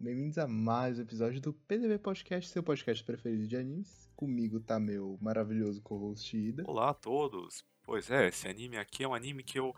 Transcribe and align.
Bem-vindos 0.00 0.38
a 0.38 0.46
mais 0.48 0.98
um 0.98 1.02
episódio 1.02 1.40
do 1.40 1.52
PDB 1.52 1.98
Podcast, 1.98 2.50
seu 2.50 2.62
podcast 2.62 3.04
preferido 3.04 3.46
de 3.46 3.56
animes. 3.56 4.08
Comigo 4.16 4.58
tá 4.60 4.80
meu 4.80 5.18
maravilhoso 5.20 5.82
co-host 5.82 6.36
Ida. 6.36 6.64
Olá 6.66 6.90
a 6.90 6.94
todos. 6.94 7.64
Pois 7.82 8.10
é, 8.10 8.28
esse 8.28 8.48
anime 8.48 8.78
aqui 8.78 9.04
é 9.04 9.08
um 9.08 9.14
anime 9.14 9.42
que 9.42 9.58
eu 9.58 9.74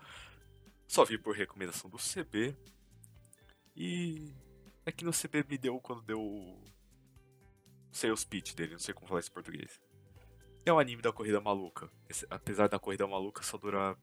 só 0.87 1.03
vi 1.03 1.17
por 1.17 1.35
recomendação 1.35 1.89
do 1.89 1.97
CB. 1.97 2.55
E 3.75 4.33
é 4.85 4.91
que 4.91 5.03
no 5.03 5.11
CB 5.11 5.45
me 5.49 5.57
deu 5.57 5.79
quando 5.79 6.01
deu 6.03 6.21
o 6.21 6.63
sales 7.91 8.23
pitch 8.23 8.53
dele, 8.55 8.73
não 8.73 8.79
sei 8.79 8.93
como 8.93 9.07
falar 9.07 9.19
isso 9.19 9.29
em 9.29 9.33
português. 9.33 9.81
É 10.65 10.71
um 10.71 10.79
anime 10.79 11.01
da 11.01 11.11
corrida 11.11 11.41
maluca. 11.41 11.89
Esse- 12.07 12.25
apesar 12.29 12.67
da 12.69 12.79
corrida 12.79 13.05
maluca 13.05 13.43
só 13.43 13.57
durar 13.57 13.97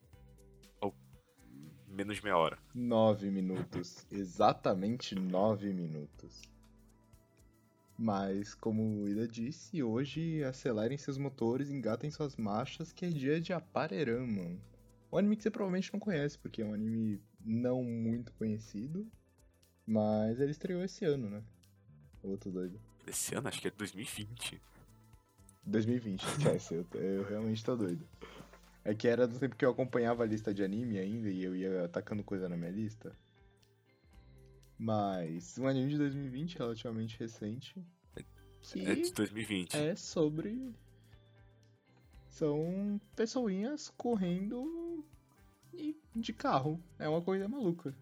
menos 1.90 2.16
de 2.16 2.24
meia 2.24 2.36
hora. 2.36 2.58
Nove 2.74 3.30
minutos. 3.30 4.06
Exatamente 4.10 5.14
nove 5.14 5.72
minutos. 5.72 6.40
Mas, 7.98 8.54
como 8.54 9.02
o 9.02 9.08
Ida 9.08 9.28
disse, 9.28 9.82
hoje 9.82 10.42
acelerem 10.44 10.96
seus 10.96 11.18
motores, 11.18 11.70
engatem 11.70 12.10
suas 12.10 12.34
marchas, 12.36 12.92
que 12.92 13.04
é 13.04 13.08
dia 13.08 13.38
de 13.38 13.52
Aparerama. 13.52 14.58
Um 15.12 15.18
anime 15.18 15.36
que 15.36 15.42
você 15.42 15.50
provavelmente 15.50 15.92
não 15.92 16.00
conhece, 16.00 16.38
porque 16.38 16.62
é 16.62 16.64
um 16.64 16.72
anime 16.72 17.20
não 17.44 17.82
muito 17.84 18.32
conhecido. 18.32 19.06
Mas 19.86 20.40
ele 20.40 20.52
estreou 20.52 20.82
esse 20.82 21.04
ano, 21.04 21.28
né? 21.28 21.42
Tô 22.22 22.50
doido. 22.50 22.80
Esse 23.06 23.34
ano 23.34 23.48
acho 23.48 23.60
que 23.60 23.68
é 23.68 23.70
2020. 23.70 24.62
2020, 25.64 26.22
esquece, 26.22 26.74
eu, 26.74 26.86
eu 26.94 27.24
realmente 27.24 27.62
tô 27.64 27.76
doido. 27.76 28.06
É 28.90 28.94
que 28.94 29.06
era 29.06 29.24
do 29.24 29.38
tempo 29.38 29.54
que 29.54 29.64
eu 29.64 29.70
acompanhava 29.70 30.24
a 30.24 30.26
lista 30.26 30.52
de 30.52 30.64
anime 30.64 30.98
ainda 30.98 31.30
e 31.30 31.44
eu 31.44 31.54
ia 31.54 31.84
atacando 31.84 32.24
coisa 32.24 32.48
na 32.48 32.56
minha 32.56 32.72
lista. 32.72 33.16
Mas 34.76 35.56
um 35.58 35.68
anime 35.68 35.90
de 35.90 35.98
2020 35.98 36.58
relativamente 36.58 37.16
recente. 37.16 37.80
Que 38.60 38.84
É 38.84 38.94
de 38.96 39.12
2020. 39.12 39.76
é 39.76 39.94
sobre. 39.94 40.74
São 42.28 43.00
pessoinhas 43.14 43.92
correndo 43.96 45.04
e 45.72 45.96
de 46.16 46.32
carro. 46.32 46.82
É 46.98 47.08
uma 47.08 47.22
coisa 47.22 47.46
maluca. 47.46 47.94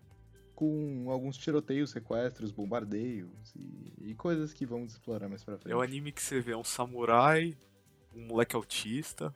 Com 0.54 1.10
alguns 1.10 1.36
tiroteios, 1.36 1.90
sequestros, 1.90 2.50
bombardeios 2.50 3.54
e, 3.54 3.92
e 4.10 4.14
coisas 4.14 4.54
que 4.54 4.64
vamos 4.64 4.92
explorar 4.92 5.28
mais 5.28 5.44
pra 5.44 5.58
frente. 5.58 5.70
É 5.70 5.76
um 5.76 5.82
anime 5.82 6.12
que 6.12 6.22
você 6.22 6.40
vê 6.40 6.54
um 6.54 6.64
samurai, 6.64 7.54
um 8.14 8.26
moleque 8.26 8.56
autista, 8.56 9.34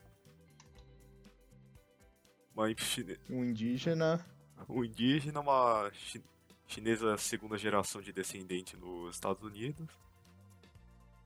uma 2.55 2.77
chine- 2.77 3.19
Um 3.28 3.45
indígena 3.45 4.25
um 4.69 4.84
indígena, 4.84 5.41
uma 5.41 5.91
chi- 5.92 6.22
chinesa 6.67 7.17
segunda 7.19 7.59
geração 7.59 8.00
de 8.00 8.12
descendente 8.12 8.77
nos 8.77 9.14
Estados 9.17 9.42
Unidos, 9.42 9.89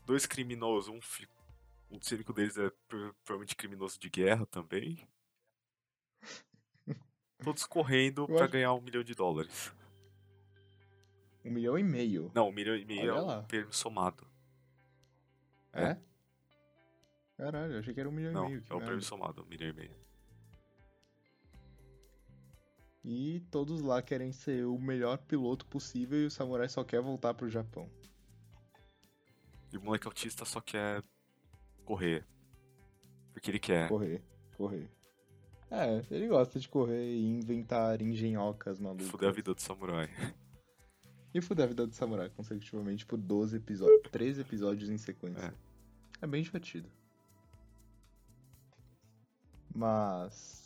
dois 0.06 0.24
criminosos, 0.27 0.88
um, 0.88 0.98
um 1.94 2.00
cínico 2.00 2.33
deles 2.33 2.56
é 2.56 2.70
pro- 2.88 3.14
provavelmente 3.24 3.55
criminoso 3.55 3.98
de 4.00 4.08
guerra 4.08 4.46
também. 4.46 5.06
Todos 7.44 7.66
correndo 7.66 8.27
pra 8.27 8.44
acho- 8.44 8.52
ganhar 8.52 8.72
um 8.72 8.80
milhão 8.80 9.05
de 9.05 9.14
dólares. 9.14 9.72
um 11.44 11.50
milhão 11.50 11.78
e 11.78 11.83
meio. 11.84 12.30
Não, 12.34 12.48
um 12.48 12.52
milhão 12.52 12.74
e 12.74 12.84
meio 12.84 13.12
Olha 13.12 13.18
é 13.18 13.20
lá. 13.22 13.38
um 13.40 13.44
prêmio 13.44 13.72
somado. 13.72 14.27
É? 15.72 15.96
Caralho, 17.36 17.74
eu 17.74 17.78
achei 17.80 17.92
que 17.92 18.00
era 18.00 18.08
um 18.08 18.12
milhão 18.12 18.33
Não, 18.33 18.46
e 18.46 18.50
meio. 18.52 18.62
que 18.62 18.72
é 18.72 18.74
o 18.74 18.80
prêmio 18.80 19.02
somado, 19.02 19.42
um 19.42 19.46
milhão 19.46 19.68
e 19.68 19.72
meio. 19.74 20.05
E 23.08 23.38
todos 23.52 23.82
lá 23.82 24.02
querem 24.02 24.32
ser 24.32 24.66
o 24.66 24.76
melhor 24.76 25.16
piloto 25.18 25.64
possível 25.67 26.20
e 26.20 26.27
o 26.27 26.30
samurai 26.30 26.68
só 26.68 26.83
quer 26.83 27.00
voltar 27.00 27.34
pro 27.34 27.48
Japão. 27.48 27.89
E 29.72 29.77
o 29.77 29.80
moleque 29.80 30.08
autista 30.08 30.44
só 30.44 30.61
quer 30.61 31.05
correr. 31.84 32.27
Porque 33.33 33.48
ele 33.48 33.61
quer. 33.61 33.89
Correr, 33.89 34.20
correr. 34.56 34.90
É, 35.70 36.05
ele 36.11 36.27
gosta 36.27 36.58
de 36.58 36.68
correr 36.68 37.14
e 37.14 37.28
inventar 37.28 38.02
engenhocas 38.02 38.80
malucas. 38.80 39.06
Fuder 39.06 39.28
a 39.28 39.33
vida 39.33 39.55
do 39.55 39.61
samurai. 39.61 40.11
E 41.33 41.40
fuder 41.40 41.66
a 41.66 41.68
vida 41.68 41.86
do 41.86 41.95
samurai 41.95 42.28
consecutivamente 42.30 43.06
por 43.06 43.18
12 43.18 43.58
episódios. 43.58 44.11
13 44.11 44.40
episódios 44.40 44.90
em 44.90 44.98
sequência. 44.98 45.55
É. 46.20 46.27
bem 46.27 46.42
divertido. 46.42 46.90
Mas. 49.72 50.65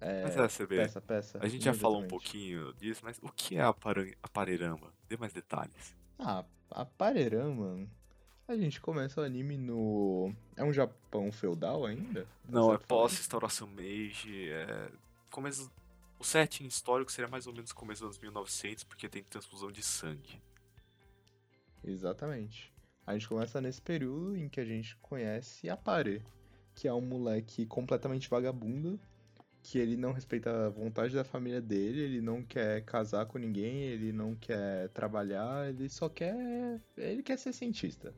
É. 0.00 0.22
Mas 0.22 0.36
é, 0.36 0.48
você 0.48 0.66
vê. 0.66 0.76
Peça, 0.76 1.00
peça. 1.00 1.38
A 1.42 1.48
gente 1.48 1.64
já 1.64 1.74
falou 1.74 2.00
um 2.02 2.08
pouquinho 2.08 2.72
disso, 2.74 3.02
mas 3.04 3.18
o 3.22 3.28
que 3.30 3.56
é 3.56 3.62
a 3.62 3.72
Parerama? 3.72 4.92
Dê 5.08 5.16
mais 5.16 5.32
detalhes. 5.32 5.94
Ah, 6.18 6.44
a 6.70 6.84
Parerama. 6.84 7.86
A 8.48 8.56
gente 8.56 8.80
começa 8.80 9.20
o 9.20 9.24
anime 9.24 9.56
no. 9.56 10.34
É 10.56 10.64
um 10.64 10.72
Japão 10.72 11.30
feudal 11.30 11.86
ainda? 11.86 12.26
Não, 12.48 12.72
é 12.72 12.78
pós-restauração 12.78 13.68
Meiji, 13.68 14.50
é... 14.50 14.90
Começo... 15.30 15.70
O 16.18 16.24
setting 16.24 16.66
histórico 16.66 17.12
seria 17.12 17.30
mais 17.30 17.46
ou 17.46 17.52
menos 17.52 17.72
começo 17.72 18.00
dos 18.00 18.08
anos 18.08 18.18
1900, 18.18 18.84
porque 18.84 19.08
tem 19.08 19.22
transfusão 19.22 19.70
de 19.70 19.82
sangue. 19.82 20.42
Exatamente. 21.84 22.72
A 23.06 23.12
gente 23.12 23.28
começa 23.28 23.60
nesse 23.60 23.80
período 23.80 24.36
em 24.36 24.48
que 24.48 24.60
a 24.60 24.64
gente 24.64 24.96
conhece 24.96 25.70
a 25.70 25.76
Pare, 25.76 26.22
que 26.74 26.88
é 26.88 26.92
um 26.92 27.00
moleque 27.00 27.64
completamente 27.66 28.28
vagabundo, 28.28 29.00
que 29.62 29.78
ele 29.78 29.96
não 29.96 30.12
respeita 30.12 30.66
a 30.66 30.70
vontade 30.70 31.14
da 31.14 31.24
família 31.24 31.60
dele, 31.60 32.00
ele 32.00 32.20
não 32.20 32.42
quer 32.42 32.82
casar 32.84 33.26
com 33.26 33.38
ninguém, 33.38 33.82
ele 33.82 34.12
não 34.12 34.34
quer 34.34 34.88
trabalhar, 34.90 35.68
ele 35.68 35.88
só 35.88 36.08
quer. 36.08 36.80
Ele 36.96 37.22
quer 37.22 37.38
ser 37.38 37.52
cientista. 37.52 38.14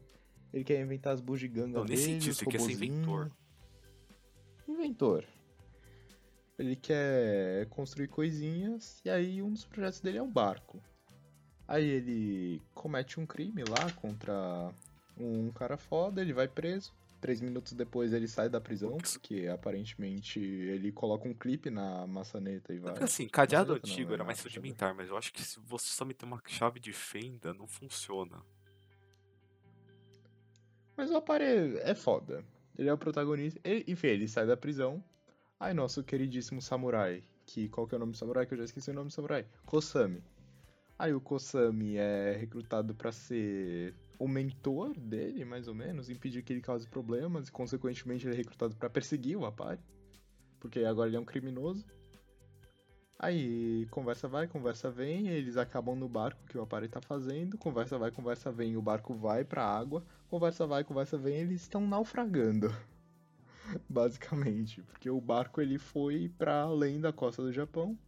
Ele 0.52 0.64
quer 0.64 0.80
inventar 0.80 1.14
as 1.14 1.20
bugigangas 1.20 1.72
Não, 1.72 1.84
nem 1.84 1.96
dele, 1.96 2.02
cientista, 2.02 2.44
ele 2.44 2.50
quer 2.50 2.60
ser 2.60 2.72
inventor. 2.72 3.30
Inventor. 4.68 5.24
Ele 6.58 6.76
quer 6.76 7.66
construir 7.70 8.08
coisinhas 8.08 9.00
e 9.04 9.10
aí 9.10 9.42
um 9.42 9.50
dos 9.50 9.64
projetos 9.64 10.00
dele 10.00 10.18
é 10.18 10.22
um 10.22 10.30
barco. 10.30 10.80
Aí 11.66 11.84
ele 11.84 12.60
comete 12.74 13.18
um 13.18 13.26
crime 13.26 13.64
lá 13.64 13.90
contra 13.92 14.70
um 15.18 15.50
cara 15.52 15.76
foda, 15.76 16.20
ele 16.20 16.32
vai 16.32 16.46
preso. 16.46 16.94
Três 17.22 17.40
minutos 17.40 17.72
depois 17.72 18.12
ele 18.12 18.26
sai 18.26 18.48
da 18.48 18.60
prisão, 18.60 18.98
porque 18.98 19.46
aparentemente 19.46 20.40
ele 20.40 20.90
coloca 20.90 21.28
um 21.28 21.32
clipe 21.32 21.70
na 21.70 22.04
maçaneta 22.04 22.74
e 22.74 22.80
vai. 22.80 23.00
Assim, 23.00 23.28
cadeado 23.28 23.68
Maçaneta 23.68 23.86
não, 23.86 23.92
antigo 23.94 24.10
é 24.10 24.14
era 24.14 24.24
mais 24.24 24.42
rudimentar, 24.42 24.92
mas 24.92 25.08
eu 25.08 25.16
acho 25.16 25.32
que 25.32 25.40
se 25.40 25.60
você 25.60 25.86
só 25.86 26.04
meter 26.04 26.24
uma 26.26 26.42
chave 26.48 26.80
de 26.80 26.92
fenda, 26.92 27.54
não 27.54 27.68
funciona. 27.68 28.42
Mas 30.96 31.12
o 31.12 31.16
Apare 31.16 31.44
é 31.78 31.94
foda. 31.94 32.44
Ele 32.76 32.88
é 32.88 32.92
o 32.92 32.98
protagonista. 32.98 33.60
Ele- 33.62 33.84
enfim, 33.86 34.08
ele 34.08 34.26
sai 34.26 34.44
da 34.44 34.56
prisão. 34.56 35.00
Aí, 35.60 35.72
nosso 35.72 36.02
queridíssimo 36.02 36.60
samurai. 36.60 37.22
Que, 37.46 37.68
qual 37.68 37.86
que 37.86 37.94
é 37.94 37.96
o 37.96 38.00
nome 38.00 38.12
do 38.12 38.18
samurai? 38.18 38.46
Que 38.46 38.54
eu 38.54 38.58
já 38.58 38.64
esqueci 38.64 38.90
o 38.90 38.94
nome 38.94 39.10
do 39.10 39.12
samurai. 39.12 39.46
Kosami. 39.64 40.24
Aí 40.98 41.14
o 41.14 41.20
Kosami 41.20 41.96
é 41.98 42.36
recrutado 42.36 42.96
pra 42.96 43.12
ser 43.12 43.94
o 44.18 44.28
mentor 44.28 44.98
dele, 44.98 45.44
mais 45.44 45.68
ou 45.68 45.74
menos. 45.74 46.10
Impedir 46.10 46.42
que 46.42 46.52
ele 46.52 46.60
cause 46.60 46.86
problemas. 46.88 47.48
E, 47.48 47.52
consequentemente, 47.52 48.26
ele 48.26 48.34
é 48.34 48.38
recrutado 48.38 48.76
pra 48.76 48.90
perseguir 48.90 49.36
o 49.36 49.44
Apare. 49.44 49.80
Porque 50.60 50.80
agora 50.80 51.08
ele 51.08 51.16
é 51.16 51.20
um 51.20 51.24
criminoso. 51.24 51.84
Aí, 53.18 53.86
conversa 53.90 54.26
vai, 54.26 54.48
conversa 54.48 54.90
vem. 54.90 55.28
Eles 55.28 55.56
acabam 55.56 55.96
no 55.96 56.08
barco 56.08 56.44
que 56.46 56.58
o 56.58 56.62
Apare 56.62 56.88
tá 56.88 57.00
fazendo. 57.00 57.56
Conversa 57.56 57.98
vai, 57.98 58.10
conversa 58.10 58.50
vem. 58.50 58.76
O 58.76 58.82
barco 58.82 59.14
vai 59.14 59.44
pra 59.44 59.64
água. 59.64 60.04
Conversa 60.32 60.66
vai, 60.66 60.82
conversa 60.82 61.18
vem, 61.18 61.36
eles 61.36 61.60
estão 61.60 61.86
naufragando. 61.86 62.74
Basicamente, 63.86 64.80
porque 64.82 65.10
o 65.10 65.20
barco 65.20 65.60
ele 65.60 65.78
foi 65.78 66.28
para 66.38 66.62
além 66.62 67.00
da 67.00 67.12
costa 67.12 67.42
do 67.42 67.52
Japão. 67.52 67.98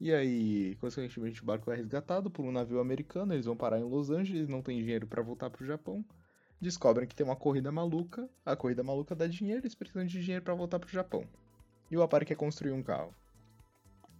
E 0.00 0.12
aí, 0.12 0.76
consequentemente, 0.76 1.42
o 1.42 1.44
barco 1.44 1.72
é 1.72 1.76
resgatado 1.76 2.30
por 2.30 2.44
um 2.44 2.52
navio 2.52 2.78
americano, 2.78 3.34
eles 3.34 3.46
vão 3.46 3.56
parar 3.56 3.80
em 3.80 3.84
Los 3.84 4.10
Angeles, 4.10 4.48
não 4.48 4.62
tem 4.62 4.78
dinheiro 4.78 5.06
para 5.06 5.22
voltar 5.22 5.50
pro 5.50 5.66
Japão. 5.66 6.04
Descobrem 6.60 7.06
que 7.06 7.14
tem 7.14 7.26
uma 7.26 7.36
corrida 7.36 7.72
maluca, 7.72 8.28
a 8.44 8.54
corrida 8.54 8.82
maluca 8.82 9.14
dá 9.14 9.26
dinheiro, 9.26 9.60
eles 9.60 9.74
precisam 9.74 10.04
de 10.04 10.20
dinheiro 10.20 10.44
para 10.44 10.54
voltar 10.54 10.78
pro 10.78 10.88
Japão. 10.88 11.24
E 11.90 11.96
o 11.96 12.02
Apare 12.02 12.24
quer 12.24 12.36
construir 12.36 12.72
um 12.72 12.82
carro. 12.82 13.14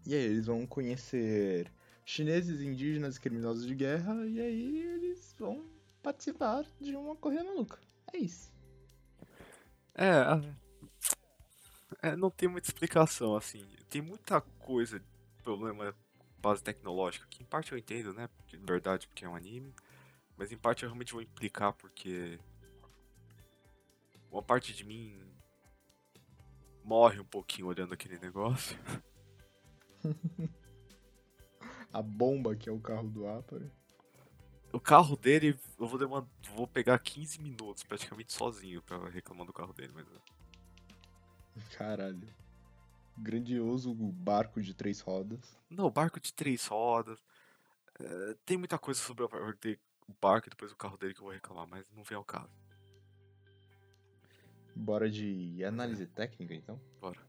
E 0.06 0.14
aí 0.14 0.22
eles 0.22 0.46
vão 0.46 0.66
conhecer 0.66 1.70
chineses, 2.04 2.60
indígenas 2.60 3.16
e 3.16 3.20
criminosos 3.20 3.66
de 3.66 3.74
guerra, 3.74 4.26
e 4.26 4.40
aí 4.40 4.78
eles 4.78 5.34
vão 5.38 5.64
participar 6.02 6.64
de 6.80 6.96
uma 6.96 7.14
corrida 7.14 7.44
maluca. 7.44 7.78
É 8.12 8.18
isso. 8.18 8.50
É, 9.94 10.40
é, 12.02 12.16
não 12.16 12.30
tem 12.30 12.48
muita 12.48 12.68
explicação, 12.68 13.36
assim. 13.36 13.64
Tem 13.90 14.00
muita 14.00 14.40
coisa, 14.40 15.02
problema 15.48 15.94
base 16.38 16.62
tecnológica, 16.62 17.26
que 17.30 17.42
em 17.42 17.46
parte 17.46 17.72
eu 17.72 17.78
entendo, 17.78 18.12
né? 18.12 18.28
De 18.46 18.58
verdade, 18.58 19.08
porque 19.08 19.24
é 19.24 19.28
um 19.28 19.34
anime. 19.34 19.74
Mas 20.36 20.52
em 20.52 20.58
parte 20.58 20.82
eu 20.82 20.90
realmente 20.90 21.14
vou 21.14 21.22
implicar 21.22 21.72
porque. 21.72 22.38
Uma 24.30 24.42
parte 24.42 24.74
de 24.74 24.84
mim 24.84 25.18
morre 26.84 27.18
um 27.18 27.24
pouquinho 27.24 27.66
olhando 27.66 27.94
aquele 27.94 28.18
negócio. 28.18 28.78
A 31.90 32.02
bomba 32.02 32.54
que 32.54 32.68
é 32.68 32.72
o 32.72 32.78
carro 32.78 33.08
do 33.08 33.26
Apare. 33.26 33.72
O 34.70 34.78
carro 34.78 35.16
dele, 35.16 35.58
eu 35.78 35.86
vou, 35.86 35.98
demandar, 35.98 36.28
vou 36.54 36.68
pegar 36.68 36.98
15 36.98 37.40
minutos 37.40 37.82
praticamente 37.82 38.34
sozinho 38.34 38.82
pra 38.82 39.08
reclamar 39.08 39.46
do 39.46 39.52
carro 39.52 39.72
dele, 39.72 39.92
mas. 39.94 40.06
Caralho. 41.70 42.28
Grandioso 43.20 43.94
barco 43.94 44.62
de 44.62 44.74
três 44.74 45.00
rodas. 45.00 45.58
Não, 45.68 45.90
barco 45.90 46.20
de 46.20 46.32
três 46.32 46.66
rodas. 46.66 47.18
É, 47.98 48.36
tem 48.46 48.56
muita 48.56 48.78
coisa 48.78 49.00
sobre 49.00 49.24
o 49.24 49.28
barco 50.20 50.48
e 50.48 50.50
depois 50.50 50.72
o 50.72 50.76
carro 50.76 50.96
dele 50.96 51.14
que 51.14 51.20
eu 51.20 51.24
vou 51.24 51.32
reclamar, 51.32 51.66
mas 51.66 51.84
não 51.90 52.04
vem 52.04 52.16
ao 52.16 52.24
caso. 52.24 52.50
Bora 54.74 55.10
de 55.10 55.64
análise 55.64 56.06
técnica, 56.06 56.54
então? 56.54 56.80
Bora. 57.00 57.20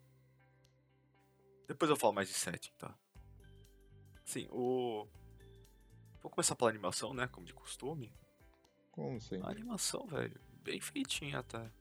Depois 1.68 1.89
eu 1.89 1.97
falo 1.97 2.13
mais 2.13 2.27
de 2.27 2.36
setting, 2.36 2.71
tá? 2.77 2.95
Sim, 4.24 4.47
o. 4.51 5.07
Vou 6.21 6.30
começar 6.30 6.56
pela 6.56 6.69
animação, 6.69 7.13
né? 7.13 7.27
Como 7.27 7.47
de 7.47 7.53
costume. 7.53 8.13
Como 8.91 9.19
sempre. 9.19 9.47
A 9.47 9.50
animação, 9.50 10.06
velho, 10.06 10.39
bem 10.63 10.80
feitinha 10.80 11.39
até. 11.39 11.71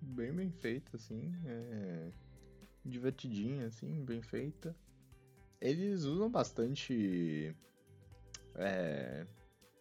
Bem, 0.00 0.32
bem 0.32 0.52
feita, 0.52 0.96
assim. 0.96 1.32
É... 1.44 2.12
Divertidinha, 2.88 3.66
assim, 3.66 4.04
bem 4.04 4.22
feita. 4.22 4.74
Eles 5.60 6.04
usam 6.04 6.30
bastante. 6.30 7.54
É. 8.54 9.26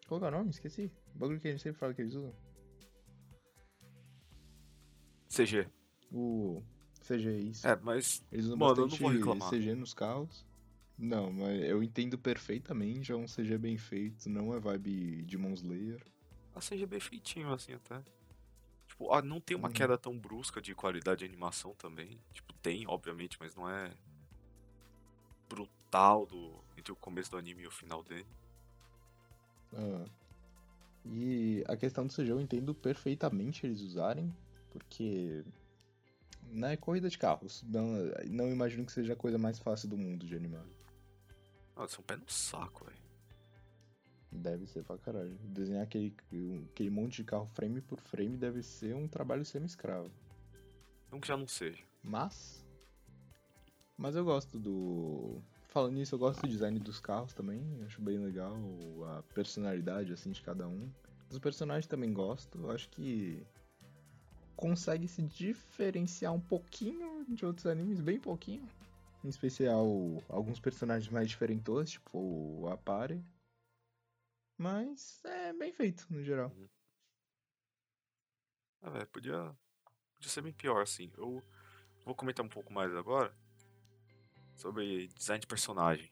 Qual 0.07 0.23
é 0.23 0.27
o 0.27 0.31
nome? 0.31 0.49
Esqueci. 0.49 0.91
O 1.15 1.19
bagulho 1.19 1.39
que 1.39 1.47
a 1.47 1.51
gente 1.51 1.61
sempre 1.61 1.79
fala 1.79 1.93
que 1.93 2.01
eles 2.01 2.15
usam. 2.15 2.33
CG. 5.29 5.67
O 6.11 6.63
CG, 7.01 7.29
isso. 7.37 7.67
É, 7.67 7.75
mas. 7.75 8.25
Eles 8.31 8.45
usam 8.45 8.57
Mano, 8.57 8.71
eu 8.71 8.75
não 8.77 8.83
bastante 8.85 9.01
vou 9.01 9.11
reclamar. 9.11 9.49
CG 9.49 9.75
nos 9.75 9.93
carros. 9.93 10.45
Não, 10.97 11.31
mas 11.31 11.61
eu 11.63 11.83
entendo 11.83 12.17
perfeitamente. 12.17 13.11
É 13.11 13.15
um 13.15 13.25
CG 13.25 13.57
bem 13.57 13.77
feito. 13.77 14.29
Não 14.29 14.53
é 14.53 14.59
vibe 14.59 15.23
de 15.23 15.37
Slayer. 15.37 16.01
A 16.55 16.59
CG 16.59 16.83
é 16.83 16.87
bem 16.87 16.99
feitinho, 16.99 17.51
assim, 17.53 17.73
até. 17.73 18.01
Tipo, 18.95 19.11
ah, 19.13 19.21
não 19.21 19.41
tem 19.41 19.57
uma 19.57 19.67
Uhum. 19.67 19.73
queda 19.73 19.97
tão 19.97 20.17
brusca 20.17 20.61
de 20.61 20.73
qualidade 20.73 21.19
de 21.19 21.25
animação 21.25 21.73
também. 21.75 22.17
Tipo, 22.33 22.53
tem, 22.55 22.87
obviamente, 22.87 23.35
mas 23.41 23.53
não 23.53 23.69
é 23.69 23.91
brutal 25.49 26.25
do, 26.25 26.63
entre 26.77 26.93
o 26.93 26.95
começo 26.95 27.29
do 27.31 27.37
anime 27.37 27.63
e 27.63 27.67
o 27.67 27.71
final 27.71 28.01
dele. 28.03 28.25
Ah. 29.73 30.05
E 31.05 31.63
a 31.67 31.75
questão 31.75 32.07
do 32.07 32.13
CG 32.13 32.31
eu 32.31 32.39
entendo 32.39 32.73
perfeitamente 32.73 33.65
eles 33.65 33.81
usarem, 33.81 34.33
porque 34.71 35.43
não 36.43 36.69
é 36.69 36.77
corrida 36.77 37.09
de 37.09 37.17
carros. 37.17 37.63
Não, 37.63 37.85
não 38.27 38.49
imagino 38.49 38.85
que 38.85 38.91
seja 38.93 39.11
a 39.13 39.15
coisa 39.17 39.37
mais 39.37 39.59
fácil 39.59 39.89
do 39.89 39.97
mundo 39.97 40.25
de 40.25 40.35
animar. 40.35 40.65
Nossa, 41.75 41.97
é 41.97 41.99
um 41.99 42.03
pé 42.03 42.15
no 42.15 42.29
saco, 42.29 42.85
velho. 42.85 42.97
Deve 44.35 44.67
ser 44.67 44.83
pra 44.83 44.97
caralho. 44.97 45.35
Desenhar 45.43 45.83
aquele, 45.83 46.15
aquele 46.71 46.89
monte 46.89 47.17
de 47.17 47.23
carro 47.23 47.47
frame 47.47 47.81
por 47.81 47.99
frame 47.99 48.37
deve 48.37 48.61
ser 48.61 48.95
um 48.95 49.07
trabalho 49.07 49.45
semi-escravo. 49.45 50.11
Não 51.11 51.19
que 51.19 51.27
já 51.27 51.37
não 51.37 51.47
seja. 51.47 51.83
Mas. 52.03 52.65
Mas 53.97 54.15
eu 54.15 54.25
gosto 54.25 54.59
do. 54.59 55.41
Falando 55.69 55.93
nisso, 55.93 56.15
eu 56.15 56.19
gosto 56.19 56.41
do 56.41 56.47
design 56.47 56.79
dos 56.79 56.99
carros 56.99 57.33
também. 57.33 57.61
Acho 57.85 58.01
bem 58.01 58.17
legal 58.17 58.57
a 59.05 59.23
personalidade 59.33 60.13
assim 60.13 60.31
de 60.31 60.41
cada 60.41 60.67
um. 60.67 60.89
Dos 61.29 61.39
personagens 61.39 61.87
também 61.87 62.13
gosto. 62.13 62.69
Acho 62.71 62.89
que 62.89 63.45
consegue 64.55 65.07
se 65.07 65.21
diferenciar 65.21 66.33
um 66.33 66.39
pouquinho 66.39 67.25
de 67.27 67.45
outros 67.45 67.65
animes, 67.65 67.99
bem 67.99 68.19
pouquinho. 68.19 68.67
Em 69.23 69.27
especial 69.27 69.87
alguns 70.29 70.59
personagens 70.59 71.11
mais 71.11 71.27
diferentos, 71.27 71.91
tipo 71.91 72.17
o 72.17 72.69
Apare. 72.69 73.23
Mas 74.57 75.23
é 75.25 75.53
bem 75.53 75.71
feito 75.73 76.05
no 76.09 76.23
geral. 76.23 76.55
Ah, 78.81 78.89
velho, 78.89 79.07
podia, 79.07 79.55
podia 80.13 80.29
ser 80.29 80.41
bem 80.41 80.53
pior, 80.53 80.81
assim. 80.81 81.11
Eu 81.17 81.43
vou 82.05 82.15
comentar 82.15 82.45
um 82.45 82.49
pouco 82.49 82.71
mais 82.71 82.93
agora 82.95 83.35
sobre 84.55 85.07
design 85.09 85.41
de 85.41 85.47
personagem. 85.47 86.11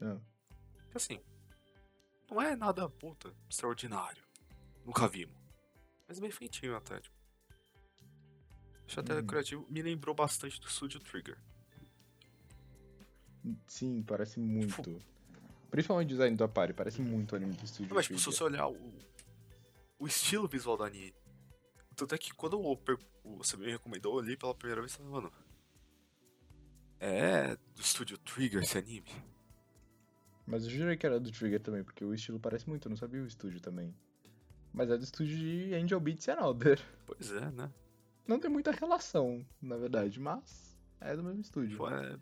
Ah. 0.00 0.20
Assim, 0.94 1.20
não 2.30 2.40
é 2.40 2.54
nada, 2.56 2.88
puta, 2.88 3.34
extraordinário. 3.48 4.24
Nunca 4.84 5.08
vimos. 5.08 5.36
Mas 6.06 6.18
bem 6.18 6.30
feitinho 6.30 6.76
até, 6.76 7.00
tipo. 7.00 7.16
Acho 8.86 9.00
até 9.00 9.12
Hum. 9.12 9.16
decorativo. 9.20 9.66
Me 9.70 9.82
lembrou 9.82 10.14
bastante 10.14 10.60
do 10.60 10.68
Studio 10.68 10.98
Trigger. 11.00 11.38
Sim, 13.66 14.02
parece 14.02 14.40
muito. 14.40 14.82
Principalmente 15.70 16.06
o 16.06 16.10
design 16.10 16.36
do 16.36 16.44
Apare, 16.44 16.72
parece 16.72 17.00
muito 17.00 17.36
anime 17.36 17.52
do 17.54 17.64
estúdio. 17.64 17.94
Mas, 17.94 18.06
tipo, 18.06 18.18
se 18.18 18.24
você 18.26 18.42
olhar 18.42 18.68
o, 18.68 18.76
o 19.98 20.06
estilo 20.06 20.48
visual 20.48 20.76
da 20.76 20.86
anime. 20.86 21.14
Tanto 21.94 22.14
é 22.14 22.18
que 22.18 22.32
quando 22.34 22.58
o, 22.60 22.72
o- 23.24 23.36
você 23.36 23.56
me 23.56 23.70
recomendou 23.70 24.18
ali 24.18 24.36
pela 24.36 24.54
primeira 24.54 24.80
vez, 24.80 24.92
eu 24.92 24.98
falei, 24.98 25.12
mano. 25.12 25.32
É 26.98 27.56
do 27.74 27.82
Studio 27.82 28.18
Trigger 28.18 28.62
esse 28.62 28.76
anime? 28.76 29.08
Mas 30.46 30.64
eu 30.64 30.70
jurei 30.70 30.96
que 30.96 31.06
era 31.06 31.18
do 31.20 31.30
Trigger 31.30 31.60
também, 31.60 31.82
porque 31.84 32.04
o 32.04 32.12
estilo 32.12 32.38
parece 32.40 32.68
muito, 32.68 32.86
eu 32.86 32.90
não 32.90 32.96
sabia 32.96 33.22
o 33.22 33.26
estúdio 33.26 33.60
também. 33.60 33.94
Mas 34.72 34.90
é 34.90 34.96
do 34.98 35.04
estúdio 35.04 35.36
de 35.36 35.74
Angel 35.74 36.00
Beats 36.00 36.28
and 36.28 36.38
Elder. 36.40 36.80
Pois 37.06 37.32
é, 37.32 37.50
né? 37.50 37.70
Não 38.26 38.38
tem 38.38 38.50
muita 38.50 38.70
relação, 38.70 39.44
na 39.60 39.76
verdade, 39.76 40.20
mas 40.20 40.76
é 41.00 41.16
do 41.16 41.22
mesmo 41.24 41.40
estúdio. 41.40 41.70
Tipo, 41.70 41.88
é. 41.90 42.18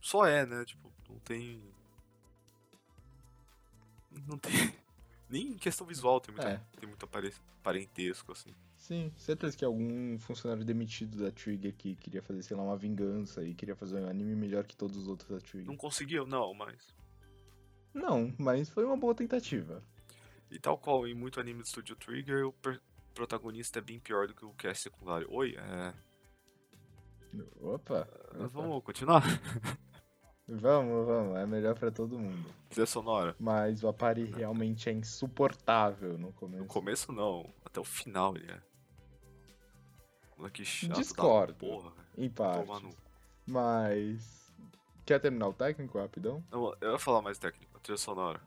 Só 0.00 0.24
é, 0.26 0.46
né? 0.46 0.64
Tipo, 0.64 0.92
não 1.08 1.18
tem. 1.20 1.60
Não 4.26 4.38
tem. 4.38 4.52
Nem 5.28 5.48
em 5.48 5.56
questão 5.58 5.86
visual 5.86 6.20
tem, 6.20 6.34
muita, 6.34 6.48
É. 6.50 6.60
tem 6.80 6.88
muito 6.88 7.04
apare- 7.04 7.34
parentesco, 7.62 8.32
assim. 8.32 8.54
Sim, 8.78 9.12
certeza 9.16 9.54
que 9.56 9.64
algum 9.64 10.18
funcionário 10.18 10.64
demitido 10.64 11.18
da 11.22 11.30
Trigger 11.30 11.74
que 11.76 11.94
queria 11.96 12.22
fazer, 12.22 12.42
sei 12.42 12.56
lá, 12.56 12.62
uma 12.62 12.76
vingança 12.78 13.42
e 13.44 13.54
queria 13.54 13.76
fazer 13.76 14.00
um 14.00 14.08
anime 14.08 14.34
melhor 14.34 14.64
que 14.64 14.74
todos 14.74 14.96
os 14.96 15.06
outros 15.06 15.28
da 15.28 15.38
Trigger. 15.38 15.66
Não 15.66 15.76
conseguiu, 15.76 16.26
não, 16.26 16.54
mas. 16.54 16.94
Não, 17.92 18.32
mas 18.38 18.70
foi 18.70 18.84
uma 18.84 18.96
boa 18.96 19.14
tentativa. 19.14 19.82
E 20.50 20.58
tal 20.58 20.78
qual 20.78 21.06
em 21.06 21.14
muito 21.14 21.38
anime 21.40 21.60
do 21.62 21.68
Studio 21.68 21.94
Trigger, 21.96 22.46
o 22.46 22.54
protagonista 23.12 23.80
é 23.80 23.82
bem 23.82 23.98
pior 24.00 24.28
do 24.28 24.34
que 24.34 24.46
o 24.46 24.54
cast 24.54 24.84
secundário. 24.84 25.26
Oi, 25.30 25.56
é. 25.58 25.94
Opa, 27.60 28.08
opa. 28.32 28.48
Vamos 28.48 28.82
continuar? 28.82 29.22
Vamos, 30.48 31.06
vamos, 31.06 31.36
é 31.36 31.46
melhor 31.46 31.74
pra 31.78 31.90
todo 31.90 32.18
mundo. 32.18 32.50
Trilha 32.70 32.86
sonora. 32.86 33.36
Mas 33.38 33.82
o 33.82 33.88
Apare 33.88 34.24
realmente 34.24 34.88
é 34.88 34.92
insuportável 34.92 36.16
no 36.16 36.32
começo. 36.32 36.62
No 36.62 36.68
começo 36.68 37.12
não, 37.12 37.52
até 37.64 37.78
o 37.78 37.84
final 37.84 38.34
ele 38.34 38.50
é. 38.50 38.58
Moleque 40.38 40.64
chato. 40.64 40.96
Discordo. 40.96 41.54
Porra. 41.54 41.92
Em 42.16 42.30
parte. 42.30 42.66
no. 42.82 42.96
Mas. 43.46 44.50
Quer 45.04 45.20
terminar 45.20 45.48
o 45.48 45.52
técnico 45.52 45.98
rapidão? 45.98 46.42
Não, 46.50 46.74
eu 46.80 46.92
ia 46.92 46.98
falar 46.98 47.20
mais 47.20 47.38
técnico, 47.38 47.76
a 47.76 47.80
trilha 47.80 47.98
sonora. 47.98 48.40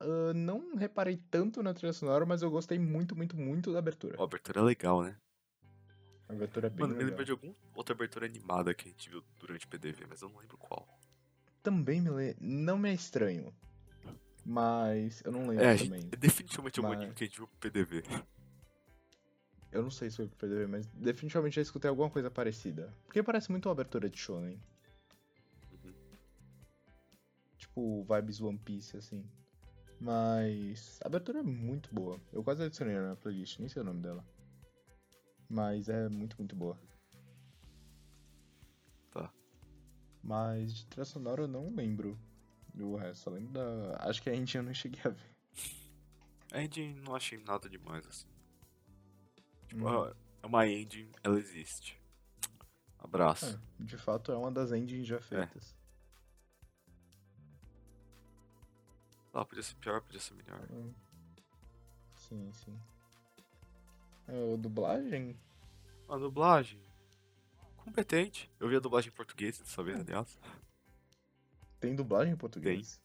Ah, 0.00 0.32
não 0.34 0.76
reparei 0.76 1.16
tanto 1.30 1.62
na 1.62 1.74
trilha 1.74 1.92
sonora, 1.92 2.24
mas 2.24 2.42
eu 2.42 2.50
gostei 2.50 2.78
muito, 2.78 3.16
muito, 3.16 3.36
muito 3.36 3.72
da 3.72 3.78
abertura. 3.78 4.16
A 4.18 4.24
abertura 4.24 4.60
é 4.60 4.64
legal, 4.64 5.02
né? 5.02 5.16
Abertura 6.28 6.66
é 6.66 6.70
bem 6.70 6.80
Mano, 6.80 6.92
me 6.92 6.98
legal. 6.98 7.10
lembra 7.10 7.24
de 7.24 7.30
alguma 7.32 7.54
outra 7.74 7.94
abertura 7.94 8.26
animada 8.26 8.74
que 8.74 8.88
a 8.88 8.90
gente 8.92 9.08
viu 9.08 9.24
durante 9.40 9.64
o 9.64 9.68
PDV, 9.68 10.06
mas 10.08 10.20
eu 10.20 10.28
não 10.28 10.38
lembro 10.38 10.58
qual. 10.58 10.86
Também 11.62 12.00
me 12.00 12.10
le... 12.10 12.36
não 12.40 12.78
me 12.78 12.90
é 12.90 12.92
estranho. 12.94 13.52
Mas 14.44 15.22
eu 15.24 15.32
não 15.32 15.46
lembro 15.48 15.64
É, 15.64 15.76
também. 15.76 16.00
gente, 16.02 16.16
definitivamente 16.16 16.78
é 16.78 16.82
um 16.82 16.88
Mas- 16.88 16.98
anime 16.98 17.14
que 17.14 17.24
a 17.24 17.26
gente 17.26 17.36
viu 17.36 17.46
pro 17.48 17.58
PDV. 17.70 18.02
Eu 19.70 19.82
não 19.82 19.90
sei 19.90 20.08
se 20.10 20.16
foi 20.16 20.26
pro 20.26 20.36
PDV, 20.38 20.66
mas 20.66 20.86
definitivamente 20.86 21.56
já 21.56 21.62
escutei 21.62 21.88
alguma 21.90 22.08
coisa 22.08 22.30
parecida. 22.30 22.94
Porque 23.04 23.22
parece 23.22 23.50
muito 23.50 23.66
uma 23.66 23.72
abertura 23.72 24.08
de 24.08 24.16
shonen. 24.18 24.58
Uhum. 25.72 25.92
Tipo, 27.58 28.04
vibes 28.04 28.40
One 28.40 28.58
Piece, 28.58 28.96
assim. 28.96 29.24
Mas 30.00 30.98
a 31.02 31.08
abertura 31.08 31.40
é 31.40 31.42
muito 31.42 31.92
boa. 31.94 32.18
Eu 32.32 32.42
quase 32.42 32.62
adicionei 32.62 32.96
na 32.96 33.16
playlist, 33.16 33.58
nem 33.58 33.68
sei 33.68 33.82
o 33.82 33.84
nome 33.84 34.00
dela. 34.00 34.24
Mas 35.48 35.88
é 35.88 36.08
muito, 36.08 36.36
muito 36.38 36.54
boa. 36.54 36.78
Tá. 39.10 39.32
Mas 40.22 40.74
de 40.74 40.86
trilha 40.86 41.04
sonora 41.04 41.42
eu 41.42 41.48
não 41.48 41.74
lembro 41.74 42.18
do 42.74 42.96
resto. 42.96 43.22
Só 43.24 43.30
lembro 43.30 43.52
da. 43.52 43.96
Acho 44.00 44.22
que 44.22 44.30
a 44.30 44.34
gente 44.34 44.56
eu 44.56 44.62
não 44.62 44.74
cheguei 44.74 45.00
a 45.04 45.08
ver. 45.08 45.36
A 46.52 46.62
engine 46.62 47.00
não 47.00 47.14
achei 47.14 47.38
nada 47.38 47.68
demais, 47.68 48.06
assim. 48.06 48.28
Hum. 49.74 49.86
Ah, 49.86 50.14
É 50.42 50.46
uma 50.46 50.66
engine, 50.66 51.10
ela 51.22 51.38
existe. 51.38 52.00
Abraço. 52.98 53.60
É, 53.80 53.84
de 53.84 53.96
fato 53.96 54.32
é 54.32 54.36
uma 54.36 54.50
das 54.50 54.72
engines 54.72 55.06
já 55.06 55.20
feitas. 55.20 55.74
Ah, 59.32 59.44
podia 59.44 59.62
ser 59.62 59.74
pior, 59.76 60.00
podia 60.00 60.20
ser 60.20 60.34
melhor. 60.34 60.66
Hum. 60.70 60.92
Sim, 62.16 62.52
sim. 62.52 62.78
É, 64.28 64.56
dublagem? 64.56 65.36
A 66.08 66.16
dublagem. 66.16 66.80
Competente. 67.78 68.50
Eu 68.60 68.68
vi 68.68 68.76
a 68.76 68.80
dublagem 68.80 69.10
em 69.10 69.14
português 69.14 69.58
dessa 69.58 69.82
vez, 69.82 69.98
aliás. 69.98 70.38
Tem 71.80 71.94
dublagem 71.94 72.34
em 72.34 72.36
português? 72.36 73.00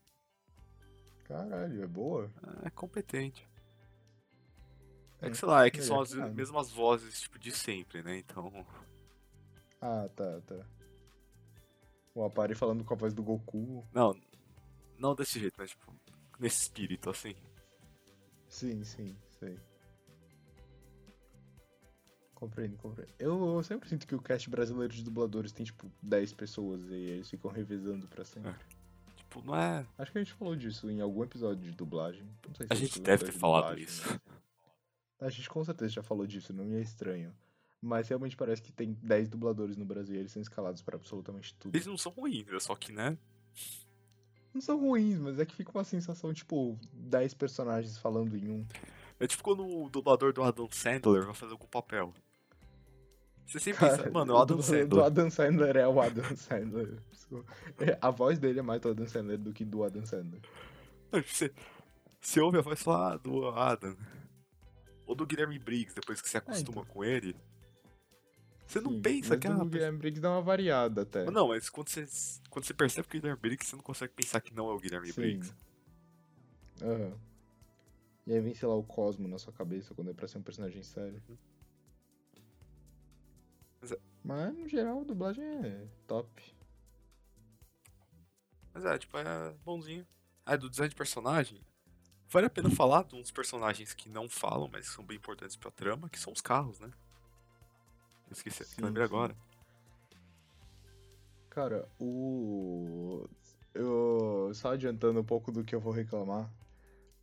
Caralho, 1.23 1.81
é 1.81 1.87
boa? 1.87 2.29
É 2.63 2.69
competente. 2.69 3.47
É 5.21 5.29
que, 5.29 5.37
sei 5.37 5.47
lá, 5.47 5.65
é 5.65 5.71
que 5.71 5.79
melhor 5.79 5.87
são 5.87 6.01
as 6.01 6.13
nada. 6.13 6.33
mesmas 6.33 6.69
vozes, 6.69 7.21
tipo, 7.21 7.39
de 7.39 7.51
sempre, 7.51 8.03
né? 8.03 8.17
Então. 8.17 8.65
Ah, 9.79 10.09
tá, 10.13 10.41
tá. 10.41 10.65
O 12.13 12.23
Apari 12.25 12.53
falando 12.53 12.83
com 12.83 12.93
a 12.93 12.97
voz 12.97 13.13
do 13.13 13.23
Goku. 13.23 13.87
Não, 13.93 14.13
não 14.97 15.15
desse 15.15 15.39
jeito, 15.39 15.55
mas, 15.57 15.69
tipo, 15.69 15.95
nesse 16.37 16.63
espírito, 16.63 17.09
assim. 17.09 17.35
Sim, 18.49 18.83
sim, 18.83 19.15
sei. 19.39 19.57
Compreendo, 22.43 22.75
compreendo. 22.75 23.13
Eu, 23.17 23.55
eu 23.55 23.63
sempre 23.63 23.87
sinto 23.87 24.05
que 24.05 24.13
o 24.13 24.21
cast 24.21 24.49
brasileiro 24.49 24.93
de 24.93 25.01
dubladores 25.01 25.53
tem, 25.53 25.65
tipo, 25.65 25.89
10 26.01 26.33
pessoas 26.33 26.81
e 26.89 26.93
eles 26.93 27.29
ficam 27.29 27.49
revezando 27.49 28.05
pra 28.05 28.25
sempre. 28.25 28.53
Tipo, 29.15 29.41
não 29.45 29.55
é. 29.55 29.85
Acho 29.97 30.11
que 30.11 30.17
a 30.17 30.21
gente 30.21 30.33
falou 30.33 30.53
disso 30.53 30.89
em 30.91 30.99
algum 30.99 31.23
episódio 31.23 31.63
de 31.63 31.71
dublagem. 31.71 32.23
Não 32.45 32.53
sei 32.53 32.67
se 32.67 32.73
A 32.73 32.75
é 32.75 32.79
gente 32.79 32.99
deve 32.99 33.23
ter 33.23 33.31
de 33.31 33.37
falado 33.37 33.61
dublagem, 33.69 33.85
isso. 33.85 34.03
mas- 34.05 34.19
A 35.21 35.29
gente 35.29 35.49
com 35.49 35.63
certeza 35.63 35.93
já 35.93 36.03
falou 36.03 36.27
disso, 36.27 36.51
não 36.51 36.65
me 36.65 36.75
é 36.75 36.81
estranho. 36.81 37.33
Mas 37.81 38.09
realmente 38.09 38.35
parece 38.35 38.61
que 38.61 38.73
tem 38.73 38.91
10 39.01 39.29
dubladores 39.29 39.77
no 39.77 39.85
Brasil 39.85 40.15
e 40.17 40.19
eles 40.19 40.33
são 40.33 40.41
escalados 40.41 40.81
pra 40.81 40.97
absolutamente 40.97 41.55
tudo. 41.55 41.73
Eles 41.73 41.87
não 41.87 41.97
são 41.97 42.11
ruins, 42.11 42.45
é 42.49 42.59
só 42.59 42.75
que, 42.75 42.91
né? 42.91 43.17
Não 44.53 44.59
são 44.59 44.77
ruins, 44.81 45.17
mas 45.17 45.39
é 45.39 45.45
que 45.45 45.55
fica 45.55 45.71
uma 45.71 45.85
sensação, 45.85 46.33
tipo, 46.33 46.77
10 46.91 47.33
personagens 47.35 47.97
falando 47.97 48.35
em 48.35 48.49
um. 48.49 48.65
É 49.19 49.27
tipo 49.27 49.41
quando 49.43 49.65
o 49.65 49.89
dublador 49.89 50.33
do 50.33 50.43
Adam 50.43 50.67
Sandler 50.69 51.23
vai 51.25 51.33
fazer 51.33 51.53
algum 51.53 51.67
papel. 51.67 52.13
Você 53.45 53.59
sempre 53.59 53.79
Cara, 53.81 53.97
pensa, 53.97 54.11
mano, 54.11 54.31
é 54.31 54.35
o 54.35 54.37
Adam 54.39 54.57
do, 54.57 54.63
Sandler. 54.63 54.87
do 54.87 55.03
Adam 55.03 55.29
Sandler 55.29 55.77
é 55.77 55.87
o 55.87 56.01
Adam 56.01 56.35
Sandler. 56.35 56.97
É, 57.79 57.97
A 58.01 58.09
voz 58.09 58.39
dele 58.39 58.59
é 58.59 58.61
mais 58.61 58.81
do 58.81 58.89
Adam 58.89 59.07
Sandler 59.07 59.37
do 59.37 59.51
que 59.53 59.65
do 59.65 59.83
Adam 59.83 60.05
Sandler. 60.05 60.41
Você, 61.11 61.51
você 62.21 62.39
ouve 62.39 62.57
a 62.57 62.61
voz 62.61 62.81
falar 62.81 63.13
ah, 63.13 63.17
do 63.17 63.47
Adam. 63.49 63.95
Ou 65.05 65.13
do 65.15 65.25
Guilherme 65.25 65.59
Briggs, 65.59 65.93
depois 65.93 66.21
que 66.21 66.29
você 66.29 66.37
acostuma 66.37 66.85
com 66.85 67.03
ele. 67.03 67.35
Você 68.65 68.79
não 68.79 68.91
É, 68.91 68.95
Sim, 68.95 69.01
pensa 69.01 69.37
que 69.37 69.47
ah, 69.47 69.63
Guilherme 69.65 69.97
Briggs 69.97 70.21
dá 70.21 70.31
uma 70.31 70.41
variada 70.41 71.01
até. 71.01 71.25
Mas 71.25 71.33
Não, 71.33 71.49
mas 71.49 71.69
quando 71.69 71.89
você, 71.89 72.07
quando 72.49 72.65
você 72.65 72.73
percebe 72.73 73.07
que 73.07 73.17
é 73.17 73.19
o 73.19 73.21
Guilherme 73.21 73.41
Briggs, 73.41 73.69
você 73.69 73.75
não 73.75 73.83
consegue 73.83 74.13
pensar 74.13 74.39
que 74.41 74.53
não 74.53 74.69
é 74.69 74.73
o 74.73 74.79
Guilherme 74.79 75.07
Sim. 75.11 75.21
Briggs. 75.21 75.53
Aham. 76.81 77.13
E 78.25 78.33
aí 78.33 78.39
vem, 78.39 78.53
sei 78.55 78.67
lá, 78.67 78.75
o 78.75 78.83
Cosmo 78.83 79.27
na 79.27 79.37
sua 79.37 79.51
cabeça 79.51 79.93
quando 79.93 80.09
é 80.09 80.13
pra 80.13 80.27
ser 80.27 80.37
um 80.37 80.41
personagem 80.41 80.81
sério. 80.81 81.21
É- 81.29 81.52
Mas, 84.23 84.55
no 84.55 84.67
geral, 84.67 85.01
a 85.01 85.03
dublagem 85.03 85.43
é 85.43 85.87
top. 86.07 86.55
Mas 88.73 88.85
é, 88.85 88.97
tipo, 88.97 89.17
é 89.17 89.53
bonzinho. 89.63 90.07
Ah, 90.45 90.55
do 90.55 90.69
design 90.69 90.89
de 90.89 90.95
personagem. 90.95 91.61
Vale 92.29 92.47
a 92.47 92.49
pena 92.49 92.69
falar 92.69 93.03
de 93.03 93.15
uns 93.15 93.31
personagens 93.31 93.93
que 93.93 94.09
não 94.09 94.27
falam, 94.27 94.67
mas 94.71 94.87
são 94.87 95.05
bem 95.05 95.17
importantes 95.17 95.55
pra 95.55 95.69
trama, 95.69 96.09
que 96.09 96.19
são 96.19 96.33
os 96.33 96.41
carros, 96.41 96.79
né? 96.79 96.89
Eu 98.27 98.33
esqueci, 98.33 98.65
Sim, 98.65 98.81
lembrei 98.81 99.05
sim. 99.05 99.13
agora. 99.13 99.37
Cara, 101.49 101.87
o. 101.99 103.27
Eu. 103.73 104.51
Só 104.55 104.71
adiantando 104.71 105.19
um 105.19 105.23
pouco 105.23 105.51
do 105.51 105.63
que 105.63 105.75
eu 105.75 105.79
vou 105.79 105.93
reclamar. 105.93 106.51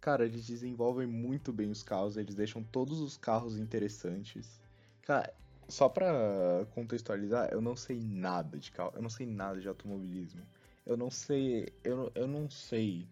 Cara, 0.00 0.24
eles 0.24 0.46
desenvolvem 0.46 1.06
muito 1.06 1.52
bem 1.52 1.68
os 1.70 1.82
carros, 1.82 2.16
eles 2.16 2.34
deixam 2.34 2.62
todos 2.62 3.00
os 3.00 3.16
carros 3.16 3.58
interessantes. 3.58 4.60
Cara, 5.02 5.34
só 5.70 5.88
pra 5.88 6.66
contextualizar, 6.74 7.48
eu 7.52 7.60
não 7.60 7.76
sei 7.76 8.00
nada 8.00 8.58
de 8.58 8.70
carro, 8.70 8.92
eu 8.94 9.02
não 9.02 9.10
sei 9.10 9.26
nada 9.26 9.60
de 9.60 9.68
automobilismo. 9.68 10.42
Eu 10.86 10.96
não 10.96 11.10
sei. 11.10 11.72
Eu, 11.84 12.10
eu 12.14 12.26
não 12.26 12.50
sei 12.50 13.06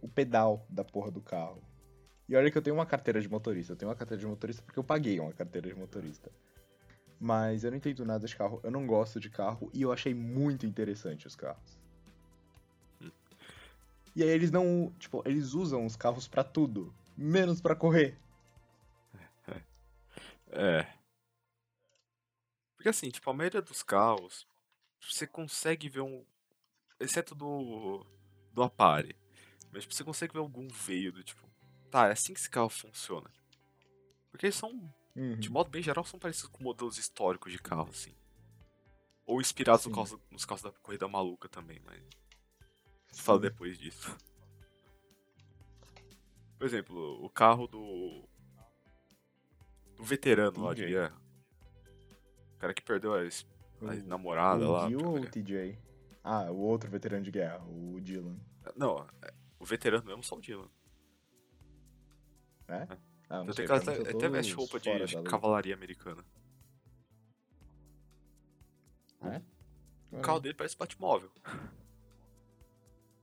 o 0.00 0.08
pedal 0.08 0.66
da 0.68 0.84
porra 0.84 1.10
do 1.10 1.20
carro. 1.20 1.62
E 2.28 2.36
olha 2.36 2.50
que 2.50 2.58
eu 2.58 2.62
tenho 2.62 2.76
uma 2.76 2.86
carteira 2.86 3.20
de 3.20 3.28
motorista. 3.28 3.72
Eu 3.72 3.76
tenho 3.76 3.88
uma 3.88 3.96
carteira 3.96 4.20
de 4.20 4.26
motorista 4.26 4.62
porque 4.62 4.78
eu 4.78 4.84
paguei 4.84 5.18
uma 5.18 5.32
carteira 5.32 5.68
de 5.68 5.74
motorista. 5.74 6.30
Mas 7.18 7.64
eu 7.64 7.70
não 7.70 7.78
entendo 7.78 8.04
nada 8.04 8.26
de 8.26 8.36
carro, 8.36 8.60
eu 8.62 8.70
não 8.70 8.86
gosto 8.86 9.18
de 9.18 9.28
carro 9.28 9.70
e 9.74 9.82
eu 9.82 9.90
achei 9.90 10.14
muito 10.14 10.66
interessante 10.66 11.26
os 11.26 11.34
carros. 11.34 11.78
E 14.14 14.22
aí 14.22 14.28
eles 14.28 14.50
não, 14.50 14.92
tipo, 14.98 15.22
eles 15.24 15.54
usam 15.54 15.86
os 15.86 15.96
carros 15.96 16.28
pra 16.28 16.44
tudo, 16.44 16.94
menos 17.16 17.60
pra 17.60 17.74
correr. 17.74 18.18
É. 20.50 20.86
Porque 22.88 22.96
assim, 22.96 23.10
tipo, 23.10 23.28
a 23.28 23.34
maioria 23.34 23.60
dos 23.60 23.82
carros, 23.82 24.46
você 24.98 25.26
consegue 25.26 25.90
ver 25.90 26.00
um. 26.00 26.24
Exceto 26.98 27.34
do. 27.34 28.02
do 28.54 28.62
Apare. 28.62 29.14
Mas 29.70 29.82
tipo, 29.82 29.92
você 29.94 30.02
consegue 30.02 30.32
ver 30.32 30.38
algum 30.38 30.66
veio 30.68 31.12
do 31.12 31.22
tipo. 31.22 31.46
Tá, 31.90 32.08
é 32.08 32.12
assim 32.12 32.32
que 32.32 32.40
esse 32.40 32.48
carro 32.48 32.70
funciona. 32.70 33.30
Porque 34.30 34.46
eles 34.46 34.56
são, 34.56 34.70
Uhum. 35.14 35.36
de 35.38 35.50
modo 35.50 35.68
bem 35.68 35.82
geral, 35.82 36.02
são 36.04 36.18
parecidos 36.18 36.50
com 36.50 36.64
modelos 36.64 36.96
históricos 36.96 37.52
de 37.52 37.58
carro, 37.58 37.90
assim. 37.90 38.14
Ou 39.26 39.38
inspirados 39.38 39.84
no 39.84 39.92
carro- 39.94 40.20
nos 40.30 40.46
carros 40.46 40.62
da 40.62 40.72
Corrida 40.72 41.06
Maluca 41.06 41.46
também, 41.46 41.78
mas. 41.84 42.02
Falo 43.12 43.38
Sim. 43.38 43.42
depois 43.42 43.76
disso. 43.76 44.16
Por 46.58 46.66
exemplo, 46.66 47.22
o 47.22 47.28
carro 47.28 47.66
do. 47.66 48.26
Do 49.94 50.04
veterano 50.04 50.62
lá 50.64 50.72
de 50.72 50.86
guerra. 50.86 51.27
O 52.58 52.60
cara 52.60 52.74
que 52.74 52.82
perdeu 52.82 53.14
a, 53.14 53.20
a 53.20 53.22
O- 53.84 54.06
namorada 54.06 54.66
o 54.68 54.72
lá. 54.72 54.88
Gil 54.88 54.98
pra 54.98 55.08
ou 55.08 55.20
o. 55.20 55.30
TJ? 55.30 55.78
Ah, 56.24 56.50
o 56.50 56.56
outro 56.58 56.90
veterano 56.90 57.22
de 57.24 57.30
guerra, 57.30 57.64
o 57.68 58.00
Dylan. 58.00 58.36
Não, 58.76 59.06
é- 59.22 59.32
o 59.60 59.64
veterano 59.64 60.04
mesmo 60.04 60.24
só 60.24 60.36
o 60.36 60.40
Dylan. 60.40 60.68
É? 62.66 62.86
Ah, 63.30 63.44
não 63.44 63.52
sei, 63.52 63.64
até, 63.66 64.28
veste 64.28 64.52
roupa 64.54 64.80
de 64.80 65.22
cavalaria 65.22 65.74
americana. 65.74 66.24
É? 69.22 69.40
O 70.10 70.20
carro 70.20 70.40
dele 70.40 70.54
parece 70.54 70.76
Batmóvel. 70.76 71.30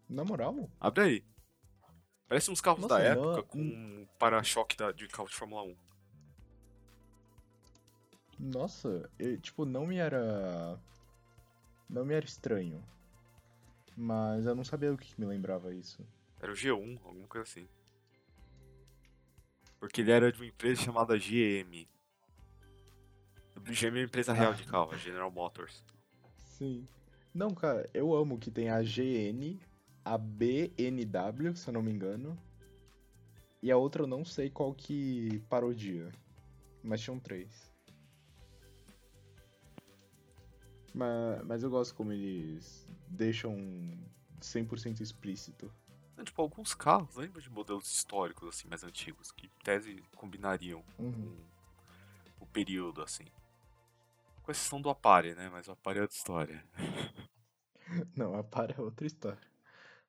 Na 0.07 0.23
moral? 0.23 0.69
Abre 0.79 1.03
aí. 1.03 1.25
Parece 2.27 2.49
uns 2.51 2.61
carros 2.61 2.81
Nossa, 2.81 2.97
da 2.99 3.15
não- 3.15 3.33
época 3.33 3.43
com 3.49 3.59
um 3.59 4.07
para-choque 4.17 4.75
de 4.95 5.07
carro 5.07 5.27
de 5.27 5.35
Fórmula 5.35 5.63
1. 5.63 5.75
Nossa, 8.39 9.09
eu, 9.17 9.39
tipo, 9.39 9.65
não 9.65 9.85
me 9.87 9.97
era. 9.97 10.79
Não 11.89 12.05
me 12.05 12.13
era 12.13 12.25
estranho. 12.25 12.83
Mas 13.95 14.45
eu 14.45 14.55
não 14.55 14.63
sabia 14.63 14.93
o 14.93 14.97
que, 14.97 15.13
que 15.13 15.21
me 15.21 15.25
lembrava 15.25 15.73
isso. 15.73 16.05
Era 16.41 16.51
o 16.51 16.55
G1, 16.55 16.99
alguma 17.03 17.27
coisa 17.27 17.43
assim. 17.43 17.67
Porque 19.79 20.01
ele 20.01 20.11
era 20.11 20.31
de 20.31 20.39
uma 20.39 20.47
empresa 20.47 20.81
chamada 20.81 21.17
GM. 21.17 21.87
GM 23.61 23.85
é 23.85 23.89
uma 23.89 24.01
empresa 24.01 24.33
real 24.33 24.53
de 24.53 24.63
carro, 24.63 24.91
a 24.91 24.97
General 24.97 25.31
Motors. 25.31 25.83
Sim. 26.45 26.87
Não, 27.33 27.53
cara, 27.53 27.89
eu 27.93 28.13
amo 28.15 28.37
que 28.37 28.51
tem 28.51 28.69
a 28.69 28.81
GN, 28.81 29.59
a 30.03 30.17
BNW, 30.17 31.55
se 31.55 31.67
eu 31.67 31.73
não 31.73 31.81
me 31.81 31.91
engano. 31.91 32.37
E 33.61 33.71
a 33.71 33.77
outra 33.77 34.03
eu 34.03 34.07
não 34.07 34.23
sei 34.23 34.49
qual 34.49 34.73
que 34.73 35.41
parodia. 35.49 36.11
Mas 36.83 37.01
tinham 37.01 37.19
três. 37.19 37.64
Mas, 40.95 41.43
mas 41.45 41.61
eu 41.63 41.69
gosto 41.69 41.93
como 41.93 42.13
eles 42.13 42.87
deixam 43.09 43.53
100% 44.39 45.01
explícito. 45.01 45.69
Não, 46.15 46.23
tipo, 46.23 46.41
alguns 46.41 46.73
carros, 46.73 47.17
lembra 47.17 47.41
de 47.41 47.49
modelos 47.49 47.91
históricos, 47.91 48.47
assim, 48.47 48.69
mais 48.69 48.83
antigos, 48.85 49.31
que 49.33 49.47
em 49.47 49.63
tese 49.63 50.01
combinariam 50.15 50.81
Uhum. 50.97 51.35
com 52.39 52.45
o 52.45 52.47
período, 52.47 53.01
assim. 53.01 53.25
Com 54.43 54.51
exceção 54.51 54.79
do 54.79 54.89
Apare, 54.89 55.35
né? 55.35 55.49
Mas 55.49 55.67
o 55.67 55.71
Apare 55.73 55.99
é 55.99 56.01
outra 56.03 56.15
história. 56.15 56.63
Não, 58.15 58.33
a 58.35 58.43
par 58.43 58.71
é 58.71 58.81
outra 58.81 59.05
história. 59.05 59.41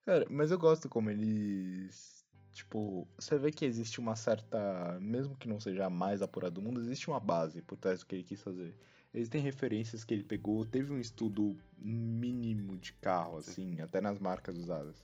Cara, 0.04 0.26
mas 0.30 0.50
eu 0.50 0.58
gosto 0.58 0.88
como 0.88 1.10
eles. 1.10 2.24
Tipo, 2.52 3.06
você 3.18 3.36
vê 3.38 3.50
que 3.50 3.64
existe 3.64 3.98
uma 4.00 4.16
certa. 4.16 4.98
Mesmo 5.00 5.36
que 5.36 5.48
não 5.48 5.60
seja 5.60 5.86
a 5.86 5.90
mais 5.90 6.22
apurada 6.22 6.54
do 6.54 6.62
mundo, 6.62 6.80
existe 6.80 7.08
uma 7.08 7.20
base 7.20 7.60
por 7.62 7.76
trás 7.76 8.00
do 8.00 8.06
que 8.06 8.14
ele 8.14 8.24
quis 8.24 8.40
fazer. 8.42 8.74
Existem 9.16 9.40
referências 9.40 10.04
que 10.04 10.12
ele 10.12 10.22
pegou, 10.22 10.64
teve 10.64 10.92
um 10.92 11.00
estudo 11.00 11.56
mínimo 11.78 12.76
de 12.76 12.92
carro, 12.92 13.38
assim, 13.38 13.80
até 13.80 13.98
nas 14.00 14.18
marcas 14.18 14.56
usadas. 14.58 15.02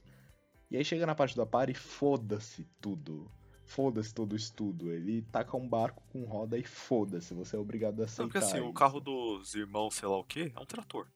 E 0.71 0.77
aí 0.77 0.85
chega 0.85 1.07
na 1.07 1.15
parte 1.15 1.35
do 1.35 1.41
Apare 1.43 1.73
e 1.73 1.75
foda-se 1.75 2.65
tudo. 2.81 3.31
Foda-se 3.65 4.13
todo 4.15 4.35
o 4.35 4.37
estudo. 4.37 4.91
Ele 4.93 5.23
taca 5.23 5.57
um 5.57 5.67
barco 5.67 6.03
com 6.13 6.25
roda 6.25 6.59
e 6.59 6.63
foda-se. 6.65 7.33
Você 7.33 7.57
é 7.57 7.59
obrigado 7.59 7.95
a 7.95 7.97
Não, 7.99 8.05
aceitar. 8.05 8.25
porque 8.25 8.39
assim, 8.39 8.61
o 8.61 8.65
isso. 8.65 8.73
carro 8.75 9.01
dos 9.01 9.55
irmãos, 9.55 9.95
sei 9.95 10.07
lá 10.09 10.19
o 10.19 10.25
que, 10.25 10.53
é 10.55 10.61
um 10.61 10.67
trator. 10.67 11.07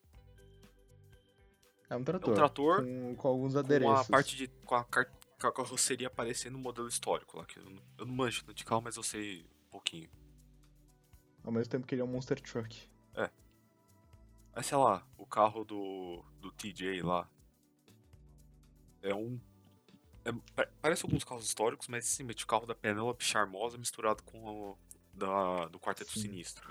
É 1.88 1.96
um 1.96 2.02
trator. 2.02 2.34
trator 2.34 2.82
com, 2.84 3.14
com 3.14 3.28
alguns 3.28 3.52
Com 3.52 3.58
adereços. 3.58 4.00
a 4.00 4.04
parte 4.04 4.36
de. 4.36 4.48
com 4.64 4.74
a, 4.74 4.84
car- 4.84 5.12
com 5.40 5.46
a 5.46 5.52
carroceria 5.52 6.06
aparecendo 6.06 6.54
no 6.54 6.58
modelo 6.58 6.88
histórico 6.88 7.36
lá. 7.36 7.44
Que 7.44 7.58
eu, 7.58 7.64
não- 7.64 7.82
eu 7.98 8.06
não 8.06 8.14
manjo 8.14 8.42
de 8.54 8.64
carro, 8.64 8.82
mas 8.82 8.96
eu 8.96 9.02
sei 9.02 9.42
um 9.66 9.70
pouquinho. 9.70 10.08
Ao 11.46 11.52
mesmo 11.52 11.70
tempo 11.70 11.86
que 11.86 11.94
ele 11.94 12.02
é 12.02 12.04
um 12.04 12.08
Monster 12.08 12.38
Truck. 12.40 12.86
Mas 14.54 14.66
sei 14.66 14.78
lá, 14.78 15.06
o 15.18 15.26
carro 15.26 15.64
do. 15.64 16.24
do 16.40 16.50
TJ 16.50 17.02
lá. 17.02 17.28
é 19.02 19.14
um. 19.14 19.38
é- 20.24 20.32
pa- 20.54 20.66
parece 20.80 21.04
alguns 21.04 21.24
carros 21.24 21.44
históricos, 21.46 21.88
mas 21.88 22.06
simplesmente 22.06 22.44
o 22.44 22.46
carro 22.46 22.66
da 22.66 22.74
Penélope 22.74 23.22
Charmosa 23.22 23.76
misturado 23.76 24.22
com 24.22 24.38
o 24.42 24.78
da, 25.12 25.66
do 25.66 25.78
Quarteto 25.78 26.10
Sim. 26.12 26.22
Sinistro. 26.22 26.68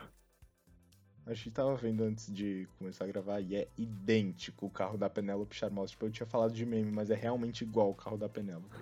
A 1.28 1.34
gente 1.36 1.52
tava 1.52 1.76
vendo 1.76 2.04
antes 2.04 2.32
de 2.34 2.68
começar 2.80 3.04
a 3.06 3.08
gravar 3.08 3.40
e 3.40 3.56
é 3.56 3.68
idêntico 3.78 4.66
o 4.66 4.70
carro 4.70 4.98
da 4.98 5.10
Penélope 5.10 5.56
Charmosa. 5.56 5.92
Tipo, 5.92 6.06
eu 6.08 6.12
tinha 6.12 6.26
falado 6.28 6.54
de 6.54 6.66
meme, 6.66 6.92
mas 6.92 7.12
é 7.12 7.16
realmente 7.16 7.64
igual 7.64 7.92
o 7.92 7.96
carro 7.96 8.18
da 8.18 8.28
Penélope. 8.28 8.76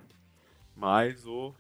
Mas 0.76 1.26
o. 1.26 1.54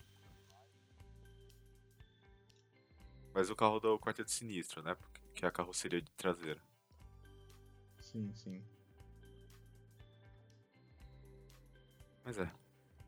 Mas 3.34 3.50
o 3.50 3.56
carro 3.56 3.80
do 3.80 3.98
Quarteto 4.00 4.30
Sinistro, 4.32 4.82
né? 4.84 4.96
Porque- 4.96 5.22
Que 5.36 5.46
é 5.46 5.48
a 5.48 5.52
carroceria 5.52 6.00
de 6.02 6.12
traseira. 6.12 6.62
Sim, 8.00 8.32
sim. 8.36 8.64
Mas 12.24 12.38
é. 12.38 12.52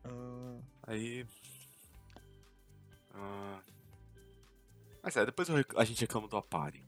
Ah, 0.04 0.60
Aí. 0.88 1.24
Ah, 3.14 3.60
Mas 5.02 5.16
é, 5.16 5.24
depois 5.24 5.48
rec- 5.48 5.76
a 5.76 5.84
gente 5.84 6.00
reclama 6.00 6.26
do 6.28 6.36
Apari. 6.36 6.84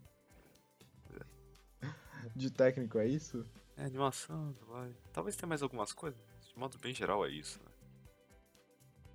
de 2.35 2.51
técnico, 2.51 2.99
é 2.99 3.07
isso? 3.07 3.45
É, 3.77 3.85
animação, 3.85 4.53
vai. 4.67 4.93
Talvez 5.13 5.37
tenha 5.37 5.49
mais 5.49 5.63
algumas 5.63 5.93
coisas. 5.93 6.21
De 6.53 6.59
modo 6.59 6.77
bem 6.79 6.93
geral 6.95 7.25
é 7.25 7.31
isso. 7.31 7.61
Né? 7.63 7.71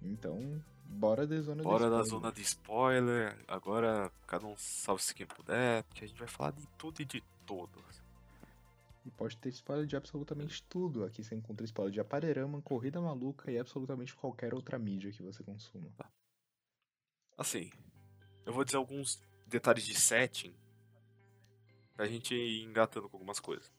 Então, 0.04 0.64
bora 0.86 1.26
da 1.28 1.42
zona 1.42 1.64
Bora 1.64 1.90
da 1.90 2.04
zona 2.04 2.32
de 2.32 2.42
spoiler. 2.42 3.38
Agora 3.48 4.12
cada 4.28 4.46
um 4.46 4.56
salve-se 4.58 5.14
quem 5.14 5.26
puder, 5.26 5.84
porque 5.84 6.06
a 6.06 6.08
gente 6.08 6.20
vai 6.20 6.28
falar 6.28 6.52
de 6.52 6.66
tudo 6.78 7.02
e 7.02 7.06
de 7.06 7.24
todos. 7.46 8.04
E 9.06 9.12
pode 9.12 9.38
ter 9.38 9.50
spoiler 9.50 9.86
de 9.86 9.96
absolutamente 9.96 10.64
tudo. 10.64 11.04
Aqui 11.04 11.24
você 11.24 11.36
encontra 11.36 11.66
spoiler 11.66 11.92
de 11.94 12.00
Aparerama, 12.00 12.62
Corrida 12.62 13.02
Maluca 13.02 13.52
e 13.52 13.58
absolutamente 13.58 14.16
qualquer 14.16 14.54
outra 14.54 14.80
mídia 14.80 15.12
que 15.12 15.22
você 15.22 15.44
consuma. 15.44 15.92
Assim, 17.38 17.70
eu 18.46 18.54
vou 18.54 18.64
dizer 18.64 18.78
alguns 18.78 19.22
detalhes 19.48 19.86
de 19.86 19.94
setting 19.94 20.56
pra 21.96 22.06
gente 22.06 22.34
ir 22.34 22.64
engatando 22.64 23.10
com 23.10 23.18
algumas 23.18 23.40
coisas. 23.40 23.72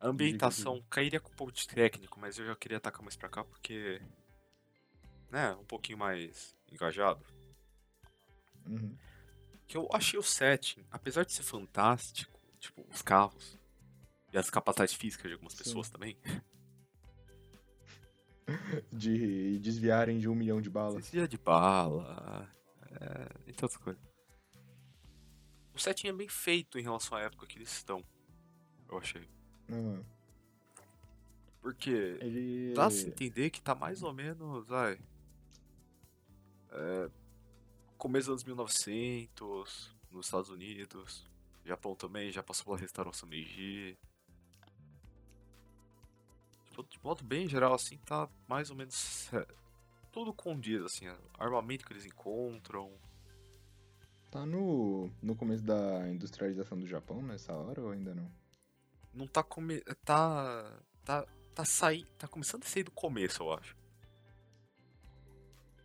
A 0.00 0.08
ambientação 0.08 0.82
cairia 0.90 1.20
com 1.20 1.30
um 1.30 1.36
pouco 1.36 1.52
de 1.52 1.66
técnico, 1.66 2.18
mas 2.18 2.38
eu 2.38 2.44
já 2.44 2.56
queria 2.56 2.78
atacar 2.78 3.02
mais 3.02 3.16
pra 3.16 3.28
cá 3.28 3.44
porque. 3.44 4.02
Né, 5.32 5.50
um 5.54 5.64
pouquinho 5.64 5.96
mais 5.96 6.54
engajado. 6.70 7.24
Uhum. 8.66 8.94
Que 9.66 9.78
eu 9.78 9.88
achei 9.90 10.18
o 10.18 10.22
setting, 10.22 10.84
apesar 10.90 11.24
de 11.24 11.32
ser 11.32 11.42
fantástico, 11.42 12.38
tipo, 12.60 12.86
os 12.92 13.00
carros 13.00 13.58
e 14.30 14.36
as 14.36 14.50
capacidades 14.50 14.92
físicas 14.92 15.28
de 15.28 15.32
algumas 15.32 15.54
Sim. 15.54 15.64
pessoas 15.64 15.88
também, 15.88 16.18
De 18.92 19.58
desviarem 19.60 20.18
de 20.18 20.28
um 20.28 20.34
milhão 20.34 20.60
de 20.60 20.68
balas. 20.68 21.04
desvia 21.04 21.26
de 21.26 21.38
bala, 21.38 22.46
é, 23.00 23.48
entre 23.48 23.64
outras 23.64 23.82
coisas. 23.82 24.02
O 25.74 25.78
setting 25.78 26.08
é 26.08 26.12
bem 26.12 26.28
feito 26.28 26.78
em 26.78 26.82
relação 26.82 27.16
à 27.16 27.22
época 27.22 27.46
que 27.46 27.56
eles 27.56 27.72
estão, 27.72 28.04
eu 28.90 28.98
achei. 28.98 29.26
Ah, 29.70 30.02
Porque 31.62 32.18
ele. 32.20 32.74
dá 32.74 32.86
a 32.86 32.90
se 32.90 33.08
entender 33.08 33.48
que 33.48 33.62
tá 33.62 33.74
mais 33.74 34.02
ou 34.02 34.12
menos, 34.12 34.66
vai. 34.66 35.00
É, 36.72 37.10
começo 37.98 38.26
dos 38.26 38.42
anos 38.42 38.44
1900, 38.44 39.96
nos 40.10 40.26
Estados 40.26 40.50
Unidos. 40.50 41.30
Japão 41.64 41.94
também, 41.94 42.32
já 42.32 42.42
passou 42.42 42.64
pela 42.64 42.78
restauração 42.78 43.28
Meiji. 43.28 43.96
De 46.88 46.98
modo 47.04 47.22
bem 47.22 47.46
geral, 47.48 47.74
assim, 47.74 47.98
tá 47.98 48.28
mais 48.48 48.70
ou 48.70 48.76
menos. 48.76 49.32
é, 49.32 49.46
tudo 50.10 50.32
condiz, 50.32 50.82
assim, 50.82 51.06
armamento 51.38 51.86
que 51.86 51.92
eles 51.92 52.06
encontram. 52.06 52.90
Tá 54.30 54.46
no, 54.46 55.10
no 55.22 55.36
começo 55.36 55.62
da 55.62 56.08
industrialização 56.08 56.78
do 56.78 56.86
Japão 56.86 57.22
nessa 57.22 57.52
hora 57.52 57.82
ou 57.82 57.90
ainda 57.90 58.14
não? 58.14 58.32
Não 59.12 59.26
tá 59.26 59.42
come... 59.42 59.82
tá. 60.04 60.80
tá. 61.04 61.26
tá 61.54 61.64
saindo. 61.66 62.08
tá 62.18 62.26
começando 62.26 62.64
a 62.64 62.66
sair 62.66 62.82
do 62.82 62.90
começo, 62.90 63.42
eu 63.42 63.52
acho. 63.52 63.76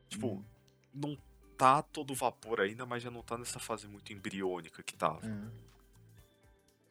Tipo, 0.07 0.27
Hum. 0.27 0.56
Não 0.93 1.17
tá 1.57 1.81
todo 1.81 2.13
vapor 2.13 2.61
ainda, 2.61 2.85
mas 2.85 3.01
já 3.03 3.09
não 3.11 3.21
tá 3.23 3.37
nessa 3.37 3.59
fase 3.59 3.87
muito 3.87 4.13
embriônica 4.13 4.81
que 4.83 4.95
tava. 4.95 5.25
É. 5.25 5.67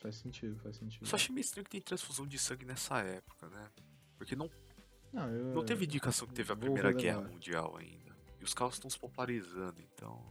Faz 0.00 0.16
sentido, 0.16 0.58
faz 0.60 0.76
sentido. 0.76 1.06
Só 1.06 1.16
achei 1.16 1.34
meio 1.34 1.42
estranho 1.42 1.64
que 1.64 1.70
tem 1.70 1.80
transfusão 1.80 2.26
de 2.26 2.38
sangue 2.38 2.64
nessa 2.64 2.98
época, 3.00 3.48
né? 3.48 3.70
Porque 4.18 4.36
não, 4.36 4.50
Não, 5.12 5.28
eu, 5.30 5.54
não 5.54 5.64
teve 5.64 5.84
indicação 5.84 6.26
que 6.28 6.34
teve 6.34 6.52
a 6.52 6.56
Primeira 6.56 6.92
Guerra. 6.92 7.22
Mundial 7.22 7.76
ainda. 7.76 8.14
E 8.40 8.44
os 8.44 8.52
carros 8.54 8.74
estão 8.74 8.90
se 8.90 8.98
popularizando, 8.98 9.80
então. 9.80 10.22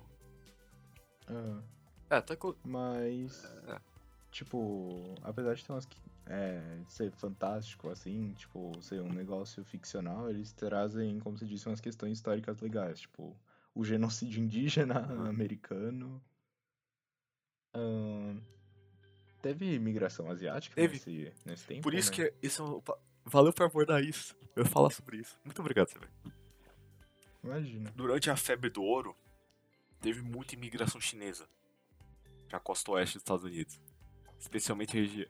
Ah, 1.28 1.62
É, 2.10 2.16
até 2.18 2.36
que 2.36 2.46
eu- 2.46 2.58
mas. 2.64 3.44
É. 3.68 3.80
Tipo, 4.32 5.16
apesar 5.24 5.54
de 5.56 5.66
ter 5.66 5.72
umas. 5.72 5.86
que- 5.86 5.98
É, 6.28 6.82
ser 6.88 7.12
fantástico, 7.12 7.88
assim, 7.90 8.34
tipo, 8.34 8.72
ser 8.82 9.00
um 9.02 9.14
negócio 9.14 9.64
ficcional, 9.64 10.28
eles 10.30 10.52
trazem, 10.54 11.20
como 11.20 11.38
você 11.38 11.46
disse, 11.46 11.68
umas 11.68 11.80
questões 11.80 12.14
históricas 12.14 12.60
legais, 12.62 13.00
tipo, 13.02 13.36
o 13.76 13.84
genocídio 13.84 14.42
indígena 14.42 15.00
americano. 15.30 16.24
Teve 19.42 19.76
imigração 19.76 20.32
asiática 20.32 20.76
Teve. 20.76 20.94
Nesse, 20.94 21.34
nesse 21.46 21.68
tempo? 21.68 21.82
Por 21.84 21.94
isso 21.94 22.10
né? 22.12 22.16
que 22.16 22.34
isso 22.42 22.62
é 22.62 22.66
um- 22.66 22.82
Valeu 23.26 23.52
por 23.54 23.66
abordar 23.66 24.04
isso. 24.04 24.36
Eu 24.56 24.64
ia 24.64 24.70
falar 24.70 24.90
sobre 24.92 25.18
isso. 25.18 25.38
Muito 25.44 25.60
obrigado, 25.60 25.90
Sever. 25.90 26.10
Imagina. 27.44 27.92
Durante 27.96 28.30
a 28.30 28.36
febre 28.38 28.70
do 28.70 28.82
ouro, 28.84 29.16
teve 30.00 30.22
muita 30.22 30.56
imigração 30.56 31.02
chinesa 31.02 31.48
pra 32.48 32.60
costa 32.60 32.92
oeste 32.92 33.16
dos 33.16 33.22
Estados 33.24 33.44
Unidos. 33.44 33.80
Especialmente 34.40 34.96
a 34.98 35.02
região. 35.02 35.30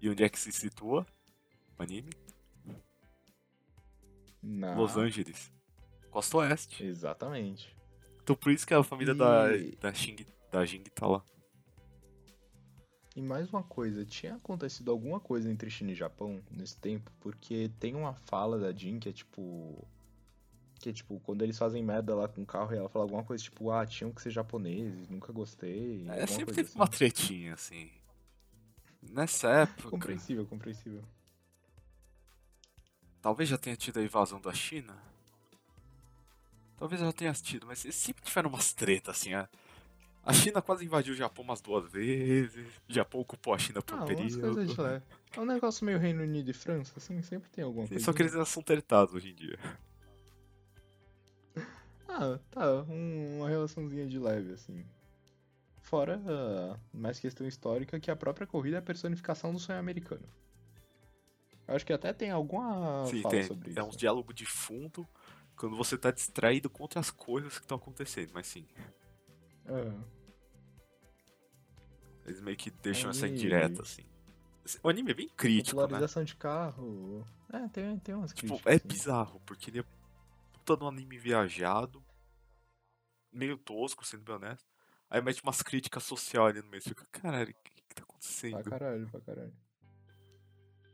E 0.00 0.08
onde 0.08 0.24
é 0.24 0.28
que 0.28 0.38
se 0.38 0.50
situa 0.52 1.06
o 1.78 1.82
anime? 1.82 2.10
Na... 4.42 4.74
Los 4.76 4.96
Angeles. 4.96 5.52
Costa 6.12 6.36
oeste. 6.36 6.84
Exatamente. 6.84 7.74
Então 8.22 8.36
por 8.36 8.52
isso 8.52 8.64
que 8.66 8.72
a 8.74 8.84
família 8.84 9.14
da, 9.14 9.56
E- 9.56 9.74
da, 9.76 9.92
Xing, 9.92 10.24
da 10.52 10.64
Jing 10.64 10.84
tá 10.94 11.06
lá. 11.08 11.24
E 13.16 13.20
mais 13.20 13.50
uma 13.52 13.62
coisa, 13.62 14.04
tinha 14.06 14.36
acontecido 14.36 14.90
alguma 14.90 15.18
coisa 15.20 15.50
entre 15.50 15.68
China 15.68 15.90
e 15.90 15.94
Japão 15.94 16.40
nesse 16.50 16.76
tempo? 16.76 17.10
Porque 17.20 17.70
tem 17.80 17.94
uma 17.94 18.14
fala 18.14 18.58
da 18.58 18.72
Jin 18.72 19.00
que 19.00 19.08
é 19.08 19.12
tipo. 19.12 19.86
Que 20.80 20.90
é 20.90 20.92
tipo, 20.92 21.20
quando 21.20 21.42
eles 21.42 21.56
fazem 21.58 21.82
merda 21.82 22.14
lá 22.14 22.26
com 22.28 22.42
o 22.42 22.46
carro 22.46 22.72
e 22.74 22.76
ela 22.76 22.88
fala 22.88 23.04
alguma 23.04 23.22
coisa 23.24 23.42
tipo, 23.42 23.70
ah, 23.70 23.86
tinham 23.86 24.12
que 24.12 24.20
ser 24.22 24.30
japoneses, 24.30 25.08
nunca 25.08 25.32
gostei. 25.32 26.06
É, 26.08 26.26
sempre 26.26 26.54
teve 26.54 26.68
assim. 26.68 26.78
uma 26.78 26.88
tretinha, 26.88 27.54
assim. 27.54 27.90
Nessa 29.02 29.48
época, 29.48 29.90
Compreensível, 29.90 30.46
compreensível. 30.46 31.02
talvez 33.20 33.48
já 33.48 33.58
tenha 33.58 33.76
tido 33.76 33.98
a 33.98 34.02
invasão 34.02 34.40
da 34.40 34.52
China. 34.52 34.96
Talvez 36.82 37.00
já 37.00 37.12
tenha 37.12 37.32
tido, 37.32 37.64
mas 37.64 37.84
eles 37.84 37.94
sempre 37.94 38.24
tiveram 38.24 38.50
umas 38.50 38.72
tretas, 38.72 39.16
assim. 39.16 39.32
A, 39.34 39.48
a 40.24 40.32
China 40.32 40.60
quase 40.60 40.84
invadiu 40.84 41.14
o 41.14 41.16
Japão 41.16 41.44
umas 41.44 41.60
duas 41.60 41.88
vezes. 41.88 42.66
O 42.88 42.92
Japão 42.92 43.20
ocupou 43.20 43.54
a 43.54 43.58
China 43.58 43.80
por 43.80 43.98
Ah, 43.98 44.02
um 44.02 44.06
período. 44.08 44.66
de. 44.66 44.74
É 45.36 45.40
um 45.40 45.44
negócio 45.44 45.86
meio 45.86 46.00
Reino 46.00 46.24
Unido 46.24 46.50
e 46.50 46.52
França, 46.52 46.94
assim, 46.96 47.22
sempre 47.22 47.48
tem 47.50 47.62
alguma 47.62 47.86
Sim, 47.86 47.90
coisa. 47.90 48.04
Só 48.04 48.12
que 48.12 48.22
eles 48.22 48.32
já 48.32 48.44
são 48.44 48.64
tretados 48.64 49.14
hoje 49.14 49.30
em 49.30 49.34
dia. 49.36 49.56
Ah, 52.08 52.38
tá, 52.50 52.82
um- 52.88 53.38
uma 53.38 53.48
relaçãozinha 53.48 54.06
de 54.06 54.18
leve, 54.18 54.52
assim. 54.52 54.84
Fora 55.82 56.20
ah, 56.26 56.78
mais 56.92 57.20
questão 57.20 57.46
histórica 57.46 58.00
que 58.00 58.10
a 58.10 58.16
própria 58.16 58.46
corrida 58.46 58.76
é 58.76 58.80
a 58.80 58.82
personificação 58.82 59.52
do 59.52 59.58
sonho 59.58 59.78
americano. 59.78 60.26
Eu 61.66 61.74
acho 61.76 61.86
que 61.86 61.92
até 61.92 62.12
tem 62.12 62.30
alguma 62.30 63.06
Sim, 63.10 63.22
fala 63.22 63.30
tem. 63.30 63.42
sobre 63.42 63.70
É 63.76 63.80
isso. 63.80 63.88
uns 63.88 63.96
diálogos 63.96 64.34
de 64.34 64.44
fundo 64.44 65.06
quando 65.62 65.76
você 65.76 65.96
tá 65.96 66.10
distraído 66.10 66.68
com 66.68 66.82
outras 66.82 67.08
coisas 67.10 67.54
que 67.56 67.64
estão 67.64 67.76
acontecendo, 67.76 68.32
mas 68.34 68.48
sim. 68.48 68.66
Aham. 69.68 70.04
Eles 72.26 72.40
meio 72.40 72.56
que 72.56 72.68
deixam 72.70 73.10
essa 73.10 73.26
Aí- 73.26 73.32
indireta, 73.32 73.82
assim. 73.82 74.04
O 74.82 74.88
anime 74.88 75.12
é 75.12 75.14
bem 75.14 75.28
crítico, 75.28 75.76
né? 75.76 75.82
Popularização 75.82 76.24
de 76.24 76.34
carro. 76.36 77.24
É, 77.52 77.68
tem, 77.68 77.98
tem 78.00 78.14
umas 78.14 78.32
Tipo, 78.32 78.48
críticas. 78.54 78.72
é 78.72 78.76
assim. 78.76 78.88
bizarro, 78.88 79.40
porque 79.46 79.70
ele 79.70 79.80
é 79.80 79.84
puta 80.52 80.76
no 80.76 80.88
anime 80.88 81.16
viajado, 81.18 82.04
meio 83.32 83.56
tosco, 83.56 84.04
sendo 84.04 84.22
bem 84.24 84.34
honesto. 84.34 84.66
Aí 85.10 85.20
mete 85.20 85.42
umas 85.42 85.62
críticas 85.62 86.02
sociais 86.04 86.56
ali 86.56 86.62
no 86.64 86.70
meio, 86.70 86.82
você 86.82 86.88
fica, 86.88 87.06
caralho, 87.12 87.50
o 87.50 87.54
que, 87.54 87.70
que 87.74 87.82
tá 87.94 87.94
Pra 87.94 88.04
acontecendo? 88.04 88.62
caralho, 88.70 89.08
pra 89.10 89.20
caralho. 89.20 89.54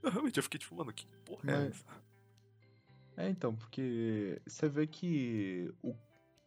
Eu 0.03 0.11
realmente 0.11 0.37
eu 0.39 0.43
fiquei 0.43 0.59
tipo, 0.61 0.75
mano, 0.75 0.93
que 0.93 1.07
porra 1.25 1.43
é 1.51 1.57
Mas- 1.57 1.69
essa? 1.77 2.08
É, 3.19 3.29
então, 3.29 3.53
porque 3.55 4.41
você 4.47 4.69
vê 4.69 4.87
que 4.87 5.75
o 5.83 5.93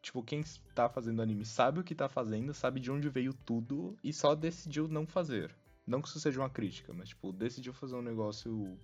tipo, 0.01 0.23
quem 0.23 0.41
tá 0.73 0.87
fazendo 0.87 1.21
anime 1.21 1.45
sabe 1.45 1.81
o 1.81 1.83
que 1.83 1.93
tá 1.93 2.07
fazendo, 2.07 2.53
sabe 2.53 2.79
de 2.79 2.89
onde 2.89 3.09
veio 3.09 3.33
tudo 3.33 3.97
e 4.01 4.13
só 4.13 4.33
decidiu 4.33 4.87
não 4.87 5.05
fazer. 5.05 5.53
Não 5.85 6.01
que 6.01 6.07
isso 6.07 6.19
seja 6.19 6.39
uma 6.39 6.49
crítica, 6.49 6.93
mas 6.93 7.09
tipo, 7.09 7.33
decidiu 7.33 7.73
fazer 7.73 7.95
um 7.95 8.01
negócio 8.01 8.79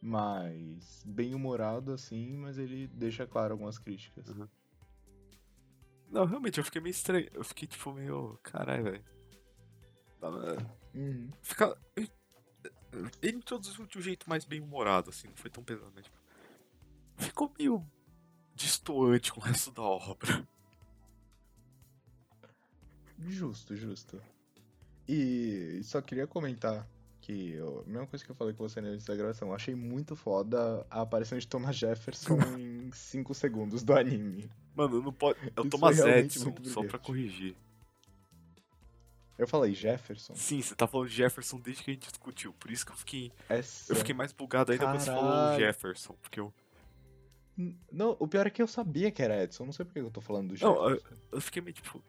mais 0.00 1.04
bem-humorado, 1.04 1.92
assim, 1.92 2.34
mas 2.38 2.56
ele 2.56 2.88
deixa 2.88 3.26
claro 3.26 3.52
algumas 3.52 3.78
críticas. 3.78 4.26
Uhum. 4.30 4.48
Não, 6.10 6.24
realmente, 6.24 6.58
eu 6.58 6.64
fiquei 6.64 6.80
meio 6.80 6.92
estranho. 6.92 7.28
Eu 7.34 7.44
fiquei 7.44 7.68
tipo 7.68 7.92
meio. 7.92 8.38
Caralho, 8.42 8.84
velho. 8.84 9.04
Uhum. 10.94 11.30
Fica. 11.42 11.76
Ele 13.22 13.36
introduziu 13.36 13.86
de 13.86 13.98
um 13.98 14.02
jeito 14.02 14.28
mais 14.28 14.46
bem-humorado, 14.46 15.10
assim, 15.10 15.28
não 15.28 15.36
foi 15.36 15.50
tão 15.50 15.62
pesado, 15.62 15.92
mas 15.94 16.04
tipo. 16.04 16.21
Ficou 17.16 17.52
meio 17.58 17.86
distoante 18.54 19.32
com 19.32 19.40
o 19.40 19.42
resto 19.42 19.70
da 19.70 19.82
obra. 19.82 20.46
Justo, 23.18 23.76
justo. 23.76 24.20
E 25.08 25.80
só 25.84 26.00
queria 26.00 26.26
comentar 26.26 26.86
que 27.20 27.52
eu, 27.52 27.84
a 27.86 27.88
mesma 27.88 28.06
coisa 28.06 28.24
que 28.24 28.30
eu 28.30 28.34
falei 28.34 28.52
com 28.52 28.68
você 28.68 28.80
antes 28.80 29.06
da 29.06 29.14
gravação, 29.14 29.48
eu 29.48 29.54
achei 29.54 29.74
muito 29.74 30.16
foda 30.16 30.84
a 30.90 31.02
aparição 31.02 31.38
de 31.38 31.46
Thomas 31.46 31.76
Jefferson 31.76 32.36
em 32.58 32.90
5 32.92 33.32
segundos 33.34 33.82
do 33.82 33.94
anime. 33.94 34.50
Mano, 34.74 35.00
não 35.00 35.12
pode. 35.12 35.38
É 35.40 35.60
o 35.60 35.62
Isso 35.62 35.70
Thomas 35.70 35.98
Edison, 35.98 36.50
muito 36.50 36.68
só 36.68 36.82
pra 36.82 36.98
corrigir. 36.98 37.54
Eu 39.38 39.48
falei 39.48 39.74
Jefferson? 39.74 40.34
Sim, 40.34 40.60
você 40.60 40.74
tá 40.74 40.86
falando 40.86 41.08
de 41.08 41.16
Jefferson 41.16 41.58
desde 41.58 41.82
que 41.82 41.90
a 41.90 41.94
gente 41.94 42.08
discutiu. 42.08 42.52
Por 42.54 42.70
isso 42.70 42.84
que 42.84 42.92
eu 42.92 42.96
fiquei. 42.96 43.32
Essa. 43.48 43.92
Eu 43.92 43.96
fiquei 43.96 44.14
mais 44.14 44.32
bugado 44.32 44.72
ainda 44.72 44.84
quando 44.84 45.00
você 45.00 45.06
falou. 45.06 45.58
Jefferson. 45.58 46.14
Porque 46.22 46.38
eu. 46.38 46.52
Não, 47.90 48.16
o 48.18 48.26
pior 48.26 48.46
é 48.46 48.50
que 48.50 48.62
eu 48.62 48.66
sabia 48.66 49.10
que 49.10 49.22
era 49.22 49.42
Edson, 49.42 49.66
não 49.66 49.72
sei 49.72 49.84
por 49.84 49.92
que 49.92 50.00
eu 50.00 50.10
tô 50.10 50.20
falando 50.20 50.54
do 50.54 50.60
Não, 50.64 50.90
Jefferson. 50.90 51.16
Eu 51.30 51.40
fiquei 51.40 51.62
meio 51.62 51.74
tipo. 51.74 52.02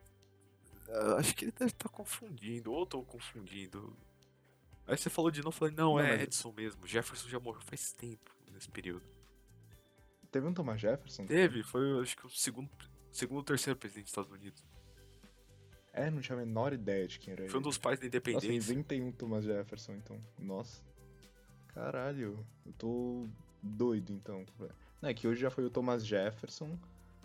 Acho 1.18 1.36
que 1.36 1.46
ele 1.46 1.52
deve 1.52 1.72
estar 1.72 1.90
confundindo, 1.90 2.72
ou 2.72 2.82
eu 2.82 2.86
tô 2.86 3.02
confundindo. 3.04 3.96
Aí 4.88 4.98
você 4.98 5.10
falou 5.10 5.32
de 5.32 5.42
novo, 5.42 5.56
eu 5.56 5.60
falei, 5.60 5.74
não, 5.76 5.94
Não, 5.94 6.00
é 6.00 6.12
mas- 6.12 6.22
Edson 6.24 6.52
mesmo. 6.56 6.86
Jefferson 6.88 7.28
já 7.30 7.40
morreu 7.40 7.62
faz 7.62 7.94
tempo 7.94 8.32
nesse 8.52 8.70
período. 8.70 9.04
Teve 10.32 10.48
um 10.48 10.54
Thomas 10.54 10.80
Jefferson? 10.82 11.26
Teve, 11.26 11.64
foi 11.64 12.02
acho 12.02 12.16
que 12.18 12.26
o 12.26 12.30
segundo, 12.30 12.70
segundo 13.12 13.38
ou 13.38 13.44
terceiro 13.44 13.78
presidente 13.80 14.06
dos 14.06 14.12
Estados 14.12 14.32
Unidos. 14.32 14.64
É, 15.94 16.10
não 16.10 16.22
tinha 16.22 16.36
a 16.38 16.44
menor 16.44 16.74
ideia 16.74 17.08
de 17.08 17.20
quem 17.20 17.34
era 17.34 17.44
Foi 17.48 17.54
um 17.56 17.62
ele. 17.62 17.64
dos 17.70 17.78
pais 17.78 18.00
da 18.00 18.06
Nossa, 18.06 18.18
eu 18.18 18.20
independência. 18.20 18.72
inventei 18.74 19.02
um 19.02 19.12
Thomas 19.12 19.46
Jefferson, 19.46 19.94
então. 19.94 20.20
Nossa. 20.40 20.82
Caralho, 21.68 22.46
eu 22.66 22.74
tô 22.74 23.28
doido, 23.62 24.12
então. 24.12 24.44
Não, 25.04 25.10
é 25.10 25.14
que 25.14 25.28
hoje 25.28 25.42
já 25.42 25.52
foi 25.52 25.66
o 25.66 25.70
Thomas 25.70 26.08
Jefferson, 26.08 26.80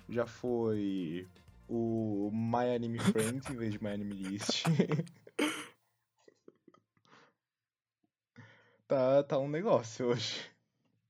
já 0.08 0.26
foi 0.26 1.28
o 1.68 2.28
My 2.32 2.74
Anime 2.74 2.98
Friends 2.98 3.48
em 3.48 3.54
vez 3.54 3.72
de 3.72 3.80
My 3.80 3.90
Anime 3.90 4.14
List. 4.14 4.64
tá, 8.88 9.22
tá 9.22 9.38
um 9.38 9.48
negócio 9.48 10.08
hoje. 10.08 10.44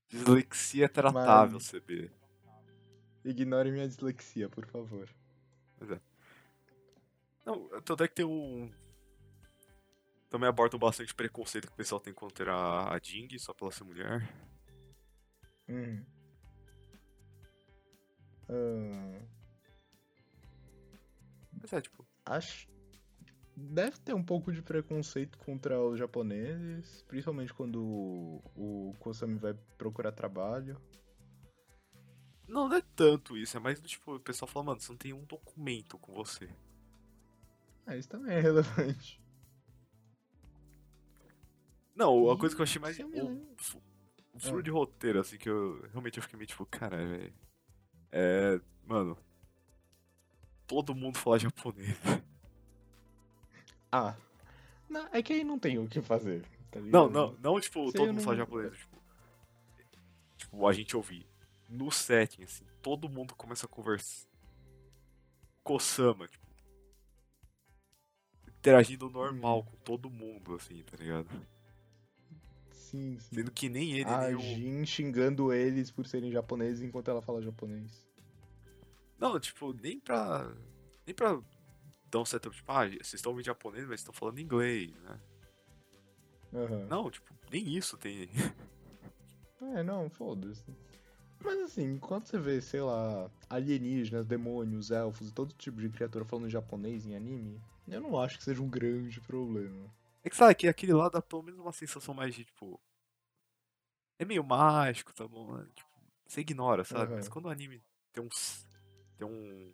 Dislexia 0.09 0.85
é 0.85 0.87
tratável, 0.87 1.55
Mas- 1.55 1.71
CB. 1.71 2.11
Ignore 3.25 3.71
minha 3.71 3.87
dislexia, 3.87 4.47
por 4.47 4.67
favor. 4.67 5.09
Não, 7.43 7.67
tanto 7.81 8.03
é 8.03 8.07
que 8.07 8.13
tem 8.13 8.25
um. 8.25 8.71
Também 10.29 10.47
abordam 10.47 10.79
bastante 10.79 11.15
preconceito 11.15 11.65
que 11.65 11.73
o 11.73 11.77
pessoal 11.77 11.99
tem 11.99 12.13
contra 12.13 12.53
a 12.93 12.99
Jing 13.01 13.39
só 13.39 13.55
pela 13.55 13.71
ser 13.71 13.85
mulher. 13.85 14.31
Uhum. 15.67 16.05
Mas 21.61 21.73
é, 21.73 21.81
tipo. 21.81 22.05
acho. 22.25 22.67
Deve 23.55 23.97
ter 23.99 24.13
um 24.13 24.23
pouco 24.23 24.53
de 24.53 24.61
preconceito 24.61 25.37
contra 25.39 25.81
os 25.83 25.99
japoneses, 25.99 27.01
principalmente 27.03 27.53
quando 27.53 27.83
o, 27.83 28.41
o 28.55 28.93
Kosami 28.99 29.37
vai 29.37 29.53
procurar 29.77 30.13
trabalho. 30.13 30.79
Não, 32.47 32.69
não 32.69 32.77
é 32.77 32.81
tanto 32.95 33.37
isso, 33.37 33.57
é 33.57 33.59
mais 33.59 33.79
do 33.81 33.87
tipo, 33.87 34.15
o 34.15 34.19
pessoal 34.19 34.49
fala, 34.49 34.67
mano, 34.67 34.79
você 34.79 34.91
não 34.91 34.97
tem 34.97 35.11
um 35.13 35.25
documento 35.25 35.99
com 35.99 36.13
você. 36.13 36.49
Ah, 37.85 37.97
isso 37.97 38.07
também 38.07 38.37
é 38.37 38.39
relevante. 38.39 39.21
Não, 41.93 42.31
a 42.31 42.37
coisa 42.39 42.55
que 42.55 42.61
eu 42.61 42.63
achei 42.63 42.81
mais. 42.81 42.97
O, 42.97 43.55
o 44.33 44.39
furo 44.39 44.59
Ah. 44.59 44.63
de 44.63 44.69
roteiro, 44.71 45.19
assim, 45.19 45.37
que 45.37 45.49
eu 45.49 45.81
realmente 45.91 46.17
eu 46.17 46.23
fiquei 46.23 46.37
meio 46.37 46.47
tipo, 46.47 46.65
caralho, 46.65 47.09
velho. 47.09 47.33
É. 48.11 48.59
Mano. 48.85 49.17
Todo 50.67 50.93
mundo 50.95 51.17
fala 51.17 51.39
japonês. 51.39 51.97
Ah. 53.91 54.15
Não, 54.87 55.07
é 55.11 55.23
que 55.23 55.33
aí 55.33 55.43
não 55.43 55.57
tem 55.57 55.79
o 55.79 55.87
que 55.87 55.99
fazer. 55.99 56.43
tá 56.69 56.79
Não, 56.79 57.07
ligado? 57.07 57.09
não, 57.11 57.33
não, 57.53 57.59
tipo, 57.59 57.83
Sei, 57.85 57.93
todo 57.93 58.13
mundo 58.13 58.21
fala 58.21 58.35
não- 58.37 58.45
japonês, 58.45 58.77
tipo. 58.77 58.97
Tipo, 60.37 60.67
a 60.67 60.73
gente 60.73 60.95
ouvir. 60.95 61.25
No 61.67 61.91
setting, 61.91 62.43
assim, 62.43 62.63
todo 62.83 63.09
mundo 63.09 63.33
começa 63.35 63.65
a 63.65 63.69
conversar. 63.69 64.27
Kosama, 65.63 66.27
tipo. 66.27 66.45
Interagindo 68.47 69.09
normal 69.09 69.59
Hum. 69.59 69.63
com 69.63 69.77
todo 69.77 70.09
mundo, 70.09 70.53
assim, 70.55 70.83
tá 70.83 70.95
ligado? 70.97 71.27
Sim, 72.89 73.19
sim. 73.19 73.35
Sendo 73.35 73.51
que 73.51 73.69
nem 73.69 73.93
ele, 73.93 74.09
A 74.09 74.31
nem. 74.31 74.39
Jin 74.39 74.85
xingando 74.85 75.53
eles 75.53 75.91
por 75.91 76.07
serem 76.07 76.31
japoneses 76.31 76.81
enquanto 76.81 77.11
ela 77.11 77.21
fala 77.21 77.39
japonês. 77.39 78.07
Não, 79.19 79.39
tipo, 79.39 79.73
nem 79.73 79.99
pra. 79.99 80.51
Nem 81.05 81.15
pra 81.15 81.39
dar 82.09 82.19
um 82.19 82.25
setup, 82.25 82.55
tipo, 82.55 82.71
ah, 82.71 82.87
vocês 82.87 83.13
estão 83.13 83.31
ouvindo 83.31 83.45
japonês, 83.45 83.85
mas 83.85 83.99
estão 83.99 84.13
falando 84.13 84.39
inglês, 84.39 84.91
né? 85.03 85.19
Aham. 86.51 86.87
Não, 86.89 87.11
tipo, 87.11 87.31
nem 87.51 87.75
isso 87.77 87.97
tem. 87.97 88.29
É, 89.61 89.83
não, 89.83 90.09
foda-se. 90.09 90.63
Mas 91.43 91.59
assim, 91.59 91.97
quando 91.99 92.25
você 92.25 92.39
vê, 92.39 92.61
sei 92.61 92.79
lá, 92.79 93.29
alienígenas, 93.49 94.25
demônios, 94.25 94.89
elfos 94.89 95.27
e 95.27 95.33
todo 95.33 95.53
tipo 95.53 95.81
de 95.81 95.89
criatura 95.89 96.23
falando 96.23 96.49
japonês 96.49 97.05
em 97.05 97.13
anime, 97.13 97.61
eu 97.85 97.99
não 97.99 98.17
acho 98.17 98.37
que 98.37 98.43
seja 98.45 98.63
um 98.63 98.69
grande 98.69 99.19
problema. 99.19 99.93
É 100.29 100.31
que 100.31 100.35
sabe 100.37 100.53
que 100.53 100.67
aquele 100.67 100.93
lá 100.93 101.09
dá 101.09 101.23
pelo 101.23 101.41
menos 101.41 101.59
uma 101.59 101.73
sensação 101.73 102.13
mais 102.13 102.35
de, 102.35 102.45
tipo. 102.45 102.79
É 104.19 104.23
meio 104.23 104.43
mágico, 104.43 105.11
tá 105.11 105.27
bom? 105.27 105.57
né? 105.57 105.67
Tipo, 105.73 105.89
você 106.27 106.41
ignora, 106.41 106.83
sabe? 106.83 107.15
Mas 107.15 107.25
Aham. 107.25 107.33
quando 107.33 107.45
o 107.45 107.49
anime 107.49 107.81
tem 108.13 108.23
uns. 108.23 108.67
Tem 109.17 109.25
um. 109.25 109.73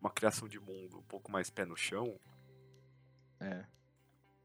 Uma 0.00 0.10
criação 0.10 0.46
de 0.46 0.60
mundo 0.60 1.00
um 1.00 1.02
pouco 1.02 1.28
mais 1.32 1.50
pé 1.50 1.64
no 1.64 1.76
chão, 1.76 2.20
É. 3.40 3.66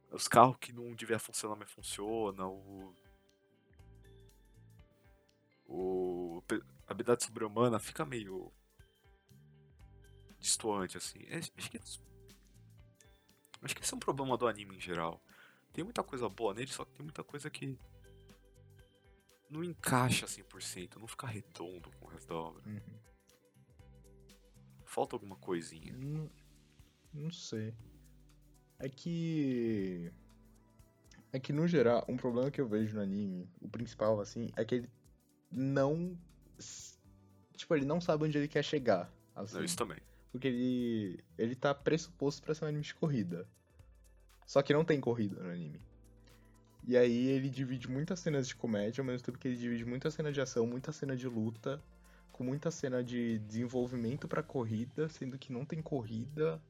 os 0.09 0.27
carros 0.27 0.57
que 0.59 0.73
não 0.73 0.95
devia 0.95 1.19
funcionar, 1.19 1.55
mas 1.55 1.69
funciona, 1.69 2.47
o. 2.47 2.95
O. 5.67 6.43
A 6.87 6.91
habilidade 6.91 7.23
sobre-humana 7.23 7.77
fica 7.79 8.03
meio. 8.03 8.51
distoante, 10.39 10.97
assim. 10.97 11.19
É, 11.27 11.37
acho 11.37 11.51
que. 11.51 11.79
Acho 13.61 13.75
que 13.75 13.83
esse 13.83 13.93
é 13.93 13.95
um 13.95 13.99
problema 13.99 14.35
do 14.35 14.47
anime 14.47 14.75
em 14.77 14.81
geral. 14.81 15.21
Tem 15.73 15.83
muita 15.83 16.03
coisa 16.03 16.27
boa 16.27 16.53
nele, 16.53 16.71
só 16.71 16.83
que 16.83 16.91
tem 16.93 17.03
muita 17.03 17.23
coisa 17.23 17.49
que. 17.49 17.77
Não 19.49 19.63
encaixa 19.63 20.25
100%, 20.25 20.95
não 20.97 21.07
fica 21.07 21.27
redondo 21.27 21.91
com 21.99 22.05
o 22.05 22.09
resto 22.09 22.27
da 22.29 22.35
obra. 22.35 22.61
Uhum. 22.65 22.99
Falta 24.85 25.15
alguma 25.15 25.35
coisinha. 25.35 25.93
Não, 25.93 26.29
não 27.13 27.31
sei. 27.31 27.73
É 28.79 28.89
que. 28.89 30.11
É 31.33 31.39
que 31.39 31.53
no 31.53 31.67
geral, 31.67 32.03
um 32.09 32.17
problema 32.17 32.51
que 32.51 32.59
eu 32.59 32.67
vejo 32.67 32.95
no 32.95 33.01
anime, 33.01 33.49
o 33.61 33.69
principal, 33.69 34.19
assim, 34.19 34.49
é 34.55 34.65
que 34.65 34.75
ele 34.75 34.89
não. 35.49 36.17
Tipo, 37.55 37.75
ele 37.75 37.85
não 37.85 38.01
sabe 38.01 38.25
onde 38.25 38.37
ele 38.37 38.47
quer 38.47 38.63
chegar. 38.63 39.13
Assim. 39.35 39.55
Não, 39.55 39.63
isso 39.63 39.77
também. 39.77 39.99
Porque 40.31 40.47
ele. 40.47 41.23
Ele 41.37 41.55
tá 41.55 41.73
pressuposto 41.73 42.41
pra 42.41 42.55
ser 42.55 42.65
um 42.65 42.67
anime 42.67 42.83
de 42.83 42.95
corrida. 42.95 43.47
Só 44.51 44.61
que 44.61 44.73
não 44.73 44.83
tem 44.83 44.99
corrida 44.99 45.41
no 45.41 45.49
anime. 45.49 45.79
E 46.85 46.97
aí 46.97 47.27
ele 47.27 47.47
divide 47.47 47.89
muitas 47.89 48.19
cenas 48.19 48.45
de 48.45 48.53
comédia, 48.53 49.01
ao 49.01 49.05
mesmo 49.05 49.25
tempo 49.25 49.37
que 49.37 49.47
ele 49.47 49.55
divide 49.55 49.85
muita 49.85 50.11
cena 50.11 50.29
de 50.29 50.41
ação, 50.41 50.67
muita 50.67 50.91
cena 50.91 51.15
de 51.15 51.25
luta, 51.25 51.81
com 52.33 52.43
muita 52.43 52.69
cena 52.69 53.01
de 53.01 53.39
desenvolvimento 53.39 54.27
pra 54.27 54.43
corrida, 54.43 55.07
sendo 55.07 55.39
que 55.39 55.53
não 55.53 55.63
tem 55.63 55.81
corrida. 55.81 56.61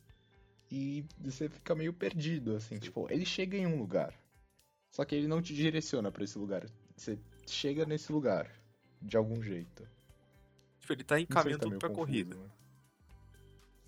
E 0.70 1.04
você 1.18 1.50
fica 1.50 1.74
meio 1.74 1.92
perdido, 1.92 2.56
assim. 2.56 2.78
Tipo, 2.78 3.12
ele 3.12 3.26
chega 3.26 3.58
em 3.58 3.66
um 3.66 3.80
lugar. 3.80 4.14
Só 4.92 5.04
que 5.04 5.16
ele 5.16 5.28
não 5.28 5.42
te 5.42 5.56
direciona 5.56 6.12
pra 6.12 6.24
esse 6.24 6.38
lugar. 6.38 6.70
Você 6.96 7.18
chega 7.48 7.84
nesse 7.84 8.12
lugar. 8.12 8.48
De 9.02 9.18
algum 9.18 9.42
jeito. 9.42 9.90
Tipo, 10.80 10.94
ele 10.94 11.04
tá 11.04 11.16
se 11.16 11.24
encaminhando 11.24 11.68
tá 11.72 11.78
pra 11.80 11.90
confuso, 11.90 11.96
corrida. 11.96 12.36
né? 12.36 12.50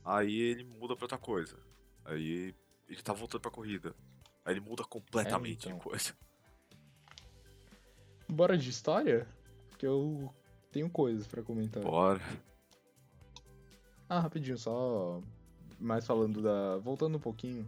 Aí 0.03 0.35
ele 0.35 0.63
muda 0.63 0.95
pra 0.95 1.05
outra 1.05 1.19
coisa. 1.19 1.59
Aí 2.03 2.55
ele 2.93 3.01
tá 3.01 3.13
voltando 3.13 3.41
pra 3.41 3.51
corrida. 3.51 3.95
Aí 4.45 4.53
ele 4.53 4.61
muda 4.61 4.83
completamente 4.83 5.67
então. 5.67 5.77
de 5.77 5.83
coisa. 5.83 6.13
Bora 8.27 8.57
de 8.57 8.69
história? 8.69 9.27
Porque 9.69 9.85
eu 9.85 10.33
tenho 10.71 10.89
coisas 10.89 11.27
pra 11.27 11.43
comentar. 11.43 11.83
Bora. 11.83 12.21
Ah, 14.09 14.19
rapidinho, 14.19 14.57
só 14.57 15.21
mais 15.79 16.05
falando 16.05 16.41
da. 16.41 16.77
Voltando 16.77 17.17
um 17.17 17.21
pouquinho. 17.21 17.67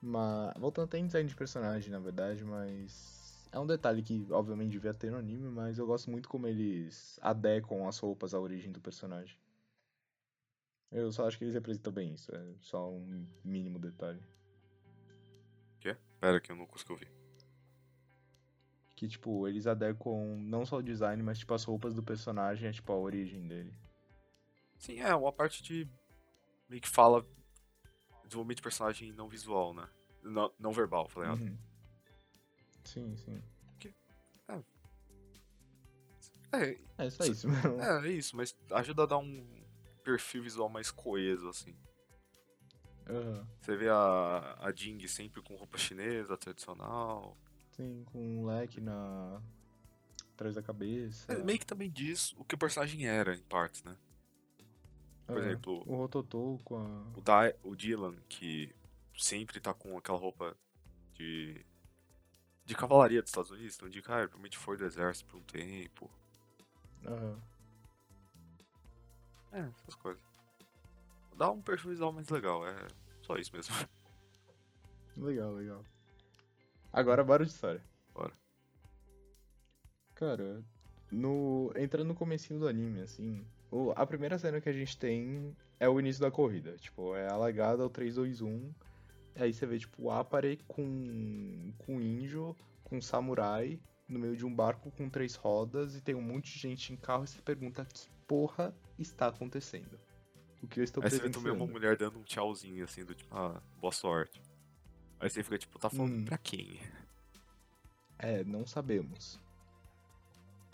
Mas. 0.00 0.54
Voltando 0.58 0.84
até 0.84 0.98
em 0.98 1.06
design 1.06 1.28
de 1.28 1.36
personagem, 1.36 1.90
na 1.90 1.98
verdade, 1.98 2.44
mas. 2.44 3.48
É 3.52 3.58
um 3.58 3.66
detalhe 3.66 4.02
que, 4.02 4.26
obviamente, 4.30 4.72
devia 4.72 4.94
ter 4.94 5.10
no 5.10 5.18
anime, 5.18 5.50
mas 5.50 5.76
eu 5.78 5.86
gosto 5.86 6.10
muito 6.10 6.26
como 6.26 6.46
eles 6.46 7.18
adequam 7.20 7.86
as 7.86 7.98
roupas 7.98 8.32
à 8.32 8.40
origem 8.40 8.72
do 8.72 8.80
personagem. 8.80 9.36
Eu 10.90 11.12
só 11.12 11.26
acho 11.26 11.36
que 11.36 11.44
eles 11.44 11.54
representam 11.54 11.92
bem 11.92 12.14
isso, 12.14 12.34
é 12.34 12.54
só 12.60 12.90
um 12.90 13.26
mínimo 13.44 13.78
detalhe. 13.78 14.20
Pera 16.22 16.40
que 16.40 16.52
eu 16.52 16.56
não 16.56 16.66
consigo 16.66 16.92
ouvir. 16.92 17.10
Que, 18.94 19.08
tipo, 19.08 19.48
eles 19.48 19.66
adequam 19.66 20.36
não 20.38 20.64
só 20.64 20.76
o 20.76 20.82
design, 20.82 21.20
mas, 21.20 21.40
tipo, 21.40 21.52
as 21.52 21.64
roupas 21.64 21.94
do 21.94 22.02
personagem 22.02 22.68
é, 22.68 22.72
tipo, 22.72 22.92
a 22.92 22.96
origem 22.96 23.48
dele. 23.48 23.74
Sim, 24.78 25.00
é 25.00 25.12
uma 25.16 25.32
parte 25.32 25.64
de. 25.64 25.88
meio 26.68 26.80
que 26.80 26.88
fala. 26.88 27.26
desenvolvimento 28.22 28.58
de 28.58 28.62
personagem 28.62 29.10
não 29.10 29.28
visual, 29.28 29.74
né? 29.74 29.88
Não, 30.22 30.52
não 30.60 30.70
verbal, 30.70 31.08
falei 31.08 31.28
errado. 31.28 31.40
Uhum. 31.42 31.58
Sim, 32.84 33.16
sim. 33.16 33.42
É, 36.52 36.78
É 36.98 37.10
só 37.10 37.24
isso 37.24 37.48
mesmo. 37.50 37.80
é, 37.80 38.06
é 38.06 38.12
isso, 38.12 38.36
mas 38.36 38.54
ajuda 38.70 39.02
a 39.02 39.06
dar 39.06 39.18
um 39.18 39.44
perfil 40.04 40.44
visual 40.44 40.68
mais 40.68 40.88
coeso, 40.92 41.48
assim. 41.48 41.74
Aham. 43.08 43.46
Você 43.60 43.76
vê 43.76 43.88
a, 43.88 44.56
a 44.60 44.72
Jing 44.72 45.06
sempre 45.06 45.40
com 45.42 45.54
roupa 45.54 45.78
chinesa, 45.78 46.36
tradicional. 46.36 47.36
Sim, 47.76 48.04
com 48.12 48.18
um 48.18 48.46
leque 48.46 48.80
na. 48.80 49.40
atrás 50.34 50.54
da 50.54 50.62
cabeça. 50.62 51.32
É, 51.32 51.36
meio 51.42 51.58
que 51.58 51.66
também 51.66 51.90
diz 51.90 52.32
o 52.36 52.44
que 52.44 52.54
o 52.54 52.58
personagem 52.58 53.06
era, 53.06 53.34
em 53.34 53.42
partes, 53.42 53.82
né? 53.84 53.96
Por 55.26 55.38
Aham. 55.38 55.46
exemplo, 55.46 55.84
O 55.86 55.96
Rototô 55.96 56.60
com 56.64 56.76
a. 56.76 57.02
o, 57.16 57.20
Dai, 57.20 57.54
o 57.62 57.74
Dylan, 57.74 58.14
que 58.28 58.74
sempre 59.16 59.60
tá 59.60 59.72
com 59.72 59.96
aquela 59.96 60.18
roupa 60.18 60.56
de. 61.14 61.64
de 62.66 62.74
cavalaria 62.74 63.22
dos 63.22 63.30
Estados 63.30 63.50
Unidos, 63.50 63.76
então 63.76 63.88
indica, 63.88 64.14
ah, 64.14 64.18
ele 64.18 64.28
provavelmente 64.28 64.58
foi 64.58 64.76
do 64.76 64.84
exército 64.84 65.30
por 65.30 65.38
um 65.38 65.42
tempo. 65.44 66.10
Aham. 67.06 67.36
É, 69.52 69.60
essas 69.60 69.94
coisas. 69.96 70.31
Dá 71.36 71.50
um 71.50 71.60
perfil 71.60 71.90
visual 71.90 72.12
mais 72.12 72.28
legal, 72.28 72.66
é 72.66 72.76
só 73.22 73.36
isso 73.36 73.54
mesmo. 73.54 73.74
Legal, 75.16 75.52
legal. 75.52 75.84
Agora 76.90 77.22
bora 77.22 77.44
de 77.44 77.50
história. 77.50 77.82
Bora. 78.14 78.32
Cara, 80.14 80.64
no. 81.10 81.70
Entrando 81.76 82.08
no 82.08 82.14
comecinho 82.14 82.58
do 82.58 82.66
anime, 82.66 83.02
assim. 83.02 83.44
O... 83.70 83.92
A 83.94 84.06
primeira 84.06 84.38
cena 84.38 84.58
que 84.58 84.70
a 84.70 84.72
gente 84.72 84.98
tem 84.98 85.54
é 85.78 85.86
o 85.86 86.00
início 86.00 86.20
da 86.20 86.30
corrida. 86.30 86.76
Tipo, 86.78 87.14
é 87.14 87.30
a 87.30 87.36
largada, 87.36 87.84
o 87.84 87.90
3, 87.90 88.14
2, 88.14 88.40
1. 88.40 88.72
Aí 89.36 89.52
você 89.52 89.66
vê, 89.66 89.78
tipo, 89.78 90.04
o 90.04 90.10
Apare 90.10 90.58
com. 90.66 91.72
com 91.78 92.00
índio, 92.00 92.56
com 92.84 93.00
samurai, 93.00 93.78
no 94.08 94.18
meio 94.18 94.36
de 94.36 94.44
um 94.44 94.54
barco 94.54 94.90
com 94.90 95.08
três 95.08 95.34
rodas 95.34 95.96
e 95.96 96.00
tem 96.00 96.14
um 96.14 96.22
monte 96.22 96.52
de 96.52 96.58
gente 96.58 96.92
em 96.92 96.96
carro 96.96 97.24
e 97.24 97.28
você 97.28 97.40
pergunta 97.40 97.84
que 97.84 98.08
porra 98.26 98.74
está 98.98 99.28
acontecendo. 99.28 99.98
O 100.62 100.66
que 100.68 100.80
eu 100.80 100.84
estou 100.84 101.02
Aí 101.02 101.10
você 101.10 101.18
vê 101.18 101.28
também 101.30 101.52
uma 101.52 101.66
mulher 101.66 101.96
dando 101.96 102.18
um 102.18 102.22
tchauzinho 102.22 102.84
assim, 102.84 103.04
do 103.04 103.14
tipo, 103.14 103.34
ah, 103.36 103.60
boa 103.80 103.92
sorte. 103.92 104.40
Aí 105.18 105.28
você 105.28 105.42
fica 105.42 105.58
tipo, 105.58 105.78
tá 105.78 105.90
falando 105.90 106.14
Hum. 106.14 106.24
pra 106.24 106.38
quem? 106.38 106.80
É, 108.18 108.44
não 108.44 108.64
sabemos. 108.66 109.40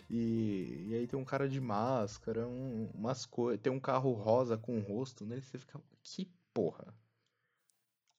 E, 0.09 0.85
e 0.89 0.95
aí 0.95 1.07
tem 1.07 1.19
um 1.19 1.25
cara 1.25 1.47
de 1.47 1.59
máscara, 1.59 2.47
um, 2.47 2.89
umas 2.93 3.25
coisas. 3.25 3.61
Tem 3.61 3.71
um 3.71 3.79
carro 3.79 4.11
rosa 4.13 4.57
com 4.57 4.75
um 4.77 4.81
rosto 4.81 5.25
nele, 5.25 5.41
você 5.41 5.57
fica. 5.57 5.79
Que 6.03 6.27
porra? 6.53 6.93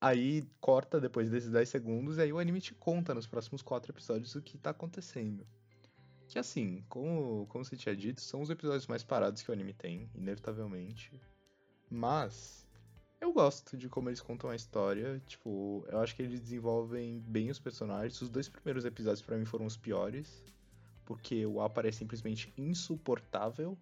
Aí 0.00 0.42
corta 0.60 1.00
depois 1.00 1.28
desses 1.30 1.50
10 1.50 1.68
segundos, 1.68 2.16
e 2.16 2.22
aí 2.22 2.32
o 2.32 2.38
anime 2.38 2.60
te 2.60 2.74
conta 2.74 3.14
nos 3.14 3.26
próximos 3.26 3.60
4 3.60 3.92
episódios 3.92 4.34
o 4.34 4.40
que 4.42 4.56
tá 4.56 4.70
acontecendo. 4.70 5.46
Que 6.26 6.38
assim, 6.38 6.84
como, 6.88 7.46
como 7.48 7.64
você 7.64 7.76
tinha 7.76 7.94
dito, 7.94 8.20
são 8.20 8.40
os 8.40 8.50
episódios 8.50 8.86
mais 8.86 9.02
parados 9.04 9.42
que 9.42 9.50
o 9.50 9.52
anime 9.52 9.74
tem, 9.74 10.08
inevitavelmente. 10.14 11.12
Mas 11.90 12.66
eu 13.20 13.32
gosto 13.32 13.76
de 13.76 13.88
como 13.88 14.08
eles 14.08 14.20
contam 14.20 14.48
a 14.50 14.56
história. 14.56 15.20
Tipo, 15.26 15.84
eu 15.88 15.98
acho 16.00 16.14
que 16.14 16.22
eles 16.22 16.40
desenvolvem 16.40 17.20
bem 17.20 17.50
os 17.50 17.58
personagens. 17.58 18.20
Os 18.22 18.28
dois 18.30 18.48
primeiros 18.48 18.84
episódios 18.84 19.22
pra 19.22 19.36
mim 19.36 19.44
foram 19.44 19.66
os 19.66 19.76
piores. 19.76 20.44
Porque 21.04 21.44
o 21.44 21.60
Apa 21.60 21.86
é 21.86 21.90
simplesmente 21.92 22.52
insuportável. 22.56 23.76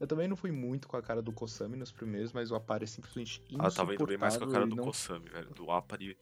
Eu 0.00 0.06
também 0.06 0.28
não 0.28 0.36
fui 0.36 0.50
muito 0.52 0.86
com 0.88 0.96
a 0.96 1.02
cara 1.02 1.20
do 1.22 1.32
Kosami 1.32 1.76
nos 1.76 1.90
primeiros, 1.92 2.32
mas 2.32 2.50
o 2.50 2.54
Apa 2.56 2.78
é 2.82 2.86
simplesmente 2.86 3.40
Ah, 3.40 3.44
insuportável. 3.44 3.76
tava 3.76 3.94
indo 3.94 4.06
bem 4.06 4.18
mais 4.18 4.36
com 4.36 4.44
a 4.44 4.50
cara 4.50 4.66
do 4.66 4.76
não... 4.76 4.84
Kosami, 4.84 5.28
velho. 5.28 5.50
Do 5.54 5.70
Apari. 5.70 6.18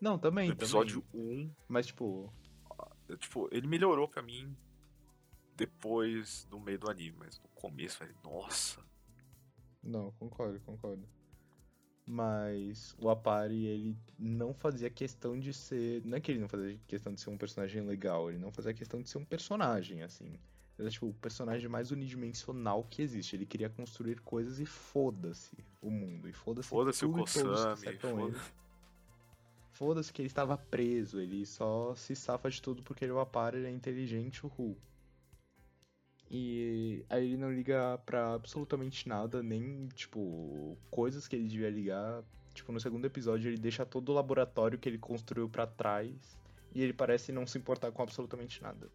Não, 0.00 0.18
também, 0.18 0.48
No 0.48 0.52
episódio 0.54 1.00
também. 1.12 1.46
1, 1.48 1.54
Mas, 1.68 1.86
tipo, 1.86 2.32
tipo, 3.18 3.48
ele 3.50 3.66
melhorou 3.66 4.06
pra 4.08 4.20
mim 4.22 4.54
depois 5.56 6.44
do 6.50 6.60
meio 6.60 6.78
do 6.78 6.90
anime, 6.90 7.16
mas 7.18 7.40
no 7.40 7.48
começo, 7.48 7.98
velho, 8.00 8.14
nossa. 8.22 8.80
Não, 9.86 10.10
concordo, 10.12 10.60
concordo. 10.60 11.06
Mas 12.04 12.94
o 12.98 13.08
Apari, 13.08 13.66
ele 13.66 13.96
não 14.18 14.54
fazia 14.54 14.88
questão 14.88 15.38
de 15.38 15.52
ser. 15.52 16.04
Não 16.04 16.16
é 16.18 16.20
que 16.20 16.30
ele 16.30 16.40
não 16.40 16.48
fazia 16.48 16.78
questão 16.86 17.12
de 17.12 17.20
ser 17.20 17.30
um 17.30 17.36
personagem 17.36 17.82
legal, 17.82 18.28
ele 18.28 18.38
não 18.38 18.52
fazia 18.52 18.72
questão 18.72 19.00
de 19.00 19.08
ser 19.08 19.18
um 19.18 19.24
personagem, 19.24 20.02
assim. 20.02 20.38
Ele 20.78 20.86
era 20.86 20.90
tipo 20.90 21.06
o 21.06 21.14
personagem 21.14 21.68
mais 21.68 21.90
unidimensional 21.90 22.84
que 22.84 23.02
existe. 23.02 23.34
Ele 23.34 23.46
queria 23.46 23.68
construir 23.68 24.20
coisas 24.20 24.60
e 24.60 24.66
foda-se 24.66 25.56
o 25.80 25.90
mundo. 25.90 26.28
E 26.28 26.32
foda-se 26.32 26.68
Foda-se 26.68 27.04
o 27.04 27.08
tudo 27.08 27.20
e 27.20 27.24
todos 27.24 27.32
que 27.32 27.42
Kosami, 27.42 27.76
cercam 27.76 28.20
ele. 28.20 28.32
foda 28.32 28.66
Foda-se 29.72 30.12
que 30.12 30.22
ele 30.22 30.28
estava 30.28 30.56
preso, 30.56 31.20
ele 31.20 31.44
só 31.44 31.94
se 31.94 32.16
safa 32.16 32.48
de 32.48 32.62
tudo 32.62 32.82
porque 32.82 33.04
ele 33.04 33.12
é 33.12 33.14
o 33.14 33.20
Apari, 33.20 33.58
ele 33.58 33.66
é 33.66 33.70
inteligente, 33.70 34.44
o 34.46 34.48
Ru. 34.48 34.76
E 36.30 37.04
aí 37.08 37.24
ele 37.24 37.36
não 37.36 37.52
liga 37.52 37.98
pra 38.04 38.34
absolutamente 38.34 39.08
nada, 39.08 39.42
nem, 39.42 39.86
tipo, 39.88 40.76
coisas 40.90 41.28
que 41.28 41.36
ele 41.36 41.46
devia 41.46 41.70
ligar. 41.70 42.24
Tipo, 42.52 42.72
no 42.72 42.80
segundo 42.80 43.04
episódio 43.04 43.48
ele 43.48 43.58
deixa 43.58 43.84
todo 43.86 44.08
o 44.08 44.14
laboratório 44.14 44.78
que 44.78 44.88
ele 44.88 44.98
construiu 44.98 45.48
pra 45.48 45.66
trás 45.66 46.36
e 46.74 46.82
ele 46.82 46.92
parece 46.92 47.30
não 47.30 47.46
se 47.46 47.58
importar 47.58 47.92
com 47.92 48.02
absolutamente 48.02 48.62
nada. 48.62 48.90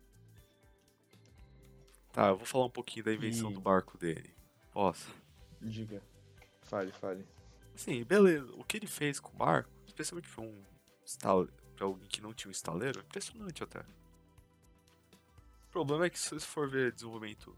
Tá, 2.11 2.27
eu 2.29 2.37
vou 2.37 2.45
falar 2.45 2.65
um 2.65 2.69
pouquinho 2.69 3.05
da 3.05 3.13
invenção 3.13 3.51
E- 3.51 3.53
do 3.53 3.61
barco 3.61 3.97
dele. 3.97 4.33
Posso? 4.73 5.13
Diga. 5.61 6.01
Fale, 6.61 6.91
fale. 6.91 7.25
Sim, 7.75 8.03
beleza. 8.03 8.51
O 8.55 8.63
que 8.63 8.77
ele 8.77 8.87
fez 8.87 9.19
com 9.19 9.33
o 9.33 9.37
barco, 9.37 9.69
especialmente 9.87 10.27
pra 10.29 10.43
um 10.43 10.61
estale... 11.05 11.49
pra 11.75 11.85
alguém 11.85 12.07
que 12.09 12.21
não 12.21 12.33
tinha 12.33 12.49
um 12.49 12.51
estaleiro, 12.51 12.99
é 12.99 13.03
impressionante 13.03 13.63
até. 13.63 13.83
O 15.71 15.79
problema 15.81 16.05
é 16.05 16.09
que 16.09 16.19
se 16.19 16.29
você 16.29 16.45
for 16.45 16.69
ver 16.69 16.91
desenvolvimento 16.91 17.55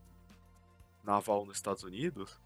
naval 1.03 1.47
nos 1.47 1.57
Estados 1.57 1.81
Unidos, 1.81 2.39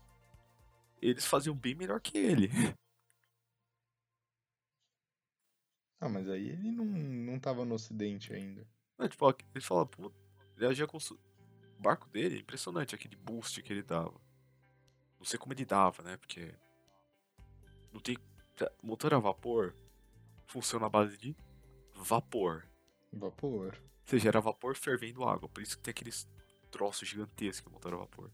eles 1.01 1.25
faziam 1.25 1.53
bem 1.53 1.75
melhor 1.75 1.99
que 1.99 2.17
ele. 2.17 2.49
Ah, 5.99 6.07
mas 6.07 6.29
aí 6.29 6.49
ele 6.49 6.69
não, 6.69 6.85
não 6.85 7.39
tava 7.39 7.65
no 7.65 7.73
ocidente 7.73 8.31
ainda. 8.31 8.63
É, 8.99 9.07
tipo, 9.07 9.27
ele 9.55 9.65
fala, 9.65 9.83
pô, 9.83 10.13
ele 10.55 10.67
agia 10.67 10.85
com. 10.85 10.95
O 10.95 11.81
barco 11.81 12.07
dele 12.09 12.37
é 12.37 12.39
impressionante, 12.39 12.93
aquele 12.93 13.15
boost 13.15 13.63
que 13.63 13.73
ele 13.73 13.81
dava. 13.81 14.13
Não 15.17 15.25
sei 15.25 15.39
como 15.39 15.53
ele 15.53 15.65
dava, 15.65 16.03
né? 16.03 16.15
Porque. 16.17 16.53
Não 17.91 17.99
tem. 17.99 18.15
Motor 18.83 19.15
a 19.15 19.17
vapor 19.17 19.75
funciona 20.45 20.85
à 20.85 20.89
base 20.89 21.17
de 21.17 21.35
vapor. 21.95 22.63
Vapor. 23.11 23.75
Você 24.07 24.17
gera 24.19 24.39
vapor 24.39 24.73
fervendo 24.77 25.25
água, 25.25 25.49
por 25.49 25.61
isso 25.61 25.75
que 25.75 25.83
tem 25.83 25.91
aqueles 25.91 26.25
troços 26.71 27.05
gigantescos 27.09 27.59
que 27.67 27.69
motor 27.69 27.93
a 27.93 27.97
vapor. 27.97 28.31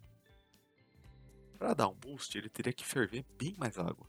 Pra 1.58 1.74
dar 1.74 1.88
um 1.88 1.96
boost, 1.96 2.38
ele 2.38 2.48
teria 2.48 2.72
que 2.72 2.86
ferver 2.86 3.26
bem 3.40 3.56
mais 3.58 3.80
água. 3.80 4.06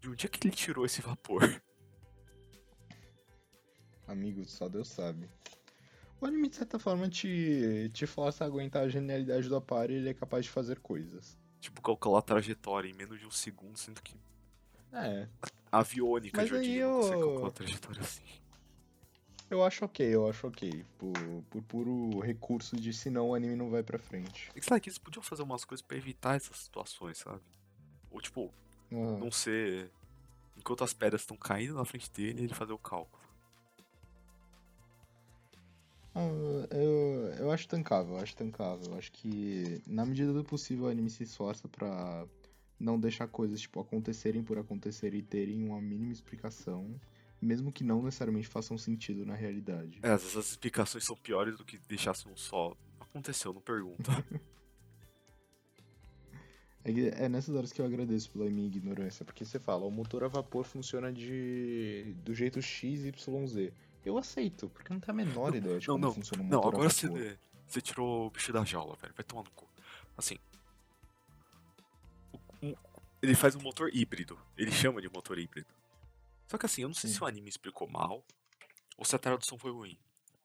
De 0.00 0.08
onde 0.08 0.24
é 0.24 0.28
que 0.30 0.46
ele 0.48 0.54
tirou 0.56 0.86
esse 0.86 1.02
vapor? 1.02 1.40
Amigo, 4.08 4.44
só 4.46 4.66
Deus 4.66 4.88
sabe. 4.88 5.28
O 6.20 6.26
anime, 6.26 6.48
de 6.48 6.56
certa 6.56 6.78
forma, 6.78 7.06
te, 7.08 7.90
te 7.92 8.06
força 8.06 8.44
a 8.44 8.46
aguentar 8.46 8.84
a 8.84 8.88
genialidade 8.88 9.48
do 9.50 9.56
Apari 9.56 9.92
e 9.92 9.96
ele 9.96 10.08
é 10.10 10.14
capaz 10.14 10.44
de 10.46 10.50
fazer 10.50 10.78
coisas. 10.80 11.36
tipo, 11.60 11.82
calcular 11.82 12.20
a 12.20 12.22
trajetória 12.22 12.88
em 12.88 12.94
menos 12.94 13.20
de 13.20 13.26
um 13.26 13.30
segundo, 13.30 13.76
sendo 13.78 14.00
que 14.02 14.14
É, 14.92 15.28
a 15.70 15.78
aviônica 15.80 16.40
Mas 16.40 16.50
aí 16.52 16.80
não 16.80 16.92
consegue 16.96 17.14
eu- 17.20 17.26
calcular 17.28 17.48
a 17.48 17.52
trajetória 17.52 18.00
assim. 18.00 18.22
Eu 19.52 19.64
acho 19.64 19.84
ok, 19.84 20.06
eu 20.06 20.28
acho 20.28 20.46
ok. 20.46 20.84
Por, 20.98 21.12
por 21.50 21.62
puro 21.62 22.20
recurso 22.20 22.76
de 22.76 22.92
senão 22.92 23.30
o 23.30 23.34
anime 23.34 23.56
não 23.56 23.70
vai 23.70 23.82
pra 23.82 23.98
frente. 23.98 24.50
É 24.54 24.60
que, 24.60 24.66
sabe, 24.66 24.80
que 24.80 24.88
eles 24.88 24.98
podiam 24.98 25.22
fazer 25.22 25.42
umas 25.42 25.64
coisas 25.64 25.84
pra 25.84 25.96
evitar 25.96 26.36
essas 26.36 26.56
situações, 26.58 27.18
sabe? 27.18 27.40
Ou 28.10 28.20
tipo, 28.20 28.52
Ah, 28.92 29.18
não 29.18 29.30
ser. 29.30 29.90
Enquanto 30.56 30.84
as 30.84 30.92
pedras 30.92 31.22
estão 31.22 31.36
caindo 31.36 31.74
na 31.74 31.84
frente 31.84 32.10
dele, 32.12 32.44
ele 32.44 32.54
fazer 32.54 32.72
o 32.72 32.78
cálculo. 32.78 33.22
ah, 36.14 36.66
eu, 36.70 37.34
eu 37.38 37.50
acho 37.50 37.68
tancável, 37.68 38.16
eu 38.16 38.20
acho 38.22 38.36
tancável. 38.36 38.92
Eu 38.92 38.98
acho 38.98 39.10
que, 39.12 39.82
na 39.86 40.04
medida 40.04 40.32
do 40.32 40.44
possível, 40.44 40.84
o 40.86 40.88
anime 40.88 41.10
se 41.10 41.22
esforça 41.22 41.68
pra 41.68 42.26
não 42.78 42.98
deixar 42.98 43.28
coisas, 43.28 43.60
tipo, 43.60 43.80
acontecerem 43.80 44.42
por 44.42 44.58
acontecer 44.58 45.14
e 45.14 45.22
terem 45.22 45.64
uma 45.64 45.80
mínima 45.80 46.12
explicação. 46.12 47.00
Mesmo 47.44 47.72
que 47.72 47.84
não 47.84 48.02
necessariamente 48.02 48.48
façam 48.48 48.78
sentido 48.78 49.26
na 49.26 49.34
realidade. 49.34 49.98
É, 50.02 50.10
às 50.10 50.22
vezes 50.22 50.36
as 50.36 50.50
explicações 50.50 51.04
são 51.04 51.16
piores 51.16 51.56
do 51.56 51.64
que 51.64 51.78
deixasse 51.88 52.28
um 52.28 52.36
só. 52.36 52.76
Aconteceu, 53.00 53.52
não 53.52 53.60
pergunta. 53.60 54.10
É, 56.84 57.24
é 57.24 57.28
nessas 57.28 57.54
horas 57.54 57.72
que 57.72 57.80
eu 57.80 57.86
agradeço 57.86 58.30
pela 58.30 58.50
minha 58.50 58.66
ignorância, 58.66 59.24
porque 59.24 59.44
você 59.44 59.58
fala, 59.58 59.84
o 59.86 59.90
motor 59.90 60.24
a 60.24 60.28
vapor 60.28 60.64
funciona 60.64 61.12
de 61.12 62.14
do 62.24 62.34
jeito 62.34 62.60
X, 62.60 63.04
Y, 63.04 63.46
Z. 63.46 63.72
Eu 64.04 64.18
aceito, 64.18 64.68
porque 64.68 64.92
não 64.92 64.98
tenho 64.98 65.12
a 65.12 65.24
menor 65.24 65.54
ideia 65.54 65.78
de 65.78 65.86
não, 65.86 65.94
como 65.94 66.06
não, 66.06 66.12
funciona 66.12 66.42
o 66.42 66.46
não, 66.46 66.58
motor 66.58 66.74
agora 66.74 66.88
a 66.88 66.90
você, 66.90 67.38
você 67.68 67.80
tirou 67.80 68.26
o 68.26 68.30
bicho 68.30 68.52
da 68.52 68.64
jaula, 68.64 68.96
velho. 69.00 69.14
Vai 69.14 69.24
tomar 69.24 69.44
no 69.44 69.50
cu. 69.52 69.68
Assim. 70.16 70.36
ele 73.22 73.34
faz 73.34 73.54
um 73.54 73.60
motor 73.60 73.88
híbrido. 73.94 74.36
Ele 74.56 74.72
chama 74.72 75.00
de 75.00 75.08
motor 75.08 75.38
híbrido. 75.38 75.68
Só 76.52 76.58
que 76.58 76.66
assim, 76.66 76.82
eu 76.82 76.88
não 76.88 76.94
sei 76.94 77.08
Sim. 77.08 77.16
se 77.16 77.22
o 77.22 77.26
anime 77.26 77.48
explicou 77.48 77.88
mal 77.88 78.22
ou 78.98 79.06
se 79.06 79.16
a 79.16 79.18
tradução 79.18 79.58
foi 79.58 79.70
ruim. 79.72 79.98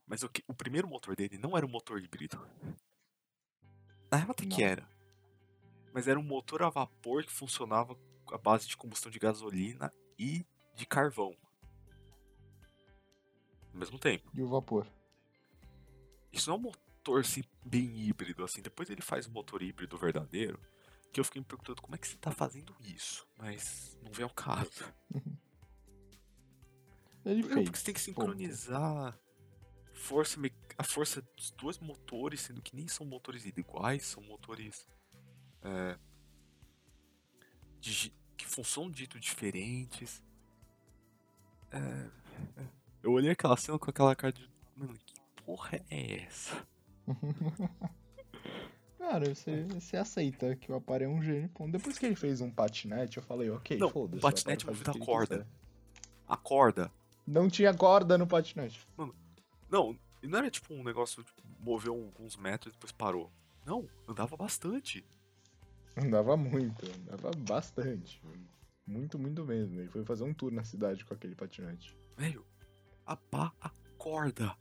Mas 0.06 0.24
o, 0.24 0.30
que- 0.30 0.42
o 0.48 0.54
primeiro 0.54 0.88
motor 0.88 1.18
dele 1.18 1.38
não 1.38 1.58
era 1.58 1.66
um 1.66 1.70
motor 1.70 2.02
híbrido. 2.02 2.40
Na 4.10 4.16
real 4.16 4.32
até 4.32 4.46
que 4.46 4.62
Não. 4.62 4.70
era. 4.70 4.90
Mas 5.94 6.08
era 6.08 6.18
um 6.18 6.24
motor 6.24 6.64
a 6.64 6.70
vapor 6.70 7.26
que 7.26 7.32
funcionava 7.34 8.00
à 8.32 8.38
base 8.38 8.70
de 8.70 8.78
combustão 8.78 9.12
de 9.12 9.20
gasolina 9.20 9.94
e 10.18 10.46
de 10.76 10.86
carvão. 10.86 11.36
Ao 13.74 13.78
mesmo 13.78 14.00
tempo. 14.00 14.32
E 14.34 14.42
o 14.42 14.48
vapor? 14.48 14.88
Isso 16.32 16.50
não 16.50 16.56
é 16.56 16.60
um 16.60 16.62
motor 16.62 17.20
assim, 17.20 17.44
bem 17.66 18.00
híbrido, 18.00 18.46
assim. 18.46 18.62
Depois 18.62 18.90
ele 18.90 19.02
faz 19.02 19.28
um 19.28 19.32
motor 19.32 19.62
híbrido 19.62 19.98
verdadeiro. 19.98 20.58
Que 21.12 21.20
eu 21.20 21.26
fiquei 21.26 21.42
me 21.42 21.46
perguntando 21.46 21.82
como 21.82 21.96
é 21.96 21.98
que 21.98 22.08
você 22.08 22.16
tá 22.16 22.32
fazendo 22.32 22.74
isso. 22.80 23.28
Mas 23.38 23.98
não 24.02 24.10
vem 24.14 24.24
ao 24.24 24.30
caso. 24.30 24.72
Ele 27.32 27.44
fez. 27.44 27.64
porque 27.64 27.78
você 27.78 27.86
tem 27.86 27.94
que 27.94 28.00
ponto. 28.00 28.22
sincronizar 28.22 29.20
força, 29.98 30.40
a 30.78 30.84
força 30.84 31.22
dos 31.36 31.52
dois 31.52 31.80
motores, 31.80 32.42
sendo 32.42 32.62
que 32.62 32.76
nem 32.76 32.88
são 32.88 33.06
motores 33.06 33.46
iguais, 33.46 34.06
são 34.06 34.24
motores 34.24 34.88
é, 35.64 35.98
de 37.80 38.14
que 38.38 38.46
funcionam 38.46 38.92
de 38.92 39.00
jeito 39.00 39.20
diferentes. 39.20 40.24
É, 41.72 41.78
é. 42.62 42.68
Eu 43.04 43.12
olhei 43.12 43.32
aquela 43.32 43.58
cena 43.58 43.78
com 43.80 43.90
aquela 43.90 44.16
cara 44.16 44.32
de. 44.32 44.50
Mano, 44.76 44.98
que 45.06 45.16
porra 45.44 45.82
é 45.90 46.24
essa? 46.24 46.68
Cara, 48.98 49.34
você, 49.34 49.64
você 49.64 49.96
aceita 49.96 50.56
que 50.58 50.70
o 50.70 50.76
Apar 50.76 51.02
é 51.02 51.08
um 51.08 51.22
gênio. 51.22 51.48
Ponto. 51.50 51.72
Depois 51.72 51.98
que 51.98 52.06
ele 52.06 52.16
fez 52.16 52.42
um 52.42 52.52
patinete, 52.52 53.16
eu 53.16 53.24
falei, 53.24 53.50
ok, 53.50 53.80
foda-se. 53.90 54.18
o 54.18 54.22
patinete 54.22 54.66
movido 54.66 54.92
o 54.92 54.94
que 54.94 55.00
a 56.28 56.36
corda. 56.36 56.92
Não 57.28 57.50
tinha 57.50 57.74
corda 57.74 58.18
no 58.18 58.26
patinete. 58.26 58.88
Não, 59.70 60.00
e 60.24 60.28
não 60.28 60.40
era 60.40 60.50
tipo 60.50 60.74
um 60.74 60.82
negócio, 60.82 61.22
tipo, 61.24 61.42
moveu 61.60 61.94
alguns 61.94 62.38
metros 62.38 62.74
e 62.74 62.76
depois 62.78 62.94
parou. 62.94 63.30
Não, 63.66 63.86
andava 64.08 64.38
bastante. 64.38 65.06
Andava 65.98 66.38
muito, 66.38 66.86
andava 67.12 67.32
bastante. 67.38 68.22
Muito, 68.86 69.20
muito 69.20 69.44
mesmo. 69.44 69.82
Ele 69.82 69.90
foi 69.90 70.06
fazer 70.06 70.24
um 70.24 70.34
tour 70.34 70.52
na 70.52 70.64
cidade 70.64 71.04
com 71.04 71.14
aquele 71.14 71.36
patinete. 71.36 71.94
Velho, 72.16 72.46
a 73.06 73.18
pá 73.18 73.52
acorda. 73.60 74.56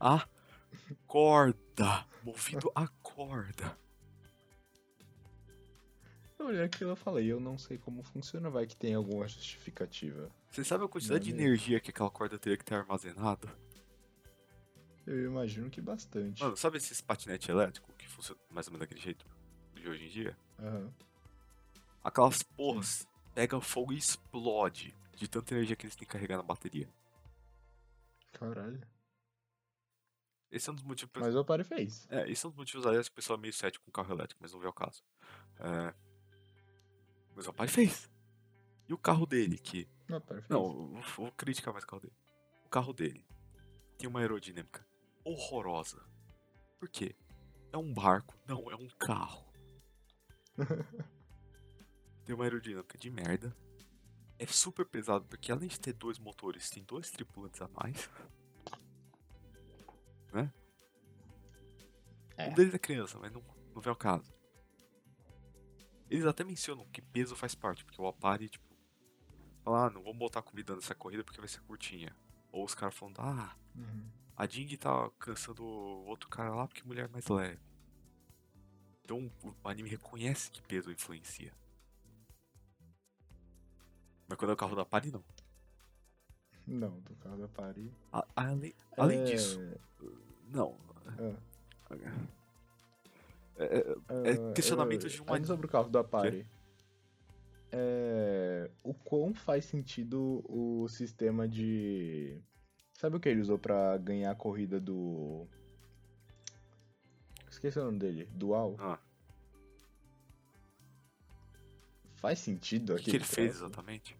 Acorda. 0.00 1.54
Movido 2.24 2.72
a 2.74 2.88
corda. 3.02 3.78
Olhei 6.50 6.64
aquilo 6.64 6.94
e 6.94 6.96
falei, 6.96 7.30
eu 7.30 7.38
não 7.38 7.56
sei 7.56 7.78
como 7.78 8.02
funciona, 8.02 8.50
vai 8.50 8.66
que 8.66 8.74
tem 8.74 8.92
alguma 8.92 9.26
justificativa. 9.28 10.28
Você 10.50 10.64
sabe 10.64 10.84
a 10.84 10.88
quantidade 10.88 11.24
de 11.24 11.30
energia 11.30 11.78
que 11.78 11.90
aquela 11.90 12.10
corda 12.10 12.40
teria 12.40 12.58
que 12.58 12.64
ter 12.64 12.74
armazenado? 12.74 13.48
Eu 15.06 15.26
imagino 15.26 15.70
que 15.70 15.80
bastante. 15.80 16.42
Mano, 16.42 16.56
sabe 16.56 16.78
esses 16.78 17.00
patinete 17.00 17.52
elétrico 17.52 17.92
que 17.96 18.08
funciona 18.08 18.40
mais 18.50 18.66
ou 18.66 18.72
menos 18.72 18.80
daquele 18.80 19.00
jeito 19.00 19.24
de 19.74 19.88
hoje 19.88 20.06
em 20.06 20.08
dia? 20.08 20.36
Aham. 20.58 20.92
Aquelas 22.02 22.42
porras 22.42 23.06
pegam 23.32 23.60
fogo 23.60 23.92
e 23.92 23.98
explode 23.98 24.92
de 25.14 25.28
tanta 25.28 25.54
energia 25.54 25.76
que 25.76 25.86
eles 25.86 25.94
têm 25.94 26.04
que 26.04 26.12
carregar 26.12 26.36
na 26.36 26.42
bateria. 26.42 26.88
Caralho. 28.32 28.80
Esse 30.50 30.68
é 30.68 30.72
um 30.72 30.74
dos 30.74 30.82
motivos 30.82 31.12
Mas 31.14 31.32
o 31.36 31.38
Apare 31.38 31.62
fez. 31.62 32.08
É, 32.10 32.28
esse 32.28 32.44
é 32.44 32.48
um 32.48 32.50
dos 32.50 32.58
motivos, 32.58 32.84
aliás, 32.84 33.08
que 33.08 33.12
o 33.12 33.14
pessoal 33.14 33.38
é 33.38 33.42
meio 33.42 33.54
cético 33.54 33.84
com 33.84 33.92
carro 33.92 34.12
elétrico, 34.12 34.42
mas 34.42 34.52
não 34.52 34.58
vê 34.58 34.66
o 34.66 34.72
caso. 34.72 35.04
É... 35.60 36.09
Mas 37.34 37.46
o 37.46 37.52
pai 37.52 37.68
fez. 37.68 38.10
E 38.88 38.92
o 38.94 38.98
carro 38.98 39.26
dele, 39.26 39.58
que. 39.58 39.88
O. 40.08 40.52
Não, 40.52 40.64
eu 40.66 40.72
vou- 40.88 41.02
vou 41.16 41.32
criticar 41.32 41.72
mais 41.72 41.84
o 41.84 41.86
carro 41.86 42.02
dele. 42.02 42.16
O 42.64 42.68
carro 42.68 42.92
dele 42.92 43.26
tem 43.96 44.08
uma 44.08 44.20
aerodinâmica 44.20 44.86
horrorosa. 45.24 46.02
Por 46.78 46.88
quê? 46.88 47.14
É 47.72 47.76
um 47.78 47.92
barco, 47.92 48.34
não, 48.46 48.70
é 48.70 48.74
um 48.74 48.88
carro. 48.98 49.46
tem 52.24 52.34
uma 52.34 52.44
aerodinâmica 52.44 52.98
de 52.98 53.10
merda. 53.10 53.56
É 54.38 54.46
super 54.46 54.86
pesado, 54.86 55.26
porque 55.26 55.52
além 55.52 55.68
de 55.68 55.78
ter 55.78 55.92
dois 55.92 56.18
motores, 56.18 56.70
tem 56.70 56.82
dois 56.82 57.10
tripulantes 57.10 57.60
a 57.60 57.68
mais. 57.68 58.08
Né? 60.32 60.52
É. 62.36 62.48
Um 62.48 62.54
deles 62.54 62.72
é 62.74 62.78
criança, 62.78 63.18
mas 63.18 63.30
não, 63.32 63.42
não 63.74 63.82
vem 63.82 63.90
ao 63.90 63.96
caso. 63.96 64.32
Eles 66.10 66.26
até 66.26 66.42
mencionam 66.44 66.84
que 66.86 67.00
peso 67.00 67.36
faz 67.36 67.54
parte, 67.54 67.84
porque 67.84 68.00
o 68.02 68.06
Apari, 68.08 68.48
tipo, 68.48 68.64
fala, 69.62 69.86
ah, 69.86 69.90
não 69.90 70.02
vamos 70.02 70.18
botar 70.18 70.42
comida 70.42 70.74
nessa 70.74 70.94
corrida 70.94 71.22
porque 71.24 71.38
vai 71.40 71.48
ser 71.48 71.60
curtinha. 71.60 72.14
Ou 72.50 72.64
os 72.64 72.74
caras 72.74 72.94
falando, 72.94 73.20
ah, 73.20 73.56
Uhum. 73.76 74.10
a 74.36 74.44
Ding 74.46 74.76
tá 74.76 75.08
cansando 75.18 75.62
o 75.62 76.04
outro 76.06 76.28
cara 76.28 76.52
lá 76.54 76.66
porque 76.66 76.82
mulher 76.82 77.04
é 77.04 77.12
mais 77.12 77.26
leve. 77.28 77.60
Então 79.04 79.30
o 79.42 79.68
anime 79.68 79.88
reconhece 79.88 80.50
que 80.50 80.60
peso 80.62 80.90
influencia. 80.90 81.52
Mas 84.28 84.38
quando 84.38 84.50
é 84.50 84.54
o 84.54 84.56
carro 84.56 84.76
da 84.76 84.84
Pari, 84.84 85.10
não. 85.10 85.24
Não, 86.66 87.00
do 87.00 87.14
carro 87.16 87.36
do 87.36 87.44
Apare. 87.44 87.92
A- 88.12 88.26
além 88.36 88.74
além 88.96 89.20
É, 89.20 89.24
disso, 89.24 89.60
não. 90.48 90.78
É, 91.18 91.36
é, 93.64 94.30
É 94.30 94.52
questionamento 94.54 95.04
eu- 95.06 95.10
de 95.10 95.22
um 95.22 95.32
ainda 95.32 95.46
sobre 95.46 95.66
o 95.66 95.68
carro 95.68 95.88
do 95.88 95.98
Apare. 95.98 96.46
É, 97.72 98.70
o 98.82 98.92
quão 98.92 99.32
faz 99.32 99.64
sentido 99.64 100.44
o 100.48 100.88
sistema 100.88 101.46
de. 101.48 102.40
Sabe 102.94 103.16
o 103.16 103.20
que 103.20 103.28
ele 103.28 103.40
usou 103.40 103.58
pra 103.58 103.96
ganhar 103.98 104.30
a 104.32 104.34
corrida 104.34 104.80
do. 104.80 105.46
Esqueci 107.48 107.78
o 107.78 107.84
nome 107.84 107.98
dele. 107.98 108.28
Dual? 108.32 108.76
ah, 108.78 108.98
Faz 112.16 112.38
sentido 112.38 112.94
o 112.94 112.96
que, 112.96 113.10
ele 113.16 113.24
fez 113.24 113.56
exatamente? 113.56 114.14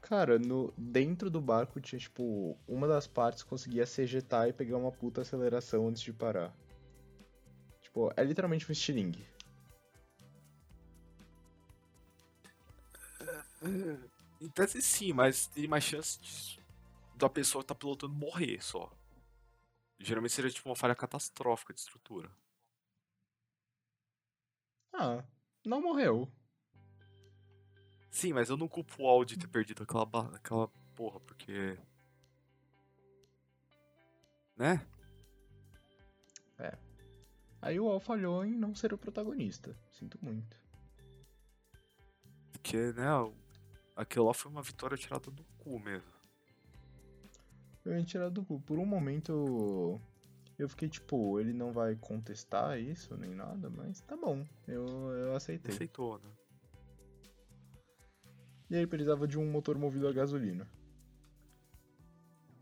Cara, 0.00 0.38
no, 0.38 0.72
dentro 0.76 1.28
do 1.30 1.40
barco 1.40 1.80
tinha, 1.80 1.98
tipo, 1.98 2.56
uma 2.66 2.88
das 2.88 3.06
partes 3.06 3.42
conseguia 3.42 3.84
se 3.86 4.02
ejetar 4.02 4.48
e 4.48 4.52
pegar 4.52 4.76
uma 4.78 4.90
puta 4.90 5.20
aceleração 5.20 5.86
antes 5.86 6.02
de 6.02 6.12
parar. 6.12 6.52
Tipo, 7.90 8.12
é 8.16 8.22
literalmente 8.22 8.68
um 8.68 8.72
estilingue. 8.72 9.26
Em 14.40 14.48
tese 14.48 14.80
sim, 14.80 15.12
mas 15.12 15.48
tem 15.48 15.66
mais 15.66 15.82
chance 15.82 16.20
de, 16.20 16.60
da 17.16 17.28
pessoa 17.28 17.64
que 17.64 17.68
tá 17.68 17.74
pilotando 17.74 18.14
morrer 18.14 18.62
só. 18.62 18.92
Geralmente 19.98 20.32
seria 20.32 20.50
tipo 20.50 20.68
uma 20.68 20.76
falha 20.76 20.94
catastrófica 20.94 21.74
de 21.74 21.80
estrutura. 21.80 22.30
Ah, 24.92 25.24
não 25.66 25.82
morreu. 25.82 26.30
Sim, 28.08 28.32
mas 28.32 28.48
eu 28.50 28.56
não 28.56 28.68
culpo 28.68 29.02
o 29.02 29.08
Al 29.08 29.24
de 29.24 29.36
ter 29.36 29.48
perdido 29.48 29.82
aquela, 29.82 30.36
aquela 30.36 30.68
porra, 30.94 31.18
porque. 31.20 31.76
Né? 34.56 34.86
Aí 37.62 37.78
o 37.78 37.88
Al 37.88 38.00
falhou 38.00 38.44
em 38.44 38.56
não 38.56 38.74
ser 38.74 38.92
o 38.92 38.98
protagonista. 38.98 39.76
Sinto 39.90 40.18
muito. 40.22 40.58
Porque, 42.52 42.92
né, 42.92 43.06
aquilo 43.96 44.26
lá 44.26 44.34
foi 44.34 44.50
uma 44.50 44.62
vitória 44.62 44.96
tirada 44.96 45.30
do 45.30 45.44
cu 45.58 45.78
mesmo. 45.78 46.10
Eu 47.84 47.96
ia 47.96 48.04
tirar 48.04 48.28
do 48.28 48.44
cu. 48.44 48.60
Por 48.60 48.78
um 48.78 48.86
momento 48.86 50.00
eu 50.58 50.68
fiquei 50.68 50.88
tipo, 50.88 51.40
ele 51.40 51.52
não 51.52 51.72
vai 51.72 51.96
contestar 51.96 52.78
isso 52.78 53.16
nem 53.16 53.34
nada, 53.34 53.70
mas 53.70 54.00
tá 54.02 54.16
bom. 54.16 54.46
Eu, 54.68 54.86
eu 55.12 55.34
aceitei. 55.34 55.74
Aceitou, 55.74 56.18
né? 56.18 56.30
E 58.68 58.76
aí 58.76 58.86
precisava 58.86 59.26
de 59.26 59.38
um 59.38 59.50
motor 59.50 59.78
movido 59.78 60.06
a 60.06 60.12
gasolina. 60.12 60.68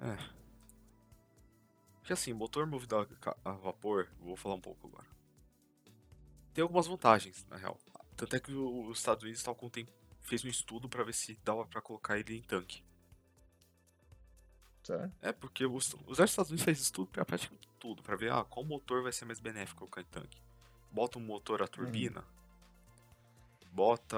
É. 0.00 0.16
Que 2.08 2.14
assim, 2.14 2.32
motor 2.32 2.66
movido 2.66 2.96
a, 3.44 3.52
vapor, 3.52 4.08
vou 4.18 4.34
falar 4.34 4.54
um 4.54 4.60
pouco 4.62 4.86
agora. 4.86 5.06
Tem 6.54 6.62
algumas 6.62 6.86
vantagens, 6.86 7.44
na 7.50 7.58
real. 7.58 7.78
Tanto 8.16 8.34
é 8.34 8.40
que 8.40 8.50
os 8.50 8.96
Estados 8.96 9.24
Unidos 9.24 9.42
com 9.42 9.66
o 9.66 9.70
tempo 9.70 9.92
fez 10.22 10.42
um 10.42 10.48
estudo 10.48 10.88
pra 10.88 11.04
ver 11.04 11.12
se 11.12 11.38
dava 11.44 11.66
pra 11.66 11.82
colocar 11.82 12.18
ele 12.18 12.38
em 12.38 12.42
tanque. 12.42 12.82
Certo? 14.82 15.14
É, 15.20 15.32
porque 15.32 15.66
os, 15.66 15.94
os 16.06 16.18
Estados 16.18 16.50
Unidos 16.50 16.64
fez 16.64 16.80
estudo 16.80 17.10
pra 17.10 17.26
praticamente 17.26 17.68
tudo, 17.78 18.02
pra 18.02 18.16
ver 18.16 18.32
ah, 18.32 18.42
qual 18.42 18.64
motor 18.64 19.02
vai 19.02 19.12
ser 19.12 19.26
mais 19.26 19.38
benéfico 19.38 19.80
colocar 19.80 20.00
em 20.00 20.06
tanque. 20.06 20.40
Bota 20.90 21.18
um 21.18 21.22
motor 21.22 21.62
a 21.62 21.68
turbina, 21.68 22.24
bota 23.70 24.16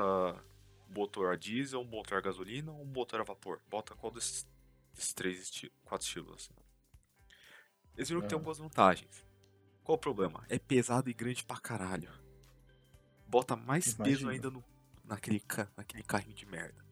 um 0.88 0.94
motor 0.94 1.32
a 1.32 1.36
diesel, 1.36 1.80
um 1.80 1.86
motor 1.86 2.18
a 2.18 2.20
gasolina 2.20 2.70
ou 2.70 2.82
um 2.82 2.86
motor 2.86 3.20
a 3.20 3.24
vapor. 3.24 3.60
Bota 3.68 3.96
qual 3.96 4.12
desses, 4.12 4.46
desses 4.94 5.12
três 5.12 5.40
esti 5.40 5.72
quatro 5.84 6.06
estilos, 6.06 6.36
assim. 6.36 6.69
Eles 8.00 8.08
viram 8.08 8.22
que 8.22 8.28
tem 8.28 8.36
algumas 8.36 8.56
vantagens. 8.56 9.22
Qual 9.84 9.96
o 9.96 10.00
problema? 10.00 10.42
É 10.48 10.58
pesado 10.58 11.10
e 11.10 11.12
grande 11.12 11.44
pra 11.44 11.60
caralho. 11.60 12.10
Bota 13.26 13.54
mais 13.54 13.92
peso 13.92 14.22
Imagino. 14.22 14.30
ainda 14.30 14.50
no, 14.50 14.64
naquele, 15.04 15.42
naquele 15.76 16.02
carrinho 16.02 16.34
de 16.34 16.46
merda. 16.46 16.82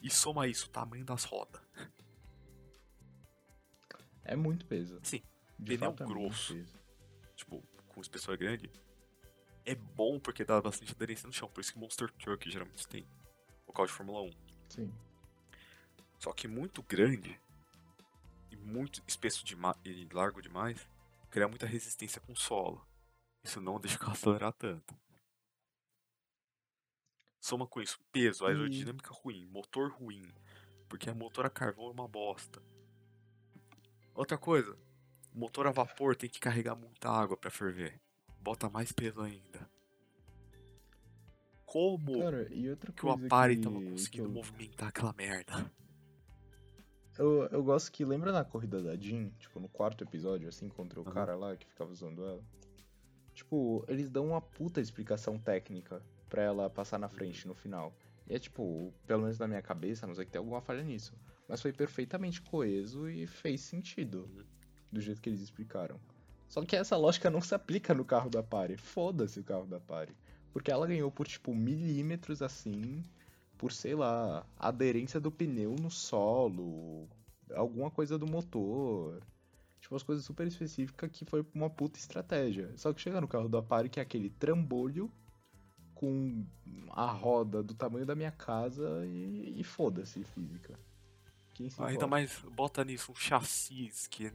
E 0.00 0.08
soma 0.08 0.46
isso, 0.46 0.66
o 0.66 0.70
tamanho 0.70 1.04
das 1.04 1.24
rodas. 1.24 1.60
É 4.22 4.36
muito 4.36 4.64
peso. 4.66 5.00
Sim, 5.02 5.20
De 5.58 5.76
pneu 5.76 5.86
é 5.86 5.88
muito 5.88 6.04
grosso. 6.06 6.54
peso. 6.54 6.78
tipo, 7.34 7.60
com 7.88 8.00
espessor 8.00 8.38
grande, 8.38 8.70
é 9.64 9.74
bom 9.74 10.20
porque 10.20 10.44
dá 10.44 10.60
bastante 10.60 10.92
aderência 10.92 11.26
no 11.26 11.32
chão. 11.32 11.48
Por 11.50 11.60
isso 11.60 11.72
que 11.72 11.78
Monster 11.80 12.08
Truck 12.12 12.48
geralmente 12.48 12.86
tem. 12.86 13.04
Local 13.66 13.84
de 13.86 13.92
Fórmula 13.92 14.22
1. 14.22 14.30
Sim. 14.68 14.94
Só 16.20 16.32
que 16.32 16.46
muito 16.46 16.84
grande 16.84 17.36
muito 18.60 19.02
espesso 19.06 19.44
demais 19.44 19.76
e 19.84 20.08
largo 20.12 20.40
demais 20.40 20.88
cria 21.30 21.48
muita 21.48 21.66
resistência 21.66 22.20
com 22.20 22.32
o 22.32 22.36
solo. 22.36 22.86
Isso 23.42 23.60
não 23.60 23.78
deixa 23.80 23.96
o 23.96 24.00
carro 24.00 24.12
acelerar 24.12 24.52
tanto. 24.52 24.94
Soma 27.40 27.66
com 27.66 27.80
isso, 27.80 27.98
peso, 28.12 28.44
aerodinâmica 28.44 29.10
ruim, 29.14 29.46
motor 29.46 29.90
ruim, 29.92 30.30
porque 30.88 31.10
motor 31.10 31.46
a 31.46 31.50
carvão 31.50 31.86
é 31.86 31.90
uma 31.90 32.06
bosta. 32.06 32.62
Outra 34.14 34.36
coisa, 34.36 34.76
motor 35.32 35.66
a 35.66 35.70
vapor 35.70 36.14
tem 36.14 36.28
que 36.28 36.38
carregar 36.38 36.76
muita 36.76 37.08
água 37.08 37.36
pra 37.38 37.50
ferver. 37.50 37.98
Bota 38.40 38.68
mais 38.68 38.92
peso 38.92 39.22
ainda. 39.22 39.70
Como 41.64 42.18
Cara, 42.18 42.44
que 42.46 43.06
o 43.06 43.10
Apare 43.10 43.56
que, 43.56 43.62
tava 43.62 43.80
conseguindo 43.80 44.24
eu, 44.24 44.32
movimentar 44.32 44.88
aquela 44.88 45.12
merda? 45.12 45.72
Eu, 47.20 47.48
eu 47.52 47.62
gosto 47.62 47.92
que, 47.92 48.04
lembra 48.04 48.32
na 48.32 48.44
corrida 48.44 48.82
da 48.82 48.96
Jean, 48.96 49.28
tipo, 49.38 49.60
no 49.60 49.68
quarto 49.68 50.02
episódio, 50.02 50.48
assim, 50.48 50.68
contra 50.68 50.98
o 50.98 51.02
Aham. 51.02 51.12
cara 51.12 51.36
lá 51.36 51.54
que 51.54 51.66
ficava 51.66 51.92
usando 51.92 52.24
ela? 52.24 52.42
Tipo, 53.34 53.84
eles 53.88 54.08
dão 54.08 54.28
uma 54.28 54.40
puta 54.40 54.80
explicação 54.80 55.38
técnica 55.38 56.02
pra 56.28 56.42
ela 56.42 56.70
passar 56.70 56.98
na 56.98 57.08
frente 57.08 57.46
no 57.46 57.54
final. 57.54 57.94
E 58.26 58.34
é 58.34 58.38
tipo, 58.38 58.92
pelo 59.06 59.22
menos 59.22 59.38
na 59.38 59.46
minha 59.46 59.60
cabeça, 59.60 60.06
não 60.06 60.14
sei 60.14 60.24
que 60.24 60.30
tenha 60.30 60.40
alguma 60.40 60.60
falha 60.60 60.82
nisso. 60.82 61.12
Mas 61.46 61.60
foi 61.60 61.72
perfeitamente 61.72 62.40
coeso 62.40 63.08
e 63.08 63.26
fez 63.26 63.60
sentido. 63.60 64.28
Uhum. 64.34 64.44
Do 64.90 65.00
jeito 65.00 65.20
que 65.20 65.28
eles 65.28 65.40
explicaram. 65.40 66.00
Só 66.48 66.64
que 66.64 66.74
essa 66.74 66.96
lógica 66.96 67.28
não 67.30 67.40
se 67.40 67.54
aplica 67.54 67.94
no 67.94 68.04
carro 68.04 68.30
da 68.30 68.42
Pare. 68.42 68.76
Foda-se 68.76 69.40
o 69.40 69.44
carro 69.44 69.66
da 69.66 69.78
Pare. 69.78 70.16
Porque 70.52 70.70
ela 70.70 70.86
ganhou 70.86 71.10
por, 71.10 71.26
tipo, 71.26 71.54
milímetros 71.54 72.42
assim. 72.42 73.04
Por, 73.60 73.72
sei 73.72 73.94
lá, 73.94 74.46
aderência 74.58 75.20
do 75.20 75.30
pneu 75.30 75.76
no 75.78 75.90
solo. 75.90 77.06
Alguma 77.54 77.90
coisa 77.90 78.16
do 78.16 78.26
motor. 78.26 79.20
Tipo, 79.82 79.94
umas 79.94 80.02
coisas 80.02 80.24
super 80.24 80.46
específicas 80.46 81.10
que 81.10 81.26
foi 81.26 81.44
uma 81.54 81.68
puta 81.68 81.98
estratégia. 81.98 82.72
Só 82.78 82.90
que 82.90 83.02
chega 83.02 83.20
no 83.20 83.28
carro 83.28 83.50
da 83.50 83.60
Pare, 83.60 83.90
que 83.90 84.00
é 84.00 84.02
aquele 84.02 84.30
trambolho 84.30 85.12
com 85.94 86.42
a 86.88 87.04
roda 87.04 87.62
do 87.62 87.74
tamanho 87.74 88.06
da 88.06 88.14
minha 88.14 88.30
casa 88.30 89.04
e, 89.04 89.60
e 89.60 89.62
foda-se 89.62 90.24
física. 90.24 90.80
Ainda 91.80 92.06
mais 92.06 92.40
bota 92.56 92.82
nisso 92.82 93.12
um 93.12 93.14
chassis 93.14 94.06
que 94.06 94.32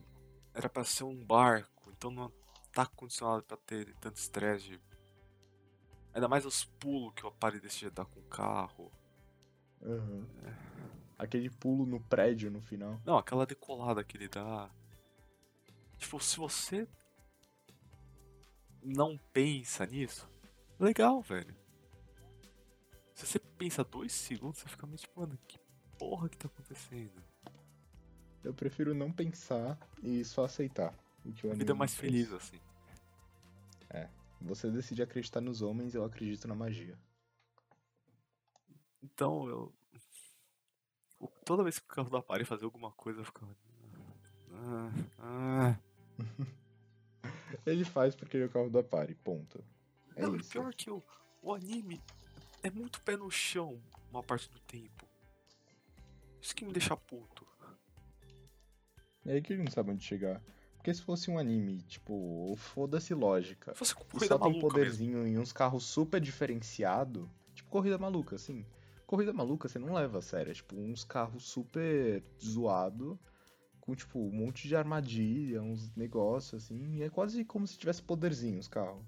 era 0.53 0.69
pra 0.69 0.84
ser 0.84 1.03
um 1.05 1.26
barco, 1.26 1.89
então 1.89 2.11
não 2.11 2.32
tá 2.71 2.86
condicionado 2.86 3.41
pra 3.41 3.57
ter 3.57 3.91
tanto 3.95 4.17
estresse. 4.17 4.80
Ainda 6.13 6.28
mais 6.28 6.45
os 6.45 6.65
pulos 6.65 7.15
que 7.15 7.26
o 7.26 7.30
Apare 7.30 7.59
deixa 7.59 7.89
de 7.89 7.95
dar 7.95 8.05
com 8.05 8.19
o 8.19 8.23
carro. 8.26 8.91
Aham. 9.86 10.26
Aquele 11.18 11.50
pulo 11.50 11.86
no 11.86 12.00
prédio 12.00 12.52
no 12.52 12.62
final. 12.62 13.00
Não, 13.06 13.18
aquela 13.18 13.46
decolada 13.46 14.04
que 14.04 14.18
ele 14.18 14.28
dá. 14.28 14.70
Tipo, 15.98 16.20
se 16.20 16.38
você 16.38 16.88
não 18.84 19.18
pensa 19.32 19.86
nisso, 19.86 20.28
legal, 20.80 21.22
velho. 21.22 21.56
Se 23.14 23.26
você 23.26 23.40
pensa 23.40 23.84
dois 23.84 24.12
segundos, 24.12 24.60
você 24.60 24.68
fica 24.68 24.86
meio 24.86 24.98
tipo, 24.98 25.22
mano, 25.22 25.40
que 25.48 25.58
porra 25.98 26.28
que 26.28 26.38
tá 26.38 26.48
acontecendo? 26.48 27.24
Eu 28.44 28.54
prefiro 28.54 28.94
não 28.94 29.12
pensar 29.12 29.80
e 30.04 30.24
só 30.26 30.44
aceitar. 30.44 30.94
O 31.24 31.32
que 31.32 31.48
o 31.48 31.52
A 31.52 31.56
vida 31.56 31.72
é 31.72 31.76
mais 31.76 31.96
feliz 31.96 32.32
assim. 32.34 32.60
Você 34.46 34.70
decide 34.70 35.02
acreditar 35.02 35.42
nos 35.42 35.62
homens, 35.64 35.96
eu 35.96 36.04
acredito 36.04 36.48
na 36.48 36.54
magia. 36.54 36.96
Então 39.14 39.47
eu. 39.47 39.74
Toda 41.45 41.64
vez 41.64 41.80
que 41.80 41.86
o 41.86 41.95
carro 41.95 42.10
da 42.10 42.22
Pare 42.22 42.43
fazia 42.43 42.66
alguma 42.66 42.91
coisa, 42.91 43.22
eu 43.22 43.26
ficava. 43.26 43.56
Ah, 44.51 44.91
ah. 45.20 45.80
Ele 47.66 47.84
faz 47.86 48.16
porque 48.16 48.38
ele 48.38 48.43
é 48.45 48.47
o 48.47 48.51
carro 48.51 48.70
da 48.70 48.84
Pare, 48.84 49.16
ponto. 49.16 49.64
É 50.16 50.22
Não, 50.22 50.36
isso. 50.36 50.49
pior 50.51 50.74
que 50.74 50.89
o, 50.89 51.01
o 51.41 51.53
anime 51.53 52.01
é 52.62 52.70
muito 52.70 53.01
pé 53.01 53.16
no 53.18 53.30
chão 53.32 53.82
uma 54.12 54.22
parte 54.24 54.49
do 54.49 54.60
tempo. 54.62 55.06
Isso 56.41 56.56
que 56.56 56.66
me 56.66 56.72
deixa 56.74 56.95
puto. 56.95 57.45
É 59.26 59.34
aí 59.34 59.41
que 59.41 59.53
ele 59.53 59.64
não 59.64 59.72
sabe 59.72 59.91
onde 59.91 60.03
chegar. 60.03 60.41
Porque 60.76 60.93
se 60.93 61.01
fosse 61.01 61.32
um 61.32 61.39
anime, 61.39 61.82
tipo, 61.84 62.53
foda-se 62.58 63.14
lógica. 63.16 63.72
Se 63.74 63.80
fosse 63.80 63.95
com 63.95 64.03
E 64.03 64.06
corrida 64.08 64.36
só 64.36 64.38
tem 64.39 64.53
mesmo. 64.53 64.70
poderzinho 64.70 65.26
em 65.26 65.39
uns 65.39 65.51
carros 65.51 65.84
super 65.86 66.22
diferenciado. 66.22 67.30
Tipo, 67.56 67.70
corrida 67.72 67.97
maluca, 67.97 68.36
assim. 68.36 68.66
Corrida 69.16 69.32
maluca 69.32 69.70
você 69.70 69.80
não 69.80 69.93
leva 69.93 70.18
a 70.18 70.22
sério. 70.22 70.51
É 70.51 70.53
tipo 70.53 70.76
uns 70.76 71.05
carros 71.05 71.47
super 71.47 72.22
zoado. 72.43 73.18
Com, 73.80 73.95
tipo, 73.95 74.20
um 74.20 74.32
monte 74.32 74.68
de 74.68 74.76
armadilha, 74.76 75.61
uns 75.61 75.95
negócios, 75.95 76.66
assim. 76.66 77.01
É 77.01 77.09
quase 77.09 77.45
como 77.45 77.66
se 77.66 77.78
tivesse 77.78 78.03
poderzinho 78.03 78.59
os 78.59 78.68
carros. 78.68 79.05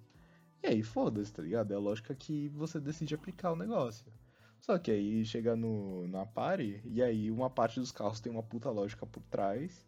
E 0.63 0.67
aí, 0.67 0.81
foda-se, 0.81 1.33
tá 1.33 1.41
ligado? 1.41 1.73
É 1.73 1.75
a 1.75 1.79
lógica 1.79 2.15
que 2.15 2.47
você 2.49 2.79
decide 2.79 3.15
aplicar 3.15 3.51
o 3.51 3.55
negócio. 3.57 4.05
Só 4.61 4.79
que 4.79 4.91
aí 4.91 5.25
chega 5.25 5.57
no, 5.57 6.07
na 6.07 6.25
pare, 6.25 6.81
e 6.85 7.03
aí 7.03 7.29
uma 7.29 7.49
parte 7.49 7.77
dos 7.77 7.91
carros 7.91 8.21
tem 8.21 8.31
uma 8.31 8.43
puta 8.43 8.69
lógica 8.69 9.05
por 9.05 9.21
trás, 9.23 9.85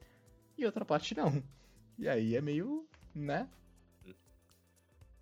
e 0.57 0.65
outra 0.65 0.83
parte 0.83 1.15
não. 1.15 1.41
E 1.97 2.09
aí 2.09 2.35
é 2.35 2.41
meio, 2.41 2.87
né? 3.15 3.49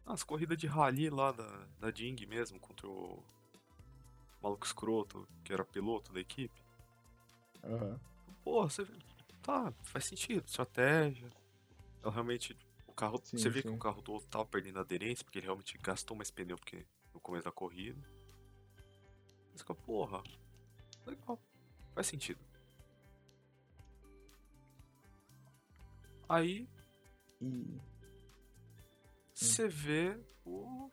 As 0.06 0.24
corridas 0.24 0.58
de 0.58 0.66
rally 0.66 1.10
lá 1.10 1.32
da, 1.32 1.68
da 1.80 1.92
Ding 1.92 2.26
mesmo, 2.26 2.60
contra 2.60 2.88
o 2.88 3.24
maluco 4.48 4.66
escroto, 4.66 5.28
que 5.44 5.52
era 5.52 5.66
piloto 5.66 6.14
da 6.14 6.20
equipe. 6.20 6.64
Aham. 7.64 8.00
Pô, 8.44 8.64
você. 8.64 8.88
Tá, 9.42 9.74
faz 9.84 10.06
sentido, 10.06 10.46
estratégia. 10.46 11.30
Ela 12.02 12.12
realmente. 12.12 12.58
O 12.88 12.94
carro. 12.94 13.20
Sim, 13.24 13.38
você 13.38 13.50
vê 13.50 13.62
que 13.62 13.68
sim. 13.68 13.76
o 13.76 13.80
carro 13.80 14.02
do 14.02 14.14
outro 14.14 14.30
tava 14.30 14.46
perdendo 14.46 14.80
aderência, 14.80 15.24
porque 15.24 15.40
ele 15.40 15.46
realmente 15.46 15.78
gastou 15.78 16.16
mais 16.16 16.32
pneu 16.32 16.58
porque 16.58 16.86
no 17.14 17.20
começo 17.20 17.46
da 17.46 17.52
corrida. 17.52 18.02
Fica, 19.56 19.74
porra, 19.76 20.24
legal. 21.06 21.40
Faz 21.94 22.08
sentido. 22.08 22.40
Aí 26.30 26.68
E. 27.42 27.80
você 29.34 29.68
vê 29.68 30.20
o. 30.46 30.92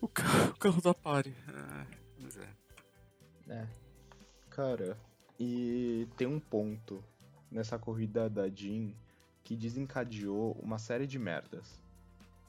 O 0.02 0.08
carro, 0.08 0.50
o 0.50 0.58
carro 0.58 0.80
da 0.80 0.94
Pare. 0.94 1.34
É, 1.48 1.86
mas 2.20 2.36
é. 2.36 2.48
É. 3.48 3.68
Cara, 4.50 4.98
e 5.38 6.06
tem 6.16 6.26
um 6.26 6.38
ponto 6.40 7.02
nessa 7.50 7.78
corrida 7.78 8.28
da 8.28 8.48
Jean 8.48 8.92
que 9.42 9.56
desencadeou 9.56 10.52
uma 10.62 10.78
série 10.78 11.06
de 11.06 11.18
merdas 11.18 11.82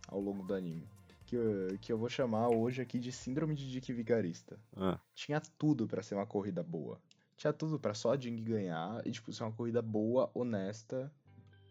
ao 0.07 0.19
longo 0.19 0.43
do 0.43 0.53
anime. 0.53 0.87
Que 1.25 1.35
eu, 1.35 1.77
que 1.79 1.93
eu 1.93 1.97
vou 1.97 2.09
chamar 2.09 2.49
hoje 2.49 2.81
aqui 2.81 2.99
de 2.99 3.11
Síndrome 3.11 3.55
de 3.55 3.69
Dick 3.69 3.93
Vigarista. 3.93 4.59
Ah, 4.75 4.99
Tinha 5.13 5.39
tudo 5.39 5.87
pra 5.87 6.01
ser 6.01 6.15
uma 6.15 6.25
corrida 6.25 6.63
boa. 6.63 6.99
Tinha 7.37 7.53
tudo 7.53 7.79
pra 7.79 7.93
só 7.93 8.13
a 8.13 8.17
Jing 8.19 8.43
ganhar 8.43 9.01
e, 9.07 9.11
tipo, 9.11 9.31
ser 9.31 9.43
uma 9.43 9.51
corrida 9.51 9.81
boa, 9.81 10.29
honesta. 10.33 11.11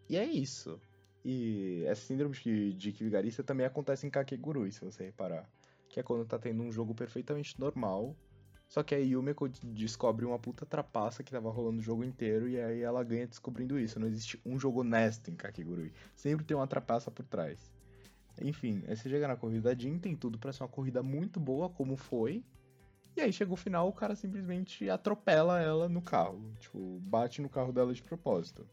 E 0.09 0.17
é 0.17 0.25
isso. 0.25 0.81
E 1.25 1.83
essa 1.87 2.07
síndrome 2.07 2.35
de 2.37 2.73
Dick 2.73 3.03
Vigarista 3.05 3.43
também 3.43 3.67
acontece 3.67 4.07
em 4.07 4.11
Kakegurui, 4.11 4.73
se 4.73 4.85
você 4.85 5.05
reparar. 5.07 5.47
Que 5.89 6.01
é 6.01 6.03
quando 6.03 6.27
tá 6.27 6.39
tendo 6.39 6.63
um 6.63 6.71
jogo 6.71 6.95
perfeitamente 6.95 7.59
normal. 7.59 8.17
Só 8.69 8.83
que 8.83 8.95
a 8.95 8.99
Yumeko 8.99 9.49
descobre 9.49 10.27
uma 10.27 10.39
puta 10.39 10.67
trapaça 10.67 11.23
que 11.23 11.33
tava 11.33 11.51
rolando 11.51 11.79
o 11.79 11.83
jogo 11.83 12.05
inteiro 12.05 12.47
e 12.49 12.61
aí 12.61 12.83
ela 12.83 13.03
ganha 13.03 13.27
descobrindo 13.27 13.79
isso. 13.79 13.99
Não 13.99 14.07
existe 14.07 14.39
um 14.45 14.59
jogo 14.59 14.81
honesto 14.81 15.31
em 15.31 15.35
Kakegurui. 15.35 15.93
Sempre 16.15 16.45
tem 16.45 16.55
uma 16.55 16.67
trapaça 16.67 17.11
por 17.11 17.25
trás. 17.25 17.73
Enfim, 18.41 18.85
aí 18.87 18.95
você 18.95 19.09
chega 19.09 19.27
na 19.27 19.37
corrida 19.37 19.75
da 19.75 19.81
Jean, 19.81 19.99
tem 19.99 20.15
tudo 20.15 20.39
pra 20.39 20.53
ser 20.53 20.63
uma 20.63 20.69
corrida 20.69 21.03
muito 21.03 21.41
boa, 21.41 21.71
como 21.71 21.97
foi. 21.97 22.45
E 23.17 23.21
aí 23.21 23.33
chega 23.33 23.53
o 23.53 23.57
final, 23.57 23.89
o 23.89 23.93
cara 23.93 24.15
simplesmente 24.15 24.89
atropela 24.89 25.61
ela 25.61 25.89
no 25.89 26.03
carro. 26.03 26.55
Tipo, 26.61 27.01
bate 27.01 27.41
no 27.41 27.49
carro 27.49 27.73
dela 27.73 27.93
de 27.93 28.03
propósito. 28.03 28.69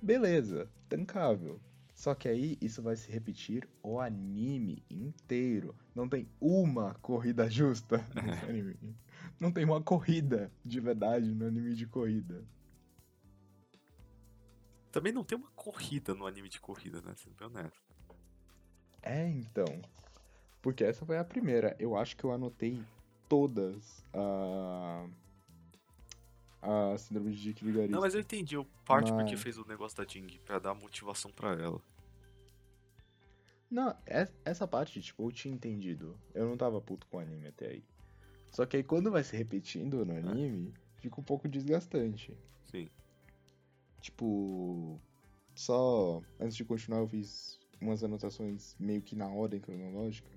Beleza, 0.00 0.68
tancável. 0.88 1.60
Só 2.02 2.16
que 2.16 2.26
aí 2.26 2.58
isso 2.60 2.82
vai 2.82 2.96
se 2.96 3.08
repetir 3.12 3.68
o 3.80 4.00
anime 4.00 4.84
inteiro. 4.90 5.72
Não 5.94 6.08
tem 6.08 6.28
uma 6.40 6.94
corrida 6.94 7.48
justa 7.48 8.04
nesse 8.26 8.44
anime. 8.44 8.76
Não 9.38 9.52
tem 9.52 9.64
uma 9.64 9.80
corrida 9.80 10.50
de 10.64 10.80
verdade 10.80 11.32
no 11.32 11.46
anime 11.46 11.76
de 11.76 11.86
corrida. 11.86 12.44
Também 14.90 15.12
não 15.12 15.22
tem 15.22 15.38
uma 15.38 15.52
corrida 15.52 16.12
no 16.12 16.26
anime 16.26 16.48
de 16.48 16.60
corrida, 16.60 17.00
né? 17.02 17.14
Sendo 17.14 17.36
bem 17.36 17.46
honesto. 17.46 17.80
É, 19.00 19.28
então. 19.28 19.80
Porque 20.60 20.82
essa 20.82 21.06
foi 21.06 21.18
a 21.18 21.24
primeira. 21.24 21.76
Eu 21.78 21.96
acho 21.96 22.16
que 22.16 22.24
eu 22.24 22.32
anotei 22.32 22.82
todas 23.28 24.04
a. 24.12 25.06
A 26.60 26.98
síndrome 26.98 27.30
de 27.30 27.42
Dick 27.42 27.64
Vigarista. 27.64 27.92
Não, 27.92 28.00
mas 28.00 28.14
eu 28.14 28.20
entendi 28.20 28.56
o 28.56 28.64
parte 28.84 29.12
Mas- 29.12 29.22
porque 29.22 29.36
fez 29.36 29.56
o 29.56 29.64
negócio 29.68 29.96
da 29.96 30.04
Jing, 30.04 30.40
pra 30.44 30.58
dar 30.58 30.74
motivação 30.74 31.30
pra 31.30 31.52
ela. 31.52 31.80
Não, 33.72 33.96
é- 34.04 34.28
essa 34.44 34.68
parte, 34.68 35.00
tipo, 35.00 35.26
eu 35.26 35.32
tinha 35.32 35.54
entendido. 35.54 36.20
Eu 36.34 36.46
não 36.46 36.58
tava 36.58 36.78
puto 36.78 37.06
com 37.06 37.16
o 37.16 37.20
anime 37.20 37.46
até 37.46 37.68
aí. 37.68 37.84
Só 38.50 38.66
que 38.66 38.76
aí 38.76 38.84
quando 38.84 39.10
vai 39.10 39.24
se 39.24 39.34
repetindo 39.34 40.04
no 40.04 40.14
anime, 40.14 40.74
fica 40.98 41.18
um 41.18 41.24
pouco 41.24 41.48
desgastante. 41.48 42.36
Sim. 42.70 42.90
Tipo, 43.98 45.00
só 45.54 46.20
antes 46.38 46.54
de 46.54 46.66
continuar, 46.66 46.98
eu 46.98 47.08
fiz 47.08 47.58
umas 47.80 48.04
anotações 48.04 48.76
meio 48.78 49.00
que 49.00 49.16
na 49.16 49.28
ordem 49.28 49.58
cronológica. 49.58 50.28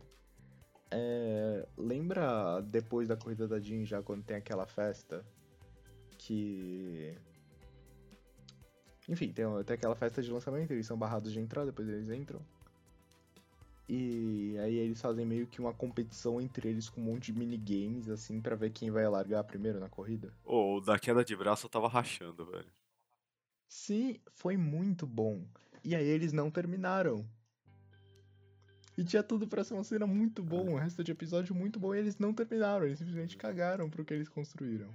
É, 0.89 1.67
lembra 1.77 2.61
depois 2.61 3.09
da 3.09 3.17
corrida 3.17 3.49
da 3.49 3.59
Jean, 3.59 3.83
já 3.83 4.01
quando 4.01 4.23
tem 4.23 4.37
aquela 4.37 4.65
festa 4.65 5.25
que. 6.17 7.13
Enfim, 9.09 9.33
tem, 9.33 9.45
tem 9.65 9.73
aquela 9.73 9.95
festa 9.95 10.21
de 10.21 10.31
lançamento, 10.31 10.71
eles 10.71 10.87
são 10.87 10.97
barrados 10.97 11.33
de 11.33 11.39
entrar, 11.41 11.65
depois 11.65 11.89
eles 11.89 12.09
entram. 12.09 12.41
E 13.87 14.57
aí 14.59 14.75
eles 14.75 14.99
fazem 14.99 15.25
meio 15.25 15.45
que 15.45 15.61
uma 15.61 15.73
competição 15.73 16.41
entre 16.41 16.67
eles 16.67 16.89
com 16.89 17.01
um 17.01 17.03
monte 17.03 17.31
de 17.31 17.37
minigames, 17.37 18.09
assim, 18.09 18.41
pra 18.41 18.55
ver 18.55 18.71
quem 18.71 18.89
vai 18.89 19.07
largar 19.07 19.43
primeiro 19.43 19.79
na 19.79 19.89
corrida. 19.89 20.33
Ô, 20.43 20.77
o 20.77 20.81
da 20.81 20.97
queda 20.97 21.23
de 21.23 21.35
braço 21.35 21.67
eu 21.67 21.69
tava 21.69 21.87
rachando, 21.87 22.45
velho. 22.45 22.71
Sim, 23.67 24.19
foi 24.33 24.57
muito 24.57 25.05
bom. 25.05 25.45
E 25.83 25.95
aí 25.95 26.07
eles 26.07 26.33
não 26.33 26.49
terminaram. 26.49 27.27
E 28.97 29.03
tinha 29.03 29.21
tudo 29.21 29.47
pra 29.47 29.63
ser 29.63 29.73
uma 29.73 29.83
cena 29.83 30.07
muito 30.07 30.41
bom, 30.41 30.69
um 30.69 30.79
resto 30.79 31.03
de 31.03 31.11
episódio 31.11 31.53
muito 31.53 31.79
bom, 31.79 31.93
e 31.93 31.99
eles 31.99 32.17
não 32.17 32.33
terminaram, 32.33 32.85
eles 32.85 32.97
simplesmente 32.97 33.35
cagaram 33.35 33.89
pro 33.89 34.05
que 34.05 34.13
eles 34.13 34.29
construíram. 34.29 34.89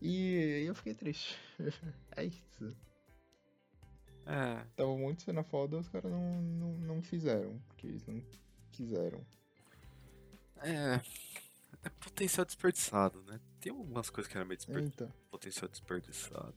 E 0.00 0.64
eu 0.66 0.74
fiquei 0.74 0.94
triste. 0.94 1.38
é 2.16 2.24
isso. 2.24 2.74
É. 4.26 4.64
Tava 4.76 4.96
muito 4.96 5.22
cena 5.22 5.42
foda, 5.42 5.78
os 5.78 5.88
caras 5.88 6.10
não, 6.10 6.42
não, 6.42 6.72
não 6.78 7.02
fizeram, 7.02 7.58
porque 7.68 7.86
eles 7.86 8.06
não 8.06 8.22
quiseram. 8.70 9.20
É. 10.62 11.00
É 11.84 11.88
potencial 11.88 12.44
desperdiçado, 12.46 13.22
né? 13.24 13.40
Tem 13.60 13.72
algumas 13.72 14.08
coisas 14.08 14.30
que 14.30 14.36
era 14.38 14.44
meio 14.46 14.56
desper... 14.56 14.78
Eita. 14.84 15.12
potencial 15.30 15.68
desperdiçado. 15.68 16.54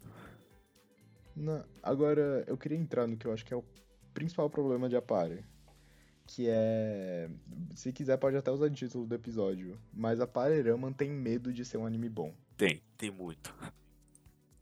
Na- 1.35 1.65
Agora, 1.81 2.43
eu 2.47 2.55
queria 2.57 2.77
entrar 2.77 3.07
no 3.07 3.17
que 3.17 3.25
eu 3.25 3.33
acho 3.33 3.43
que 3.43 3.53
é 3.53 3.57
o 3.57 3.65
principal 4.13 4.49
problema 4.49 4.87
de 4.87 4.95
Apare. 4.95 5.43
Que 6.27 6.47
é. 6.49 7.29
Se 7.75 7.91
quiser, 7.91 8.17
pode 8.17 8.35
até 8.37 8.49
usar 8.51 8.65
o 8.65 8.69
título 8.71 9.05
do 9.05 9.13
episódio. 9.15 9.79
Mas 9.93 10.19
a 10.19 10.25
Parerama 10.27 10.91
tem 10.91 11.09
medo 11.11 11.51
de 11.53 11.63
ser 11.65 11.77
um 11.77 11.85
anime 11.85 12.09
bom. 12.09 12.33
Tem, 12.57 12.81
tem 12.97 13.11
muito. 13.11 13.53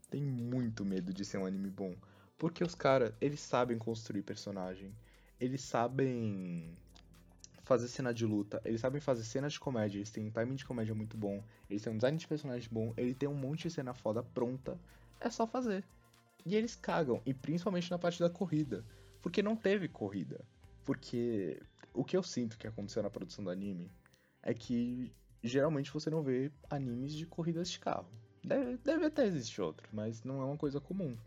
Tem 0.09 0.21
muito 0.21 0.83
medo 0.85 1.13
de 1.13 1.23
ser 1.23 1.37
um 1.37 1.45
anime 1.45 1.69
bom. 1.69 1.95
Porque 2.43 2.61
os 2.61 2.75
caras, 2.75 3.13
eles 3.21 3.39
sabem 3.39 3.77
construir 3.77 4.21
personagem. 4.21 4.93
Eles 5.39 5.61
sabem 5.61 6.75
fazer 7.63 7.87
cena 7.87 8.13
de 8.13 8.25
luta. 8.25 8.61
Eles 8.65 8.81
sabem 8.81 8.99
fazer 8.99 9.23
cena 9.23 9.47
de 9.47 9.57
comédia. 9.57 9.97
Eles 9.97 10.11
têm 10.11 10.25
um 10.25 10.29
timing 10.29 10.55
de 10.55 10.65
comédia 10.65 10.93
muito 10.93 11.15
bom. 11.15 11.41
Eles 11.69 11.81
têm 11.81 11.93
um 11.93 11.95
design 11.95 12.17
de 12.17 12.27
personagem 12.27 12.67
bom. 12.69 12.93
Ele 12.97 13.13
tem 13.13 13.29
um 13.29 13.33
monte 13.33 13.69
de 13.69 13.75
cena 13.75 13.93
foda 13.93 14.21
pronta. 14.21 14.77
É 15.21 15.29
só 15.29 15.47
fazer. 15.47 15.85
E 16.45 16.53
eles 16.53 16.75
cagam. 16.75 17.21
E 17.25 17.33
principalmente 17.33 17.89
na 17.89 17.97
parte 17.97 18.19
da 18.19 18.29
corrida. 18.29 18.83
Porque 19.21 19.41
não 19.41 19.55
teve 19.55 19.87
corrida. 19.87 20.43
Porque 20.83 21.61
o 21.93 22.03
que 22.03 22.17
eu 22.17 22.23
sinto 22.23 22.57
que 22.57 22.67
aconteceu 22.67 23.01
na 23.01 23.09
produção 23.09 23.45
do 23.45 23.51
anime 23.51 23.89
é 24.41 24.53
que 24.53 25.13
geralmente 25.41 25.93
você 25.93 26.09
não 26.09 26.21
vê 26.21 26.51
animes 26.69 27.13
de 27.13 27.25
corridas 27.25 27.71
de 27.71 27.79
carro. 27.79 28.11
Deve, 28.43 28.75
deve 28.79 29.05
até 29.05 29.25
existir 29.25 29.61
outro, 29.61 29.87
mas 29.93 30.25
não 30.25 30.41
é 30.41 30.43
uma 30.43 30.57
coisa 30.57 30.81
comum. 30.81 31.17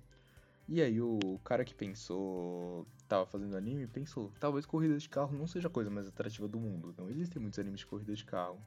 E 0.68 0.82
aí 0.82 1.00
o 1.00 1.38
cara 1.44 1.64
que 1.64 1.74
pensou, 1.74 2.86
tava 3.08 3.24
fazendo 3.26 3.56
anime, 3.56 3.86
pensou, 3.86 4.32
talvez 4.40 4.66
corridas 4.66 5.02
de 5.02 5.08
carro 5.08 5.36
não 5.36 5.46
seja 5.46 5.68
a 5.68 5.70
coisa 5.70 5.88
mais 5.90 6.08
atrativa 6.08 6.48
do 6.48 6.58
mundo. 6.58 6.94
Não 6.98 7.08
existem 7.08 7.40
muitos 7.40 7.58
animes 7.58 7.80
de 7.80 7.86
corrida 7.86 8.14
de 8.14 8.24
carro. 8.24 8.60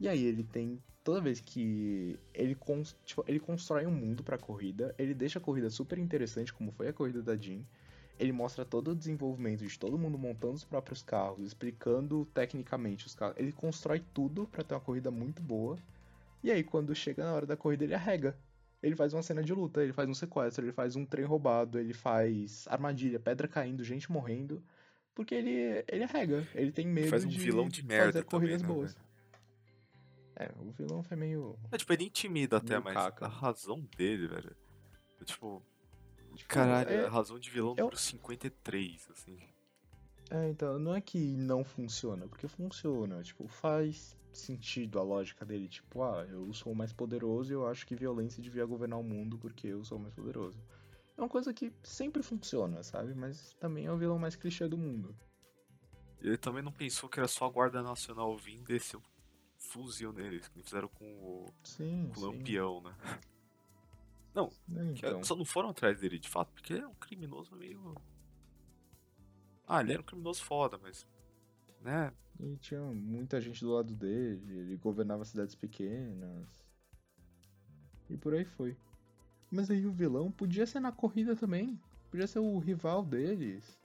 E 0.00 0.08
aí 0.08 0.24
ele 0.24 0.44
tem, 0.44 0.82
toda 1.04 1.20
vez 1.20 1.40
que 1.40 2.18
ele, 2.34 2.54
cons- 2.54 2.96
tipo, 3.04 3.24
ele 3.28 3.40
constrói 3.40 3.86
um 3.86 3.92
mundo 3.92 4.24
pra 4.24 4.38
corrida, 4.38 4.94
ele 4.98 5.14
deixa 5.14 5.38
a 5.38 5.42
corrida 5.42 5.70
super 5.70 5.98
interessante, 5.98 6.52
como 6.52 6.72
foi 6.72 6.88
a 6.88 6.92
corrida 6.92 7.22
da 7.22 7.36
Jean. 7.36 7.62
Ele 8.18 8.32
mostra 8.32 8.64
todo 8.64 8.92
o 8.92 8.96
desenvolvimento 8.96 9.66
de 9.66 9.78
todo 9.78 9.98
mundo 9.98 10.18
montando 10.18 10.54
os 10.54 10.64
próprios 10.64 11.02
carros, 11.02 11.46
explicando 11.46 12.26
tecnicamente 12.34 13.06
os 13.06 13.14
carros. 13.14 13.36
Ele 13.38 13.52
constrói 13.52 14.02
tudo 14.14 14.46
pra 14.48 14.64
ter 14.64 14.74
uma 14.74 14.80
corrida 14.80 15.10
muito 15.10 15.42
boa. 15.42 15.78
E 16.42 16.50
aí, 16.50 16.64
quando 16.64 16.94
chega 16.94 17.24
na 17.24 17.34
hora 17.34 17.46
da 17.46 17.56
corrida, 17.56 17.84
ele 17.84 17.94
arrega. 17.94 18.36
Ele 18.82 18.94
faz 18.94 19.12
uma 19.12 19.22
cena 19.22 19.42
de 19.42 19.52
luta, 19.52 19.82
ele 19.82 19.92
faz 19.92 20.08
um 20.08 20.14
sequestro, 20.14 20.64
ele 20.64 20.72
faz 20.72 20.94
um 20.94 21.04
trem 21.04 21.24
roubado, 21.24 21.78
ele 21.78 21.92
faz 21.92 22.66
armadilha, 22.68 23.18
pedra 23.18 23.48
caindo, 23.48 23.82
gente 23.82 24.10
morrendo. 24.10 24.62
Porque 25.14 25.34
ele, 25.34 25.84
ele 25.88 26.04
arrega, 26.04 26.46
ele 26.54 26.70
tem 26.70 26.86
medo 26.86 27.08
faz 27.08 27.24
um 27.24 27.28
de 27.28 27.38
vilão 27.38 27.68
de 27.68 27.84
merda 27.84 28.12
fazer 28.12 28.24
corridas 28.24 28.62
também, 28.62 28.76
né, 28.76 28.80
boas. 28.82 28.96
É, 30.36 30.52
o 30.60 30.70
vilão 30.70 31.02
foi 31.02 31.16
meio. 31.16 31.58
É, 31.72 31.76
tipo, 31.76 31.92
ele 31.92 32.04
intimida 32.04 32.58
até, 32.58 32.78
mas 32.78 32.94
caca. 32.94 33.24
a 33.26 33.28
razão 33.28 33.80
dele, 33.96 34.28
velho. 34.28 34.56
é, 35.20 35.24
Tipo, 35.24 35.60
tipo, 36.36 36.48
caralho, 36.48 36.88
é- 36.90 37.06
a 37.06 37.10
razão 37.10 37.36
de 37.40 37.50
vilão 37.50 37.70
eu- 37.76 37.84
número 37.86 37.96
53, 37.96 39.08
assim. 39.10 39.36
É, 40.30 40.48
então, 40.50 40.78
não 40.78 40.94
é 40.94 41.00
que 41.00 41.18
não 41.18 41.64
funciona, 41.64 42.28
porque 42.28 42.46
funciona, 42.46 43.20
tipo, 43.24 43.48
faz 43.48 44.16
sentido 44.40 44.98
a 44.98 45.02
lógica 45.02 45.44
dele, 45.44 45.68
tipo, 45.68 46.02
ah, 46.02 46.26
eu 46.28 46.52
sou 46.52 46.72
o 46.72 46.76
mais 46.76 46.92
poderoso 46.92 47.52
e 47.52 47.54
eu 47.54 47.66
acho 47.66 47.86
que 47.86 47.94
violência 47.94 48.42
devia 48.42 48.64
governar 48.64 48.98
o 48.98 49.02
mundo 49.02 49.38
porque 49.38 49.68
eu 49.68 49.84
sou 49.84 49.98
o 49.98 50.00
mais 50.00 50.14
poderoso. 50.14 50.58
É 51.16 51.20
uma 51.20 51.28
coisa 51.28 51.52
que 51.52 51.72
sempre 51.82 52.22
funciona, 52.22 52.82
sabe? 52.82 53.14
Mas 53.14 53.54
também 53.54 53.86
é 53.86 53.92
o 53.92 53.98
vilão 53.98 54.18
mais 54.18 54.36
clichê 54.36 54.68
do 54.68 54.78
mundo. 54.78 55.16
Ele 56.20 56.36
também 56.36 56.62
não 56.62 56.72
pensou 56.72 57.08
que 57.08 57.18
era 57.18 57.28
só 57.28 57.46
a 57.46 57.50
Guarda 57.50 57.82
Nacional 57.82 58.36
e 58.46 58.58
descer 58.58 58.96
um 58.96 59.02
fuzil 59.56 60.12
neles, 60.12 60.48
que 60.48 60.62
fizeram 60.62 60.88
com 60.88 61.04
o, 61.04 61.54
Sim, 61.64 62.10
com 62.14 62.20
o. 62.20 62.24
Lampião, 62.24 62.80
né? 62.82 62.94
Que 64.94 65.06
Então, 65.06 65.24
Só 65.24 65.34
não 65.34 65.44
foram 65.44 65.70
atrás 65.70 65.98
dele 65.98 66.18
de 66.18 66.28
fato, 66.28 66.52
porque 66.52 66.74
ele 66.74 66.82
é 66.82 66.86
um 66.86 66.94
criminoso 66.94 67.56
meio. 67.56 67.94
Ah, 69.66 69.80
ele 69.80 69.92
era 69.94 70.00
um 70.00 70.04
criminoso 70.04 70.44
foda, 70.44 70.78
mas. 70.78 71.06
Né? 71.80 72.12
e 72.40 72.56
tinha 72.56 72.80
muita 72.80 73.40
gente 73.40 73.60
do 73.64 73.72
lado 73.72 73.92
dele, 73.94 74.58
ele 74.58 74.76
governava 74.76 75.24
cidades 75.24 75.54
pequenas. 75.54 76.46
E 78.08 78.16
por 78.16 78.34
aí 78.34 78.44
foi. 78.44 78.76
Mas 79.50 79.70
aí 79.70 79.86
o 79.86 79.92
vilão 79.92 80.30
podia 80.30 80.66
ser 80.66 80.80
na 80.80 80.92
corrida 80.92 81.34
também. 81.34 81.78
Podia 82.10 82.26
ser 82.26 82.38
o 82.38 82.58
rival 82.58 83.04
deles. 83.04 83.78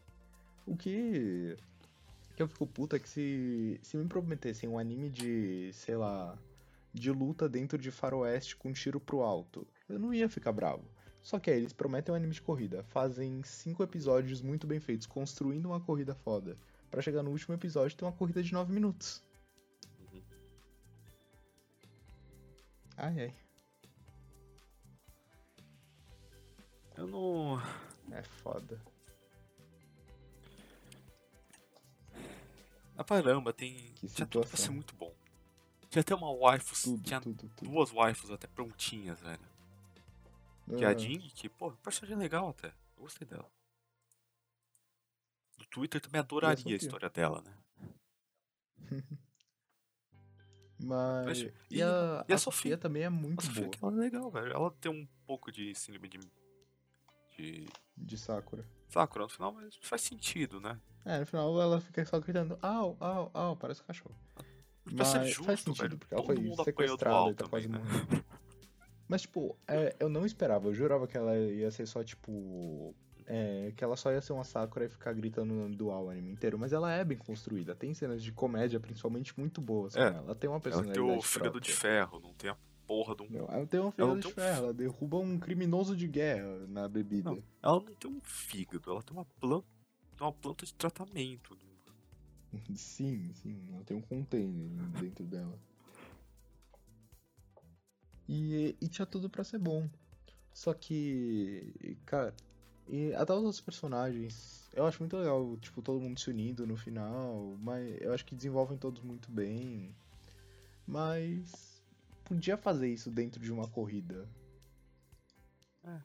O 0.65 0.77
que. 0.77 1.57
que 2.35 2.43
eu 2.43 2.47
fico 2.47 2.67
puta 2.67 2.95
é 2.95 2.99
que 2.99 3.09
se, 3.09 3.79
se 3.81 3.97
me 3.97 4.07
prometessem 4.07 4.69
um 4.69 4.77
anime 4.77 5.09
de, 5.09 5.71
sei 5.73 5.95
lá, 5.95 6.37
de 6.93 7.11
luta 7.11 7.49
dentro 7.49 7.77
de 7.77 7.91
faroeste 7.91 8.55
com 8.55 8.71
tiro 8.71 8.99
pro 8.99 9.21
alto, 9.21 9.67
eu 9.89 9.99
não 9.99 10.13
ia 10.13 10.29
ficar 10.29 10.51
bravo. 10.51 10.83
Só 11.21 11.39
que 11.39 11.49
aí 11.49 11.57
eles 11.57 11.73
prometem 11.73 12.13
um 12.13 12.17
anime 12.17 12.33
de 12.33 12.41
corrida, 12.41 12.83
fazem 12.83 13.41
cinco 13.43 13.81
episódios 13.81 14.41
muito 14.41 14.67
bem 14.67 14.79
feitos, 14.79 15.07
construindo 15.07 15.67
uma 15.67 15.79
corrida 15.79 16.13
foda, 16.13 16.57
Pra 16.93 17.01
chegar 17.01 17.23
no 17.23 17.31
último 17.31 17.55
episódio 17.55 17.97
ter 17.97 18.05
uma 18.05 18.11
corrida 18.11 18.43
de 18.43 18.53
9 18.53 18.71
minutos. 18.71 19.23
Uhum. 20.13 20.21
Ai 22.97 23.19
ai, 23.19 23.35
Eu 26.95 27.07
não. 27.07 27.59
é 28.11 28.21
foda. 28.21 28.79
Ah, 32.95 33.03
caramba, 33.03 33.51
tem. 33.51 33.73
Que 33.95 34.07
Tinha 34.07 34.27
tudo 34.27 34.41
pra 34.41 34.49
situação. 34.51 34.65
ser 34.67 34.71
muito 34.71 34.93
bom. 34.95 35.11
Tinha 35.89 36.01
até 36.01 36.13
uma 36.13 36.31
waifus. 36.31 36.83
Tudo, 36.83 37.01
tinha 37.01 37.19
tudo, 37.19 37.49
tudo. 37.55 37.71
duas 37.71 37.89
waifus 37.89 38.29
até 38.29 38.45
prontinhas, 38.45 39.19
velho. 39.19 39.41
Que 40.77 40.83
é 40.85 40.89
Ah, 40.89 40.91
a 40.91 40.93
Jing, 40.95 41.17
que, 41.31 41.49
pô, 41.49 41.71
personagem 41.71 42.17
legal 42.19 42.49
até. 42.49 42.67
Eu 42.67 43.01
gostei 43.01 43.27
dela. 43.27 43.49
Twitter 45.69 45.99
também 46.01 46.19
adoraria 46.19 46.53
a 46.53 46.57
Sofia. 46.57 46.75
história 46.75 47.09
dela, 47.09 47.41
né? 47.41 47.53
Mas. 50.79 51.39
E, 51.39 51.53
e- 51.71 51.81
a, 51.81 52.25
e 52.27 52.33
a 52.33 52.35
a 52.35 52.37
Sofia 52.37 52.37
Sofia? 52.37 52.77
também 52.77 53.03
é 53.03 53.09
muito 53.09 53.45
Nossa, 53.45 53.59
boa. 53.61 53.69
que 53.69 53.83
ela 53.83 53.93
é 53.93 53.99
legal, 53.99 54.29
velho. 54.31 54.51
Ela 54.53 54.71
tem 54.71 54.91
um 54.91 55.07
pouco 55.25 55.51
de 55.51 55.73
síndrome 55.75 56.09
de. 56.09 56.19
de. 57.37 57.67
De 57.95 58.17
Sakura. 58.17 58.65
Sakura 58.89 59.23
no 59.25 59.29
final, 59.29 59.51
mas 59.53 59.75
faz 59.81 60.01
sentido, 60.01 60.59
né? 60.59 60.79
É, 61.05 61.19
no 61.19 61.25
final 61.25 61.59
ela 61.61 61.79
fica 61.81 62.03
só 62.05 62.19
gritando, 62.19 62.57
au, 62.61 62.97
au, 62.99 63.29
au, 63.33 63.55
parece 63.55 63.81
um 63.81 63.85
cachorro. 63.85 64.15
Ser 64.87 64.93
Mas 64.95 65.27
justo, 65.29 65.43
faz 65.43 65.59
sentido, 65.61 65.83
velho. 65.83 65.97
porque 65.99 66.13
ela 66.13 66.23
Todo 66.23 66.55
foi 66.55 66.65
sequestrada 66.65 67.29
e 67.29 67.33
tá 67.35 67.47
quase 67.47 67.67
né? 67.69 67.77
morrendo. 67.77 68.25
Mas, 69.07 69.21
tipo, 69.21 69.57
é, 69.67 69.95
eu 69.99 70.09
não 70.09 70.25
esperava, 70.25 70.67
eu 70.67 70.73
jurava 70.73 71.07
que 71.07 71.15
ela 71.17 71.37
ia 71.37 71.69
ser 71.71 71.85
só, 71.85 72.03
tipo. 72.03 72.95
É, 73.27 73.71
que 73.75 73.83
ela 73.83 73.95
só 73.95 74.11
ia 74.11 74.21
ser 74.21 74.33
uma 74.33 74.43
Sakura 74.43 74.85
e 74.85 74.89
ficar 74.89 75.13
gritando 75.13 75.53
o 75.53 75.57
nome 75.57 75.75
do 75.75 75.91
Al 75.91 76.09
anime 76.09 76.31
inteiro. 76.31 76.57
Mas 76.57 76.73
ela 76.73 76.91
é 76.91 77.03
bem 77.03 77.17
construída. 77.17 77.75
Tem 77.75 77.93
cenas 77.93 78.23
de 78.23 78.31
comédia, 78.31 78.79
principalmente, 78.79 79.37
muito 79.37 79.61
boas. 79.61 79.95
É, 79.95 80.01
ela. 80.01 80.17
ela 80.17 80.35
tem 80.35 80.49
uma 80.49 80.55
Ela 80.55 80.61
personalidade. 80.61 81.07
tem 81.07 81.17
o 81.17 81.21
fígado 81.21 81.59
de 81.59 81.71
ferro, 81.71 82.19
não 82.19 82.33
tem 82.33 82.49
a 82.49 82.57
porra 82.87 83.15
de 83.15 83.23
um. 83.23 83.29
Não, 83.29 83.47
ela 83.49 83.65
tem 83.65 83.79
Ela 83.79 83.91
fígado 83.91 84.19
de 84.19 84.27
um 84.27 84.31
ferro, 84.31 84.63
ela 84.63 84.73
derruba 84.73 85.17
um 85.17 85.39
criminoso 85.39 85.95
de 85.95 86.07
guerra 86.07 86.67
na 86.67 86.87
bebida. 86.87 87.31
Não, 87.31 87.43
ela 87.61 87.79
não 87.79 87.93
tem 87.95 88.11
um 88.11 88.21
fígado, 88.21 88.91
ela 88.91 89.01
tem 89.01 89.15
uma 89.15 89.25
planta. 89.39 89.67
Uma 90.19 90.31
planta 90.31 90.65
de 90.65 90.73
tratamento. 90.73 91.57
Sim, 92.75 93.31
sim, 93.33 93.67
ela 93.73 93.83
tem 93.83 93.97
um 93.97 94.01
container 94.01 94.69
dentro 95.01 95.25
dela. 95.25 95.57
E, 98.27 98.75
e 98.79 98.87
tinha 98.87 99.05
tudo 99.05 99.29
pra 99.29 99.43
ser 99.43 99.57
bom. 99.57 99.89
Só 100.53 100.73
que, 100.73 101.97
cara, 102.05 102.33
e 102.87 103.13
até 103.13 103.33
os 103.33 103.43
outros 103.43 103.61
personagens, 103.61 104.69
eu 104.73 104.85
acho 104.85 104.99
muito 104.99 105.15
legal, 105.17 105.57
tipo, 105.57 105.81
todo 105.81 106.01
mundo 106.01 106.19
se 106.19 106.29
unindo 106.29 106.67
no 106.67 106.75
final, 106.75 107.57
mas 107.59 108.01
eu 108.01 108.13
acho 108.13 108.25
que 108.25 108.35
desenvolvem 108.35 108.77
todos 108.77 109.01
muito 109.01 109.31
bem. 109.31 109.95
Mas 110.85 111.81
podia 112.25 112.57
fazer 112.57 112.89
isso 112.89 113.09
dentro 113.09 113.41
de 113.41 113.51
uma 113.51 113.67
corrida. 113.67 114.27
É. 115.83 116.01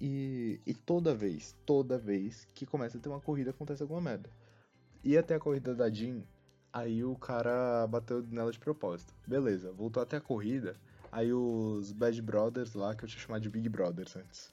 E, 0.00 0.60
e 0.66 0.74
toda 0.74 1.14
vez, 1.14 1.54
toda 1.66 1.98
vez 1.98 2.48
que 2.54 2.66
começa 2.66 2.98
a 2.98 3.00
ter 3.00 3.08
uma 3.08 3.20
corrida 3.20 3.50
acontece 3.50 3.82
alguma 3.82 4.00
merda. 4.00 4.30
Ia 5.04 5.20
até 5.20 5.34
a 5.34 5.40
corrida 5.40 5.74
da 5.74 5.88
Jean, 5.88 6.22
aí 6.72 7.04
o 7.04 7.14
cara 7.16 7.86
bateu 7.86 8.22
nela 8.22 8.50
de 8.50 8.58
propósito. 8.58 9.14
Beleza, 9.26 9.72
voltou 9.72 10.02
até 10.02 10.16
a 10.16 10.20
corrida, 10.20 10.76
aí 11.12 11.32
os 11.32 11.92
Bad 11.92 12.20
Brothers 12.22 12.74
lá, 12.74 12.94
que 12.94 13.04
eu 13.04 13.08
tinha 13.08 13.20
chamado 13.20 13.42
de 13.42 13.50
Big 13.50 13.68
Brothers 13.68 14.16
antes. 14.16 14.52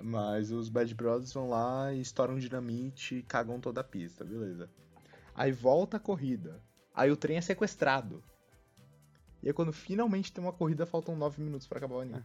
Mas 0.00 0.52
os 0.52 0.68
Bad 0.68 0.94
Brothers 0.94 1.32
vão 1.32 1.48
lá 1.48 1.92
e 1.92 2.00
estouram 2.00 2.38
dinamite 2.38 3.16
e 3.16 3.22
cagam 3.22 3.60
toda 3.60 3.80
a 3.80 3.84
pista, 3.84 4.24
beleza. 4.24 4.70
Aí 5.34 5.50
volta 5.52 5.96
a 5.96 6.00
corrida, 6.00 6.62
aí 6.94 7.10
o 7.10 7.16
trem 7.16 7.36
é 7.36 7.40
sequestrado. 7.40 8.22
E 9.42 9.48
aí 9.48 9.52
quando 9.52 9.72
finalmente 9.72 10.32
tem 10.32 10.42
uma 10.42 10.52
corrida, 10.52 10.86
faltam 10.86 11.16
9 11.16 11.42
minutos 11.42 11.66
pra 11.66 11.78
acabar 11.78 11.96
o 11.96 12.00
anime. 12.00 12.24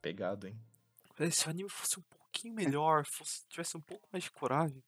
Pegado, 0.00 0.46
hein? 0.46 0.60
se 1.30 1.46
o 1.46 1.50
anime 1.50 1.70
fosse 1.70 1.98
um 1.98 2.02
pouquinho 2.02 2.54
melhor, 2.54 3.04
fosse, 3.06 3.46
tivesse 3.48 3.76
um 3.76 3.80
pouco 3.80 4.06
mais 4.12 4.24
de 4.24 4.30
coragem. 4.30 4.82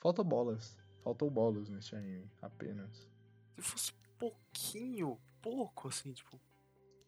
Falta 0.00 0.22
bolas. 0.22 0.76
Faltou 1.02 1.30
bolas 1.30 1.68
nesse 1.68 1.96
anime, 1.96 2.30
apenas. 2.42 3.08
Se 3.54 3.62
fosse 3.62 3.92
pouquinho, 4.18 5.18
pouco 5.40 5.88
assim, 5.88 6.12
tipo, 6.12 6.40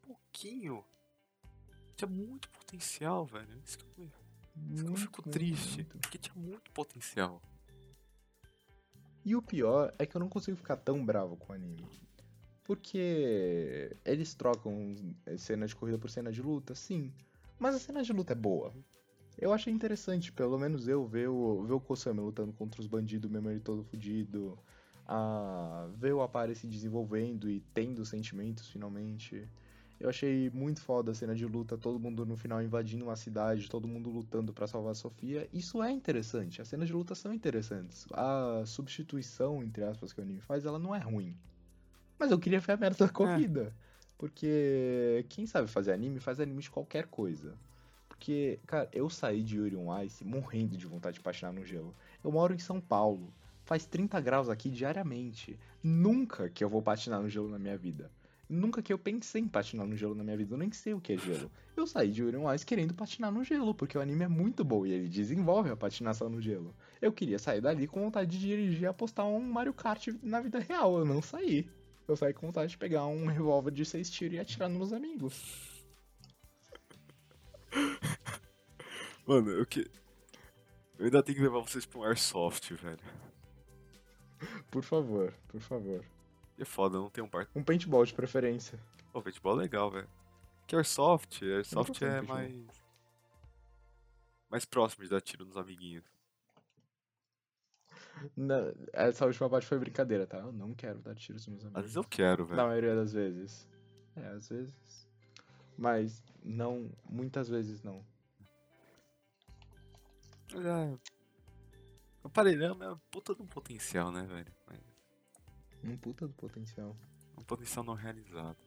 pouquinho. 0.03 0.85
Tinha 1.97 2.09
muito 2.09 2.49
potencial, 2.51 3.27
velho. 3.27 3.61
Isso 3.65 3.79
que 3.79 3.85
eu, 3.85 4.11
isso 4.73 4.85
que 4.85 4.91
eu 4.91 4.97
fico 4.97 5.23
muito, 5.23 5.31
triste. 5.31 5.77
muito. 5.77 5.99
Porque 5.99 6.19
tinha 6.19 6.35
muito 6.35 6.71
potencial. 6.71 7.43
E 9.25 9.37
o 9.37 9.43
pior 9.43 9.95
é 9.99 10.07
que 10.07 10.17
eu 10.17 10.21
não 10.21 10.29
consigo 10.29 10.57
ficar 10.57 10.77
tão 10.77 11.05
bravo 11.05 11.37
com 11.37 11.53
o 11.53 11.57
anime. 11.57 11.87
Porque 12.65 13.97
eles 14.05 14.33
trocam 14.35 14.95
cena 15.37 15.67
de 15.67 15.75
corrida 15.75 15.99
por 15.99 16.09
cena 16.09 16.33
de 16.33 16.41
luta, 16.41 16.75
sim. 16.75 17.13
Mas 17.59 17.75
a 17.75 17.79
cena 17.79 18.03
de 18.03 18.13
luta 18.13 18.33
é 18.33 18.37
boa. 18.37 18.73
Eu 19.37 19.53
achei 19.53 19.73
interessante, 19.73 20.33
pelo 20.33 20.59
menos 20.59 20.87
eu, 20.87 21.05
ver 21.07 21.29
o, 21.29 21.65
ver 21.65 21.73
o 21.73 21.81
Kosami 21.81 22.21
lutando 22.21 22.53
contra 22.53 22.81
os 22.81 22.87
bandidos, 22.87 23.31
mesmo 23.31 23.51
ele 23.51 23.61
todo 23.61 23.85
fudido. 23.85 24.59
A 25.13 25.89
ver 25.97 26.13
o 26.13 26.23
Apare 26.23 26.55
se 26.55 26.69
desenvolvendo 26.69 27.51
e 27.51 27.59
tendo 27.75 28.05
sentimentos 28.05 28.69
finalmente. 28.69 29.45
Eu 29.99 30.09
achei 30.09 30.49
muito 30.51 30.81
foda 30.81 31.11
a 31.11 31.15
cena 31.15 31.35
de 31.35 31.45
luta, 31.45 31.77
todo 31.77 31.99
mundo 31.99 32.25
no 32.25 32.37
final 32.37 32.63
invadindo 32.63 33.05
uma 33.05 33.17
cidade, 33.17 33.69
todo 33.69 33.89
mundo 33.89 34.09
lutando 34.09 34.53
pra 34.53 34.69
salvar 34.69 34.93
a 34.93 34.95
Sofia. 34.95 35.49
Isso 35.53 35.83
é 35.83 35.91
interessante, 35.91 36.63
as 36.63 36.69
cenas 36.69 36.87
de 36.87 36.95
luta 36.95 37.15
são 37.17 37.35
interessantes. 37.35 38.07
A 38.13 38.63
substituição, 38.65 39.65
entre 39.65 39.83
aspas, 39.83 40.13
que 40.13 40.21
o 40.21 40.23
anime 40.23 40.41
faz, 40.41 40.65
ela 40.65 40.79
não 40.79 40.95
é 40.95 41.01
ruim. 41.01 41.37
Mas 42.17 42.31
eu 42.31 42.39
queria 42.39 42.61
ver 42.61 42.73
a 42.73 42.77
merda 42.77 43.05
da 43.07 43.13
corrida. 43.13 43.75
Porque 44.17 45.27
quem 45.29 45.45
sabe 45.45 45.67
fazer 45.67 45.93
anime, 45.93 46.21
faz 46.21 46.39
anime 46.39 46.63
de 46.63 46.71
qualquer 46.71 47.07
coisa. 47.09 47.59
Porque, 48.09 48.61
cara, 48.67 48.89
eu 48.93 49.11
saí 49.11 49.43
de 49.43 49.57
Yuri 49.57 49.75
on 49.75 50.03
Ice 50.03 50.25
morrendo 50.25 50.77
de 50.77 50.87
vontade 50.87 51.15
de 51.15 51.21
patinar 51.21 51.53
no 51.53 51.65
gelo. 51.65 51.95
Eu 52.23 52.31
moro 52.31 52.55
em 52.55 52.59
São 52.59 52.81
Paulo. 52.81 53.33
Faz 53.71 53.87
30 53.87 54.21
graus 54.21 54.49
aqui 54.49 54.69
diariamente. 54.69 55.57
Nunca 55.81 56.51
que 56.51 56.65
eu 56.65 56.69
vou 56.69 56.83
patinar 56.83 57.23
no 57.23 57.29
gelo 57.29 57.49
na 57.49 57.57
minha 57.57 57.79
vida. 57.79 58.11
Nunca 58.49 58.83
que 58.83 58.93
eu 58.93 58.99
pensei 58.99 59.43
em 59.43 59.47
patinar 59.47 59.87
no 59.87 59.95
gelo 59.97 60.13
na 60.13 60.25
minha 60.25 60.37
vida. 60.37 60.55
Eu 60.55 60.59
nem 60.59 60.73
sei 60.73 60.93
o 60.93 61.01
que 61.01 61.13
é 61.13 61.17
gelo. 61.17 61.49
Eu 61.77 61.87
saí 61.87 62.11
de 62.11 62.21
Yuri 62.21 62.37
on 62.37 62.53
Ice 62.53 62.67
querendo 62.67 62.93
patinar 62.93 63.31
no 63.31 63.45
gelo, 63.45 63.73
porque 63.73 63.97
o 63.97 64.01
anime 64.01 64.25
é 64.25 64.29
muito 64.29 64.65
bom 64.65 64.85
e 64.85 64.91
ele 64.91 65.09
desenvolve 65.09 65.71
a 65.71 65.77
patinação 65.77 66.29
no 66.29 66.41
gelo. 66.41 66.75
Eu 67.01 67.13
queria 67.13 67.39
sair 67.39 67.61
dali 67.61 67.87
com 67.87 68.01
vontade 68.01 68.29
de 68.29 68.41
dirigir 68.41 68.83
e 68.83 68.87
apostar 68.87 69.25
um 69.25 69.39
Mario 69.41 69.73
Kart 69.73 70.09
na 70.21 70.41
vida 70.41 70.59
real. 70.59 70.99
Eu 70.99 71.05
não 71.05 71.23
saí. 71.23 71.71
Eu 72.09 72.17
saí 72.17 72.35
com 72.35 72.49
vontade 72.49 72.73
de 72.73 72.77
pegar 72.77 73.07
um 73.07 73.27
revólver 73.27 73.71
de 73.71 73.85
seis 73.85 74.11
tiros 74.11 74.35
e 74.35 74.41
atirar 74.41 74.69
nos 74.69 74.79
meus 74.79 74.93
amigos. 74.93 75.85
Mano, 79.25 79.49
eu 79.49 79.65
que. 79.65 79.89
Eu 80.99 81.05
ainda 81.05 81.23
tenho 81.23 81.39
que 81.39 81.45
levar 81.45 81.61
vocês 81.61 81.87
pra 81.87 82.01
um 82.01 82.03
airsoft, 82.03 82.75
velho. 82.75 83.30
Por 84.71 84.83
favor, 84.83 85.33
por 85.49 85.61
favor. 85.61 86.05
É 86.59 86.65
foda, 86.65 86.99
não 86.99 87.11
tem 87.11 87.23
um 87.25 87.29
par. 87.29 87.49
Um 87.55 87.63
paintball 87.65 88.05
de 88.05 88.15
preferência. 88.15 88.79
Pô, 89.13 89.21
paintball 89.23 89.59
é 89.59 89.63
legal, 89.63 89.91
velho. 89.91 90.09
Que 90.67 90.77
airsoft, 90.77 91.43
airsoft 91.43 92.03
é 92.03 92.09
paintball. 92.19 92.37
mais. 92.37 92.67
Mais 94.51 94.65
próximo 94.65 95.05
de 95.05 95.11
dar 95.11 95.21
tiro 95.21 95.45
nos 95.45 95.57
amiguinhos. 95.57 96.05
Na- 98.37 98.73
essa 98.93 99.25
última 99.25 99.49
parte 99.49 99.67
foi 99.67 99.79
brincadeira, 99.79 100.27
tá? 100.27 100.39
Eu 100.39 100.53
não 100.53 100.75
quero 100.75 100.99
dar 101.01 101.15
tiros 101.15 101.47
nos 101.47 101.55
meus 101.55 101.65
amigos. 101.65 101.79
Às 101.79 101.83
vezes 101.85 101.97
eu 101.97 102.05
quero, 102.05 102.43
Na 102.45 102.49
velho. 102.57 102.69
maioria 102.69 102.95
das 102.95 103.13
vezes. 103.13 103.69
É, 104.17 104.27
às 104.29 104.49
vezes. 104.49 105.09
Mas 105.79 106.23
não, 106.43 106.91
muitas 107.09 107.49
vezes 107.49 107.83
não. 107.83 108.05
É. 110.55 110.99
O 112.23 112.29
parelhão 112.29 112.83
é 112.83 112.93
um 112.93 112.99
puta 113.11 113.35
de 113.35 113.43
um 113.43 113.47
potencial, 113.47 114.11
né, 114.13 114.23
velho? 114.25 114.53
Mas 114.67 114.81
Um 115.83 115.97
puta 115.97 116.27
do 116.29 116.35
potencial. 116.35 116.97
um 117.39 117.43
potencial 117.43 117.85
não 117.85 117.95
realizado. 117.95 118.59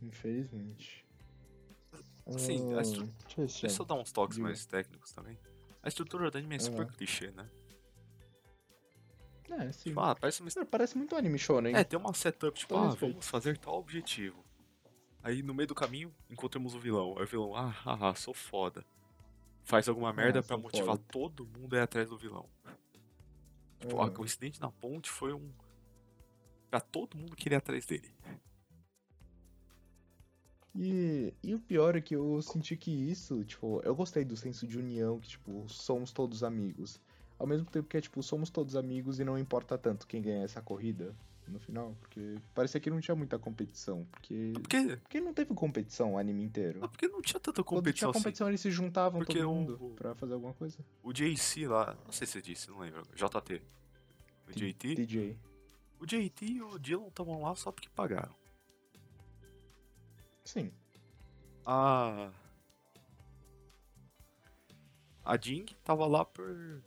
Infelizmente. 0.00 1.04
Sim, 2.38 2.72
a 2.74 2.78
Ah, 2.78 2.82
estru- 2.82 3.06
deixa 3.06 3.36
Deixa 3.36 3.66
eu 3.66 3.70
só 3.70 3.84
dar 3.84 3.94
uns 3.94 4.10
toques 4.12 4.36
Diga. 4.36 4.48
mais 4.48 4.64
técnicos 4.64 5.12
também. 5.12 5.38
A 5.82 5.88
estrutura 5.88 6.30
do 6.30 6.38
anime 6.38 6.56
é 6.56 6.58
super 6.58 6.86
clichê, 6.92 7.30
né? 7.32 7.48
É, 9.50 9.70
sim. 9.70 9.90
Tipo, 9.90 10.00
ah, 10.00 10.14
parece 10.14 10.40
uma 10.40 10.64
Parece 10.64 10.96
muito 10.96 11.14
anime 11.14 11.38
shonen. 11.38 11.74
É, 11.76 11.84
tem 11.84 11.98
uma 11.98 12.14
setup, 12.14 12.58
tipo, 12.58 12.72
Todo 12.74 12.84
ah, 12.84 12.86
respeito. 12.90 13.12
vamos 13.12 13.28
fazer 13.28 13.58
tal 13.58 13.74
objetivo. 13.78 14.42
Aí 15.22 15.42
no 15.42 15.52
meio 15.52 15.66
do 15.66 15.74
caminho 15.74 16.12
encontramos 16.30 16.74
o 16.74 16.80
vilão. 16.80 17.16
Aí 17.18 17.24
o 17.24 17.26
vilão, 17.26 17.54
ah, 17.54 17.68
haha, 17.68 18.14
sou 18.14 18.32
foda. 18.32 18.82
Faz 19.64 19.88
alguma 19.88 20.12
merda 20.12 20.40
Ah, 20.40 20.42
pra 20.42 20.56
sou 20.56 20.62
motivar 20.62 20.96
foda. 20.96 21.04
todo 21.10 21.46
mundo 21.46 21.74
a 21.74 21.78
ir 21.78 21.82
atrás 21.82 22.08
do 22.08 22.18
vilão. 22.18 22.48
Tipo, 23.80 24.00
ah, 24.00 24.12
o 24.18 24.24
incidente 24.24 24.60
na 24.60 24.70
ponte 24.70 25.10
foi 25.10 25.32
um. 25.32 25.50
Pra 26.70 26.80
todo 26.80 27.16
mundo 27.16 27.36
querer 27.36 27.56
ir 27.56 27.58
atrás 27.58 27.84
dele. 27.86 28.12
E, 30.74 31.34
e 31.42 31.54
o 31.54 31.58
pior 31.60 31.96
é 31.96 32.00
que 32.00 32.16
eu 32.16 32.40
senti 32.40 32.76
que 32.76 32.90
isso, 32.90 33.44
tipo, 33.44 33.80
eu 33.84 33.94
gostei 33.94 34.24
do 34.24 34.36
senso 34.36 34.66
de 34.66 34.78
união, 34.78 35.20
que, 35.20 35.28
tipo, 35.28 35.68
somos 35.68 36.12
todos 36.12 36.42
amigos. 36.42 37.00
Ao 37.38 37.46
mesmo 37.46 37.66
tempo 37.66 37.88
que 37.88 37.96
é, 37.96 38.00
tipo, 38.00 38.22
somos 38.22 38.48
todos 38.50 38.74
amigos 38.76 39.20
e 39.20 39.24
não 39.24 39.38
importa 39.38 39.76
tanto 39.76 40.06
quem 40.06 40.22
ganhar 40.22 40.44
essa 40.44 40.62
corrida 40.62 41.14
no 41.48 41.58
final, 41.58 41.94
porque 42.00 42.36
parecia 42.54 42.80
que 42.80 42.88
não 42.88 43.00
tinha 43.00 43.14
muita 43.14 43.38
competição, 43.38 44.06
porque... 44.10 44.52
Porque, 44.54 44.96
Porque 44.96 45.20
não 45.20 45.34
teve 45.34 45.52
competição 45.54 46.14
o 46.14 46.18
anime 46.18 46.42
inteiro. 46.44 46.80
ah, 46.82 46.88
porque 46.88 47.08
não 47.08 47.20
tinha 47.20 47.38
tanta 47.40 47.62
Quando 47.62 47.78
competição 47.80 48.10
tinha 48.10 48.18
assim. 48.18 48.22
competição 48.22 48.48
eles 48.48 48.60
se 48.60 48.70
juntavam 48.70 49.20
Porque 49.20 49.38
todo 49.38 49.50
o- 49.50 49.54
mundo 49.54 49.92
pra 49.96 50.14
fazer 50.14 50.34
alguma 50.34 50.54
coisa. 50.54 50.78
O 51.02 51.12
JC 51.12 51.66
lá, 51.66 51.96
não 52.04 52.12
sei 52.12 52.26
se 52.26 52.38
eu 52.38 52.42
disse, 52.42 52.70
não 52.70 52.78
lembro. 52.78 53.02
JT. 53.14 53.60
O 54.48 54.52
JT. 54.52 54.94
DJ. 54.94 55.38
O 56.00 56.06
JT 56.06 56.44
e 56.46 56.62
o 56.62 56.78
Dylan 56.78 57.08
estavam 57.08 57.42
lá 57.42 57.54
só 57.54 57.70
porque 57.70 57.88
pagaram. 57.90 58.34
Sim. 60.44 60.72
A. 61.66 62.30
A 65.24 65.36
Jing 65.40 65.66
tava 65.84 66.06
lá 66.06 66.24
por. 66.24 66.82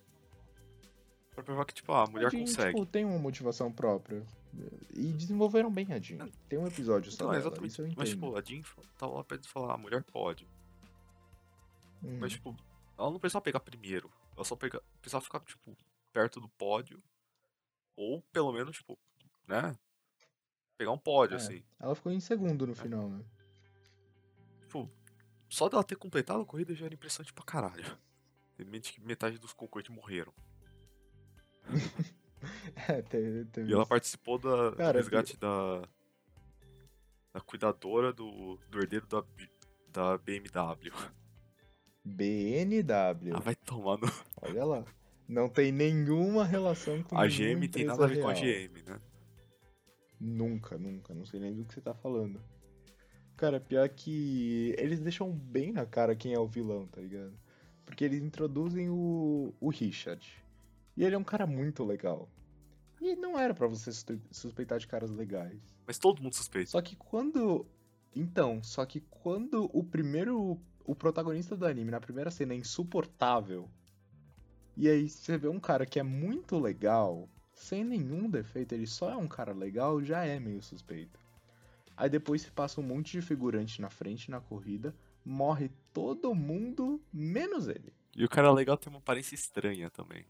Pra 1.34 1.44
provar 1.44 1.66
que, 1.66 1.74
tipo, 1.74 1.92
a 1.94 2.06
mulher 2.08 2.28
a 2.28 2.30
Jean, 2.30 2.40
consegue. 2.42 2.74
Tipo, 2.74 2.86
tem 2.86 3.06
uma 3.06 3.18
motivação 3.20 3.72
própria. 3.72 4.24
E 4.94 5.12
desenvolveram 5.14 5.72
bem 5.72 5.92
a 5.92 6.00
Jean. 6.00 6.30
Tem 6.48 6.58
um 6.58 6.68
episódio 6.68 7.12
só 7.12 7.16
Então, 7.16 7.28
dela, 7.28 7.42
exatamente. 7.42 7.96
Mas, 7.98 8.10
tipo, 8.10 8.38
a 8.38 8.42
Jing 8.42 8.64
tava 8.98 9.14
lá 9.16 9.24
pra 9.24 9.38
falar, 9.44 9.74
a 9.74 9.78
mulher 9.78 10.04
pode. 10.04 10.48
Hum. 12.04 12.18
Mas, 12.20 12.34
tipo, 12.34 12.56
ela 12.98 13.12
não 13.12 13.20
precisava 13.20 13.44
pegar 13.44 13.60
primeiro. 13.60 14.10
Ela 14.36 14.46
só 14.46 14.56
pega... 14.56 14.82
precisava 15.02 15.24
ficar, 15.24 15.40
tipo, 15.42 15.76
perto 16.14 16.40
do 16.40 16.50
pódio. 16.50 17.02
Ou, 17.96 18.22
pelo 18.32 18.52
menos, 18.54 18.78
tipo, 18.78 18.98
né? 19.48 19.76
Pegar 20.78 20.92
um 20.92 20.98
pódio, 20.98 21.36
É, 21.36 21.38
assim. 21.38 21.64
Ela 21.80 21.96
ficou 21.96 22.12
em 22.12 22.20
segundo 22.20 22.68
no 22.68 22.76
final, 22.76 23.10
né? 23.10 23.24
Tipo, 24.62 24.90
só 25.50 25.70
dela 25.70 25.84
ter 25.84 25.96
completado 25.96 26.42
a 26.42 26.46
corrida 26.46 26.74
já 26.74 26.86
era 26.86 26.94
impressionante 26.94 27.34
pra 27.34 27.44
caralho. 27.44 27.86
Evidente 28.58 28.94
que 28.94 29.02
metade 29.02 29.38
dos 29.38 29.54
concorrentes 29.54 29.94
morreram. 29.94 30.34
É, 32.88 33.02
teve, 33.02 33.46
teve 33.46 33.70
E 33.70 33.74
ela 33.74 33.86
participou 33.86 34.38
da, 34.38 34.72
do 34.72 34.98
resgate 34.98 35.38
da. 35.38 35.82
Da 37.34 37.42
cuidadora 37.42 38.14
do, 38.14 38.58
do 38.70 38.80
herdeiro 38.80 39.06
da, 39.08 39.24
da 39.92 40.18
BMW. 40.18 40.92
BNW. 42.06 43.34
Ah, 43.34 43.40
vai 43.40 43.56
tomar 43.56 43.98
no. 43.98 44.08
Olha 44.42 44.64
lá. 44.64 44.86
Não 45.28 45.50
tem 45.50 45.72
nenhuma 45.72 46.46
relação 46.46 47.02
com 47.02 47.18
A 47.18 47.28
GM 47.28 47.68
tem 47.68 47.86
nada 47.86 48.06
a 48.06 48.08
ver 48.08 48.22
com 48.22 48.30
a. 48.30 48.34
GM, 48.34 48.84
né? 48.86 49.02
Nunca, 50.20 50.78
nunca. 50.78 51.14
Não 51.14 51.26
sei 51.26 51.40
nem 51.40 51.54
do 51.54 51.66
que 51.66 51.74
você 51.74 51.82
tá 51.82 51.94
falando. 51.94 52.42
Cara, 53.36 53.60
pior 53.60 53.90
que 53.90 54.74
eles 54.78 55.00
deixam 55.00 55.32
bem 55.32 55.74
na 55.74 55.86
cara 55.86 56.16
quem 56.16 56.34
é 56.34 56.40
o 56.40 56.48
vilão, 56.48 56.88
tá 56.88 57.02
ligado? 57.02 57.34
Porque 57.86 58.06
eles 58.06 58.22
introduzem 58.22 58.90
o, 58.90 59.54
o 59.60 59.70
Richard. 59.70 60.26
E 60.96 61.04
ele 61.04 61.16
é 61.16 61.18
um 61.18 61.24
cara 61.24 61.46
muito 61.46 61.84
legal. 61.84 62.30
E 63.02 63.16
não 63.16 63.38
era 63.38 63.54
pra 63.54 63.68
você 63.68 63.92
suspe- 63.92 64.22
suspeitar 64.32 64.80
de 64.80 64.88
caras 64.88 65.12
legais. 65.12 65.62
Mas 65.86 65.98
todo 66.00 66.22
mundo 66.22 66.34
suspeita. 66.34 66.72
Só 66.72 66.82
que 66.82 66.96
quando. 66.96 67.66
Então, 68.16 68.64
só 68.64 68.86
que 68.86 69.02
quando 69.02 69.70
o 69.74 69.84
primeiro. 69.84 70.60
O 70.88 70.94
protagonista 70.96 71.58
do 71.58 71.66
anime 71.66 71.90
na 71.90 72.00
primeira 72.00 72.30
cena 72.30 72.54
é 72.54 72.58
insuportável. 72.58 73.68
E 74.78 74.88
aí 74.88 75.10
você 75.10 75.36
vê 75.38 75.48
um 75.48 75.60
cara 75.60 75.84
que 75.86 76.00
é 76.00 76.04
muito 76.04 76.60
legal, 76.60 77.28
sem 77.54 77.84
nenhum 77.84 78.30
defeito, 78.30 78.74
ele 78.74 78.86
só 78.86 79.10
é 79.10 79.16
um 79.16 79.28
cara 79.28 79.52
legal, 79.52 80.04
já 80.04 80.24
é 80.26 80.40
meio 80.40 80.62
suspeito. 80.62 81.20
Aí 81.98 82.08
depois 82.10 82.44
se 82.44 82.52
passa 82.52 82.80
um 82.80 82.84
monte 82.84 83.14
de 83.14 83.22
figurante 83.22 83.82
na 83.82 83.90
frente 83.90 84.30
na 84.30 84.40
corrida, 84.40 84.94
morre 85.24 85.72
todo 85.92 86.36
mundo, 86.36 87.02
menos 87.12 87.68
ele. 87.68 87.92
E 88.16 88.24
o 88.24 88.30
cara 88.30 88.52
legal 88.52 88.78
tem 88.78 88.94
uma 88.94 89.00
aparência 89.00 89.34
estranha 89.34 89.90
também. 89.90 90.24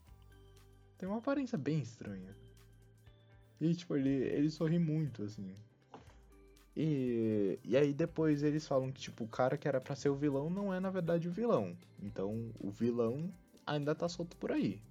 Tem 0.97 1.07
uma 1.07 1.17
aparência 1.17 1.57
bem 1.57 1.79
estranha. 1.79 2.35
E, 3.59 3.73
tipo, 3.73 3.95
ele, 3.95 4.09
ele 4.09 4.49
sorri 4.49 4.79
muito, 4.79 5.23
assim. 5.23 5.55
E, 6.75 7.57
e 7.63 7.77
aí 7.77 7.93
depois 7.93 8.43
eles 8.43 8.67
falam 8.67 8.91
que, 8.91 8.99
tipo, 8.99 9.23
o 9.23 9.27
cara 9.27 9.57
que 9.57 9.67
era 9.67 9.79
pra 9.79 9.95
ser 9.95 10.09
o 10.09 10.15
vilão 10.15 10.49
não 10.49 10.73
é, 10.73 10.79
na 10.79 10.89
verdade, 10.89 11.29
o 11.29 11.31
vilão. 11.31 11.75
Então, 12.01 12.51
o 12.59 12.69
vilão 12.69 13.33
ainda 13.65 13.95
tá 13.95 14.09
solto 14.09 14.35
por 14.35 14.51
aí. 14.51 14.81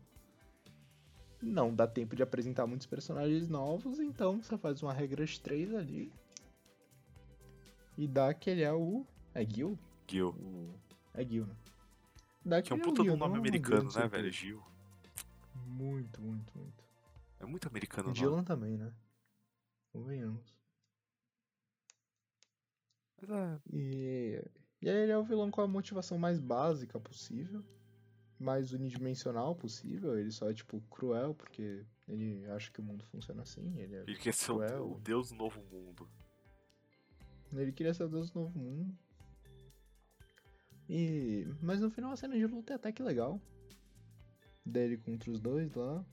Não 1.43 1.75
dá 1.75 1.87
tempo 1.87 2.17
de 2.17 2.23
apresentar 2.23 2.67
muitos 2.67 2.87
personagens 2.87 3.49
novos, 3.49 3.99
então 4.01 4.41
você 4.41 4.57
faz 4.57 4.83
uma 4.83 4.95
regra 4.95 5.27
de 5.27 5.41
três 5.41 5.75
ali. 5.75 6.11
E 7.99 8.09
dá 8.09 8.33
que 8.33 8.49
ele 8.49 8.63
é 8.63 8.73
o... 8.73 9.05
É 9.35 9.45
Gil? 9.45 9.79
Gil. 10.09 10.31
O... 10.31 10.75
É 11.13 11.23
Gil, 11.23 11.47
né? 11.47 11.55
Dá 12.45 12.63
Que 12.63 12.73
é 12.73 12.75
um 12.75 12.79
ele 12.79 12.85
puta 12.85 13.03
de 13.03 13.09
Gil, 13.09 13.17
nome 13.19 13.35
é 13.35 13.39
americano, 13.39 13.91
né, 13.95 14.09
velho? 14.09 14.33
Gil. 14.33 14.63
Muito, 15.67 16.21
muito, 16.21 16.57
muito. 16.59 16.85
É 17.41 17.47
muito 17.47 17.69
americano 17.69 18.09
o 18.09 18.15
nome. 18.15 18.19
Dylan 18.19 18.45
também, 18.45 18.77
né? 18.77 18.93
Convenhamos. 19.93 20.55
Mas 23.21 23.31
é. 23.31 23.61
E, 23.73 24.43
e 24.83 24.89
aí 24.89 24.97
ele 24.97 25.13
é 25.13 25.19
o 25.19 25.25
vilão 25.25 25.51
com 25.51 25.61
a 25.61 25.67
motivação 25.69 26.19
mais 26.19 26.41
básica 26.41 26.99
possível, 27.01 27.65
mais 28.39 28.73
unidimensional 28.73 29.55
possível. 29.55 30.19
Ele 30.19 30.31
só 30.31 30.51
é, 30.51 30.55
tipo, 30.55 30.81
cruel, 30.91 31.35
porque 31.35 31.85
ele 32.09 32.45
acha 32.51 32.71
que 32.71 32.81
o 32.81 32.85
mundo 32.85 33.05
funciona 33.07 33.43
assim. 33.43 33.79
Ele, 33.79 33.97
é, 33.97 34.03
Ele 34.03 34.17
quer 34.17 34.35
ser 34.35 34.53
o, 34.53 34.57
Cruel. 34.57 34.93
o 34.93 35.01
deus 35.01 35.31
do 35.31 35.35
novo 35.37 35.63
mundo. 35.71 36.09
ele 37.53 37.73
queria 37.73 37.95
ser 37.95 38.05
o 38.05 38.09
deus 38.09 38.31
do 38.31 38.41
novo 38.41 38.59
mundo. 38.59 38.97
E, 40.89 41.47
mas 41.63 41.81
no 41.81 41.91
final 41.91 42.13
a 42.13 42.17
cena 42.17 42.37
de 42.37 42.47
luta 42.47 42.75
é 42.75 42.77
até 42.77 42.93
que 42.93 43.03
legal. 43.03 43.41
Dele 44.65 44.97
contra 44.97 45.31
os 45.31 45.41
dois 45.41 45.75
lá. 45.75 46.05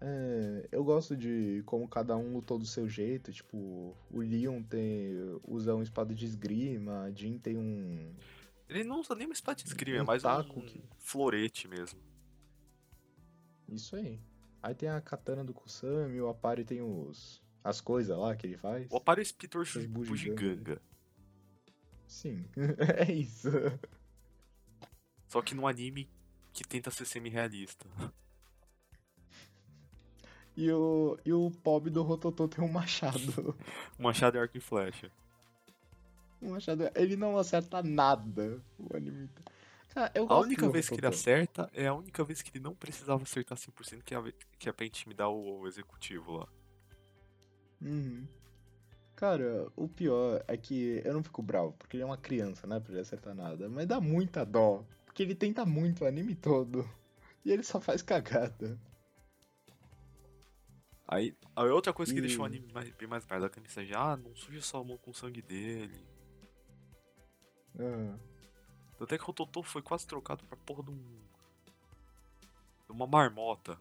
É, 0.00 0.68
eu 0.72 0.84
gosto 0.84 1.16
de 1.16 1.62
como 1.66 1.88
cada 1.88 2.16
um 2.16 2.32
lutou 2.34 2.58
do 2.58 2.66
seu 2.66 2.88
jeito. 2.88 3.32
Tipo, 3.32 3.96
o 4.10 4.18
Leon 4.20 4.62
tem, 4.62 5.12
usa 5.44 5.74
uma 5.74 5.82
espada 5.82 6.14
de 6.14 6.24
esgrima, 6.24 7.02
a 7.02 7.10
Jean 7.10 7.38
tem 7.38 7.56
um, 7.56 8.14
Ele 8.68 8.84
não 8.84 9.00
usa 9.00 9.14
nem 9.14 9.26
uma 9.26 9.32
espada 9.32 9.56
de 9.62 9.66
esgrima, 9.68 9.98
é 9.98 10.02
Um 10.02 10.06
mais 10.06 10.22
taco 10.22 10.60
um 10.60 10.62
que- 10.66 10.82
florete 10.98 11.68
mesmo. 11.68 12.00
Isso 13.68 13.96
aí. 13.96 14.20
Aí 14.62 14.74
tem 14.74 14.88
a 14.88 15.00
katana 15.00 15.44
do 15.44 15.52
Kusami, 15.54 16.20
o 16.20 16.28
Apari 16.28 16.64
tem 16.64 16.80
os 16.82 17.42
as 17.62 17.80
coisas 17.80 18.16
lá 18.16 18.34
que 18.36 18.46
ele 18.46 18.56
faz. 18.56 18.86
O 18.90 18.96
Aparo 18.96 19.20
é 19.20 19.24
bugigangas. 19.24 19.88
Bugiganga. 19.98 20.82
Sim, 22.06 22.44
é 22.96 23.12
isso. 23.12 23.48
Só 25.26 25.42
que 25.42 25.54
num 25.54 25.66
anime 25.66 26.08
que 26.56 26.64
tenta 26.64 26.90
ser 26.90 27.04
semi-realista. 27.04 27.86
E 30.56 30.72
o, 30.72 31.18
e 31.22 31.32
o 31.34 31.50
pobre 31.62 31.90
do 31.90 32.02
Rototô 32.02 32.48
tem 32.48 32.64
um 32.64 32.72
machado. 32.72 33.54
O 33.98 34.02
machado 34.02 34.38
é 34.38 34.40
arco 34.40 34.56
e 34.56 34.60
flecha. 34.60 35.10
Um 36.40 36.52
machado. 36.52 36.90
Ele 36.94 37.14
não 37.14 37.36
acerta 37.36 37.82
nada. 37.82 38.58
O 38.78 38.96
anime. 38.96 39.28
Cara, 39.90 40.10
eu 40.14 40.26
A 40.30 40.40
única 40.40 40.66
vez 40.70 40.88
que 40.88 40.94
ele 40.94 41.06
acerta 41.06 41.70
é 41.74 41.86
a 41.86 41.94
única 41.94 42.24
vez 42.24 42.40
que 42.40 42.50
ele 42.56 42.64
não 42.64 42.74
precisava 42.74 43.22
acertar 43.22 43.58
100%, 43.58 44.02
que 44.02 44.14
é, 44.14 44.32
que 44.58 44.68
é 44.68 44.72
pra 44.72 44.86
intimidar 44.86 45.28
o, 45.28 45.60
o 45.60 45.68
executivo 45.68 46.38
lá. 46.38 46.48
Uhum. 47.82 48.26
Cara, 49.14 49.70
o 49.76 49.88
pior 49.88 50.42
é 50.48 50.56
que 50.56 51.02
eu 51.04 51.12
não 51.12 51.22
fico 51.22 51.42
bravo, 51.42 51.72
porque 51.78 51.96
ele 51.96 52.02
é 52.02 52.06
uma 52.06 52.16
criança, 52.16 52.66
né? 52.66 52.80
Pra 52.80 52.92
ele 52.92 53.00
acertar 53.00 53.34
nada. 53.34 53.68
Mas 53.68 53.86
dá 53.86 54.00
muita 54.00 54.44
dó. 54.44 54.84
Porque 55.16 55.22
ele 55.22 55.34
tenta 55.34 55.64
muito 55.64 56.04
o 56.04 56.06
anime 56.06 56.34
todo. 56.34 56.86
E 57.42 57.50
ele 57.50 57.62
só 57.62 57.80
faz 57.80 58.02
cagada. 58.02 58.78
Aí, 61.08 61.34
a 61.54 61.62
outra 61.64 61.90
coisa 61.90 62.12
que 62.12 62.18
E- 62.18 62.20
deixou 62.20 62.42
o 62.42 62.44
anime 62.44 62.70
mais, 62.70 62.90
bem 62.90 63.08
mais 63.08 63.24
merda, 63.24 63.46
a 63.46 63.60
mensagem, 63.60 63.96
ah, 63.96 64.14
não 64.14 64.36
suja 64.36 64.60
sua 64.60 64.84
mão 64.84 64.98
com 64.98 65.12
o 65.12 65.14
sangue 65.14 65.40
dele. 65.40 66.06
Ah. 67.78 68.18
Tanto 68.98 69.14
é 69.14 69.16
que 69.16 69.30
o 69.30 69.32
Totô 69.32 69.62
foi 69.62 69.80
quase 69.80 70.06
trocado 70.06 70.44
pra 70.44 70.56
porra 70.58 70.82
de 70.82 70.90
um. 70.90 70.98
de 72.84 72.92
uma 72.92 73.06
marmota 73.06 73.80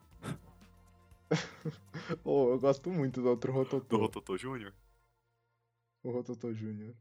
Oh, 2.24 2.52
eu 2.52 2.60
gosto 2.62 2.90
muito 2.90 3.22
do 3.22 3.28
outro 3.28 3.52
do 3.52 3.58
Rototô. 3.58 3.98
Rototô 3.98 4.38
Jr. 4.38 4.74
O 6.02 6.12
Rototô 6.12 6.54
Jr. 6.54 6.96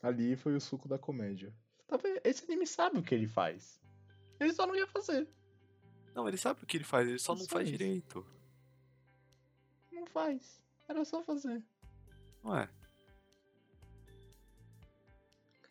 Ali 0.00 0.36
foi 0.36 0.54
o 0.54 0.60
suco 0.60 0.86
da 0.86 1.00
comédia. 1.00 1.52
Vendo? 1.96 2.20
Esse 2.24 2.44
anime 2.44 2.66
sabe 2.66 2.98
o 2.98 3.02
que 3.02 3.14
ele 3.14 3.26
faz. 3.28 3.80
Ele 4.40 4.52
só 4.52 4.66
não 4.66 4.74
ia 4.76 4.86
fazer. 4.86 5.28
Não, 6.14 6.28
ele 6.28 6.36
sabe 6.36 6.62
o 6.62 6.66
que 6.66 6.76
ele 6.76 6.84
faz, 6.84 7.08
ele 7.08 7.18
só 7.18 7.34
não 7.34 7.46
faz 7.46 7.68
isso. 7.68 7.78
direito. 7.78 8.26
Não 9.90 10.06
faz. 10.06 10.60
Era 10.88 11.04
só 11.04 11.22
fazer. 11.22 11.62
Não 12.42 12.58
é? 12.58 12.68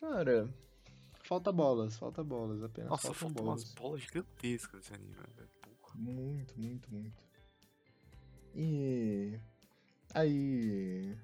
Cara, 0.00 0.52
falta 1.22 1.52
bolas, 1.52 1.96
falta 1.96 2.24
bolas, 2.24 2.62
apenas 2.62 2.90
Nossa, 2.90 3.08
faltam 3.08 3.28
faltam 3.28 3.44
bolas. 3.44 3.62
umas 3.62 3.74
bolas 3.74 4.00
gigantescas 4.00 4.74
nesse 4.80 4.94
anime, 4.94 5.14
velho. 5.14 5.48
Porra. 5.80 5.94
Muito, 5.94 6.58
muito, 6.58 6.90
muito. 6.90 7.22
E 8.54 9.38
aí, 10.12 11.16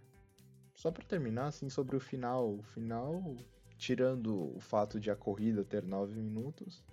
só 0.75 0.91
pra 0.93 1.05
terminar, 1.05 1.47
assim, 1.49 1.69
sobre 1.69 1.97
o 1.97 2.01
final, 2.01 2.55
o 2.55 2.63
final, 2.63 3.37
tirando 3.79 4.55
o 4.57 4.61
fato 4.61 4.99
de 5.01 5.11
a 5.11 5.17
corrida 5.17 5.65
ter 5.65 5.83
nove 5.85 6.15
minutos, 6.21 6.85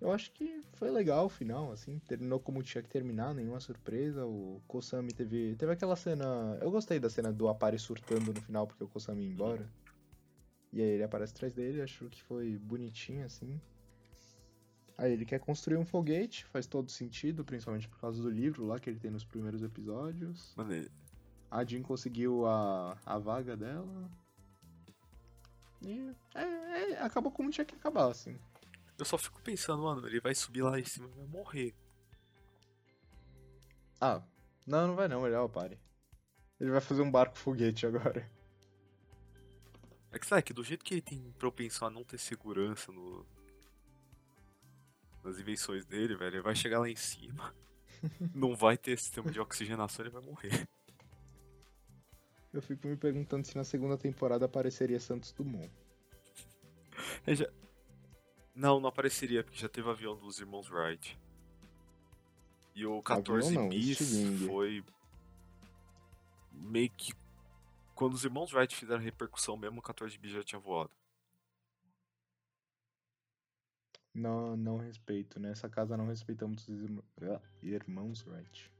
eu 0.00 0.10
acho 0.10 0.32
que 0.32 0.60
foi 0.74 0.90
legal 0.90 1.26
o 1.26 1.28
final, 1.28 1.70
assim, 1.70 2.00
terminou 2.00 2.40
como 2.40 2.60
tinha 2.62 2.82
que 2.82 2.88
terminar, 2.88 3.32
nenhuma 3.32 3.60
surpresa. 3.60 4.26
O 4.26 4.60
Kosami 4.66 5.12
teve, 5.12 5.54
teve 5.56 5.70
aquela 5.72 5.94
cena, 5.94 6.58
eu 6.60 6.70
gostei 6.72 6.98
da 6.98 7.08
cena 7.08 7.32
do 7.32 7.46
Apare 7.48 7.78
surtando 7.78 8.34
no 8.34 8.42
final 8.42 8.66
porque 8.66 8.82
o 8.82 8.88
Kosami 8.88 9.22
ia 9.22 9.30
embora. 9.30 9.70
E 10.72 10.80
aí 10.80 10.88
ele 10.88 11.04
aparece 11.04 11.32
atrás 11.34 11.52
dele, 11.52 11.80
acho 11.82 12.08
que 12.08 12.20
foi 12.22 12.58
bonitinho, 12.58 13.24
assim. 13.24 13.60
Aí 14.98 15.12
ele 15.12 15.24
quer 15.24 15.38
construir 15.38 15.76
um 15.76 15.84
foguete, 15.84 16.44
faz 16.46 16.66
todo 16.66 16.90
sentido, 16.90 17.44
principalmente 17.44 17.88
por 17.88 17.98
causa 18.00 18.20
do 18.20 18.28
livro 18.30 18.66
lá 18.66 18.80
que 18.80 18.90
ele 18.90 18.98
tem 18.98 19.10
nos 19.10 19.24
primeiros 19.24 19.62
episódios. 19.62 20.52
Mano, 20.56 20.72
ele- 20.72 20.90
a 21.50 21.64
Jean 21.64 21.82
conseguiu 21.82 22.46
a, 22.46 22.96
a 23.04 23.18
vaga 23.18 23.56
dela. 23.56 24.10
E 25.82 26.14
é, 26.34 26.42
é, 26.92 27.02
acabou 27.02 27.32
como 27.32 27.50
tinha 27.50 27.64
que 27.64 27.74
acabar, 27.74 28.10
assim. 28.10 28.38
Eu 28.98 29.04
só 29.04 29.18
fico 29.18 29.40
pensando, 29.42 29.82
mano, 29.82 30.06
ele 30.06 30.20
vai 30.20 30.34
subir 30.34 30.62
lá 30.62 30.78
em 30.78 30.84
cima 30.84 31.08
e 31.08 31.18
vai 31.18 31.26
morrer. 31.26 31.74
Ah, 34.00 34.22
não, 34.66 34.88
não 34.88 34.96
vai 34.96 35.08
não, 35.08 35.26
ele 35.26 35.34
é 35.34 35.40
o 35.40 35.48
pare. 35.48 35.78
Ele 36.60 36.70
vai 36.70 36.80
fazer 36.80 37.02
um 37.02 37.10
barco 37.10 37.36
foguete 37.36 37.86
agora. 37.86 38.30
É 40.12 40.18
que 40.18 40.26
sabe 40.26 40.42
que 40.42 40.52
do 40.52 40.62
jeito 40.62 40.84
que 40.84 40.94
ele 40.94 41.00
tem 41.00 41.32
propensão 41.38 41.88
a 41.88 41.90
não 41.90 42.04
ter 42.04 42.18
segurança 42.18 42.92
no... 42.92 43.26
nas 45.24 45.38
invenções 45.38 45.86
dele, 45.86 46.14
velho, 46.14 46.36
ele 46.36 46.42
vai 46.42 46.54
chegar 46.54 46.78
lá 46.78 46.88
em 46.88 46.96
cima. 46.96 47.54
não 48.34 48.54
vai 48.54 48.76
ter 48.76 48.98
sistema 48.98 49.30
de 49.30 49.40
oxigenação, 49.40 50.04
ele 50.04 50.12
vai 50.12 50.22
morrer. 50.22 50.68
Eu 52.52 52.60
fico 52.60 52.86
me 52.86 52.96
perguntando 52.96 53.46
se 53.46 53.56
na 53.56 53.64
segunda 53.64 53.96
temporada 53.96 54.44
apareceria 54.44 55.00
Santos 55.00 55.32
Dumont. 55.32 55.70
Já... 57.28 57.48
Não, 58.54 58.78
não 58.78 58.88
apareceria, 58.88 59.42
porque 59.42 59.58
já 59.58 59.68
teve 59.68 59.88
avião 59.88 60.16
dos 60.16 60.38
irmãos 60.38 60.70
Wright. 60.70 61.18
E 62.74 62.84
o 62.84 63.02
14 63.02 63.54
não, 63.54 63.70
foi 64.46 64.84
meio 66.52 66.90
que 66.90 67.12
quando 67.94 68.14
os 68.14 68.24
irmãos 68.24 68.52
Wright 68.52 68.74
fizeram 68.74 69.00
repercussão 69.00 69.56
mesmo, 69.56 69.78
o 69.78 69.82
14 69.82 70.18
bis 70.18 70.32
já 70.32 70.42
tinha 70.42 70.58
voado. 70.58 70.90
Não, 74.14 74.56
não 74.56 74.76
respeito. 74.76 75.40
Nessa 75.40 75.68
casa 75.68 75.96
não 75.96 76.06
respeitamos 76.06 76.68
os 76.68 76.80
ah, 77.22 77.40
irmãos 77.62 78.26
Wright. 78.26 78.70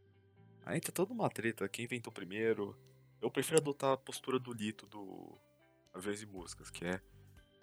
Aí 0.64 0.80
tá 0.80 0.92
toda 0.92 1.12
uma 1.12 1.30
treta. 1.30 1.68
Quem 1.68 1.86
inventou 1.86 2.12
primeiro? 2.12 2.76
Eu 3.22 3.30
prefiro 3.30 3.58
adotar 3.58 3.92
a 3.92 3.96
postura 3.96 4.36
do 4.36 4.52
Lito 4.52 4.84
do 4.86 5.38
Aviões 5.94 6.20
e 6.20 6.26
Músicas, 6.26 6.70
que 6.70 6.84
é. 6.84 7.00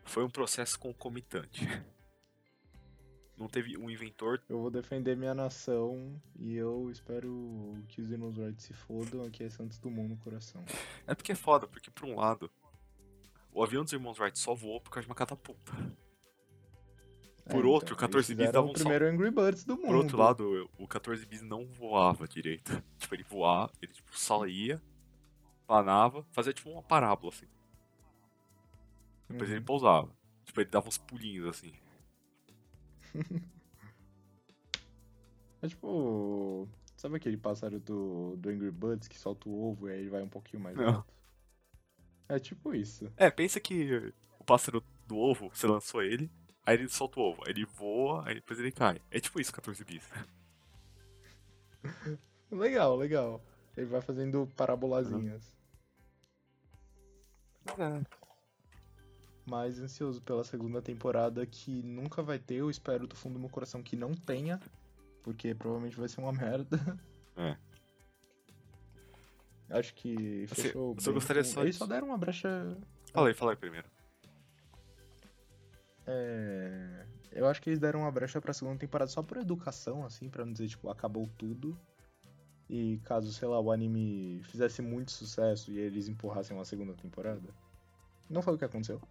Foi 0.05 0.24
um 0.24 0.30
processo 0.30 0.80
concomitante. 0.80 1.68
Não 3.38 3.47
teve 3.47 3.78
um 3.78 3.89
inventor. 3.89 4.41
Eu 4.47 4.62
vou 4.62 4.72
defender 4.72 5.18
minha 5.18 5.34
nação 5.34 6.22
e 6.38 6.55
eu 6.55 6.89
espero 6.89 7.78
que 7.89 8.01
os 8.01 8.10
irmãos 8.10 8.38
Wright 8.38 8.62
se 8.62 8.74
fodam. 8.74 9.24
Aqui 9.24 9.43
é 9.43 9.49
Santos 9.49 9.78
Dumont 9.80 10.10
no 10.10 10.18
coração. 10.18 10.64
É 11.05 11.16
porque 11.16 11.32
é 11.32 11.36
foda, 11.36 11.68
porque 11.68 11.89
por 11.89 12.05
um 12.05 12.16
lado, 12.16 12.51
o 13.51 13.64
avião 13.64 13.84
dos 13.84 13.91
irmãos 13.91 14.20
Wright 14.20 14.38
só 14.38 14.53
voou 14.53 14.80
por 14.80 14.91
causa 14.91 15.05
de 15.05 15.10
uma 15.10 15.16
catapulta. 15.16 15.74
É, 17.45 17.51
por 17.51 17.66
é, 17.66 17.68
outro, 17.68 17.95
então, 17.95 17.97
o 17.97 17.99
14 17.99 18.36
bis 18.36 18.51
dava 18.51 18.68
um 18.68 18.70
o 18.70 18.74
primeiro. 18.74 19.05
Angry 19.07 19.32
Birds 19.32 19.64
do 19.66 19.76
mundo. 19.76 19.88
Por 19.88 19.95
outro 19.95 20.18
lado, 20.18 20.70
o 20.78 20.88
14 20.88 21.26
bis 21.26 21.41
não 21.41 21.66
voava 21.66 22.28
direito. 22.28 22.82
Tipo, 22.99 23.16
ele 23.16 23.24
voava, 23.24 23.74
ele 23.82 23.91
tipo, 23.91 24.18
saía, 24.18 24.80
planava, 25.70 26.26
fazia 26.32 26.52
tipo 26.52 26.72
uma 26.72 26.82
parábola 26.82 27.32
assim. 27.32 27.46
Depois 29.30 29.52
uhum. 29.52 29.56
ele 29.58 29.64
pousava. 29.64 30.10
Tipo, 30.44 30.62
ele 30.62 30.70
dava 30.72 30.88
uns 30.88 30.98
pulinhos 30.98 31.48
assim. 31.48 31.72
é 35.62 35.68
tipo. 35.68 36.68
Sabe 36.98 37.18
aquele 37.18 37.38
pássaro 37.38 37.80
do, 37.80 38.36
do 38.36 38.50
Angry 38.50 38.72
Birds 38.72 39.08
que 39.08 39.18
solta 39.18 39.48
o 39.48 39.70
ovo 39.70 39.88
e 39.88 39.92
aí 39.92 40.00
ele 40.00 40.10
vai 40.10 40.24
um 40.24 40.28
pouquinho 40.28 40.64
mais 40.64 40.76
Não. 40.76 40.88
alto? 40.88 41.14
É 42.28 42.40
tipo 42.40 42.74
isso. 42.74 43.14
É, 43.16 43.30
pensa 43.30 43.60
que 43.60 44.12
o 44.40 44.44
pássaro 44.44 44.84
do 45.06 45.18
ovo, 45.18 45.50
você 45.50 45.68
lançou 45.68 46.02
ele, 46.02 46.32
aí 46.66 46.76
ele 46.76 46.90
solta 46.90 47.20
o 47.20 47.24
ovo, 47.24 47.44
aí 47.46 47.54
ele 47.54 47.66
voa, 47.66 48.28
aí 48.28 48.36
depois 48.36 48.60
ele 48.60 48.72
cai. 48.72 49.00
É 49.12 49.20
tipo 49.20 49.40
isso, 49.40 49.54
14 49.54 49.86
bis. 49.86 50.10
legal, 52.52 52.98
legal. 52.98 53.42
Ele 53.78 53.86
vai 53.86 54.02
fazendo 54.02 54.50
parabolazinhas. 54.58 55.59
É 57.78 58.20
mais 59.50 59.80
ansioso 59.80 60.22
pela 60.22 60.44
segunda 60.44 60.82
temporada 60.82 61.46
que 61.46 61.82
nunca 61.82 62.22
vai 62.22 62.38
ter. 62.38 62.56
Eu 62.56 62.70
espero 62.70 63.08
do 63.08 63.16
fundo 63.16 63.34
do 63.34 63.40
meu 63.40 63.50
coração 63.50 63.82
que 63.82 63.96
não 63.96 64.14
tenha, 64.14 64.60
porque 65.24 65.56
provavelmente 65.56 65.98
vai 65.98 66.08
ser 66.08 66.22
uma 66.22 66.32
merda. 66.32 66.80
É. 67.36 67.58
Acho 69.72 69.94
que 69.96 70.46
fechou. 70.48 70.96
Você, 70.96 71.12
gostaria 71.12 71.44
com... 71.44 71.50
só 71.50 71.62
Eles 71.62 71.76
só 71.76 71.86
deram 71.86 72.08
uma 72.08 72.18
brecha. 72.18 72.78
Fala 73.12 73.28
aí, 73.28 73.34
fala 73.34 73.52
aí 73.52 73.58
primeiro. 73.58 73.88
É... 76.06 77.06
Eu 77.32 77.48
acho 77.48 77.62
que 77.62 77.70
eles 77.70 77.80
deram 77.80 78.02
uma 78.02 78.12
brecha 78.12 78.42
pra 78.42 78.54
segunda 78.54 78.80
temporada 78.80 79.12
só 79.12 79.22
por 79.22 79.38
educação, 79.38 80.04
assim, 80.04 80.28
pra 80.30 80.44
não 80.44 80.52
dizer, 80.52 80.68
tipo, 80.70 80.90
acabou 80.90 81.30
tudo. 81.38 81.80
E 82.70 83.00
caso, 83.04 83.34
sei 83.34 83.48
lá, 83.48 83.60
o 83.60 83.72
anime 83.72 84.44
fizesse 84.44 84.82
muito 84.82 85.12
sucesso 85.12 85.72
e 85.72 85.80
eles 85.80 86.08
empurrassem 86.08 86.56
uma 86.56 86.66
segunda 86.66 86.94
temporada. 86.94 87.50
Não 88.30 88.44
foi 88.44 88.54
o 88.54 88.58
que 88.58 88.66
aconteceu. 88.66 89.02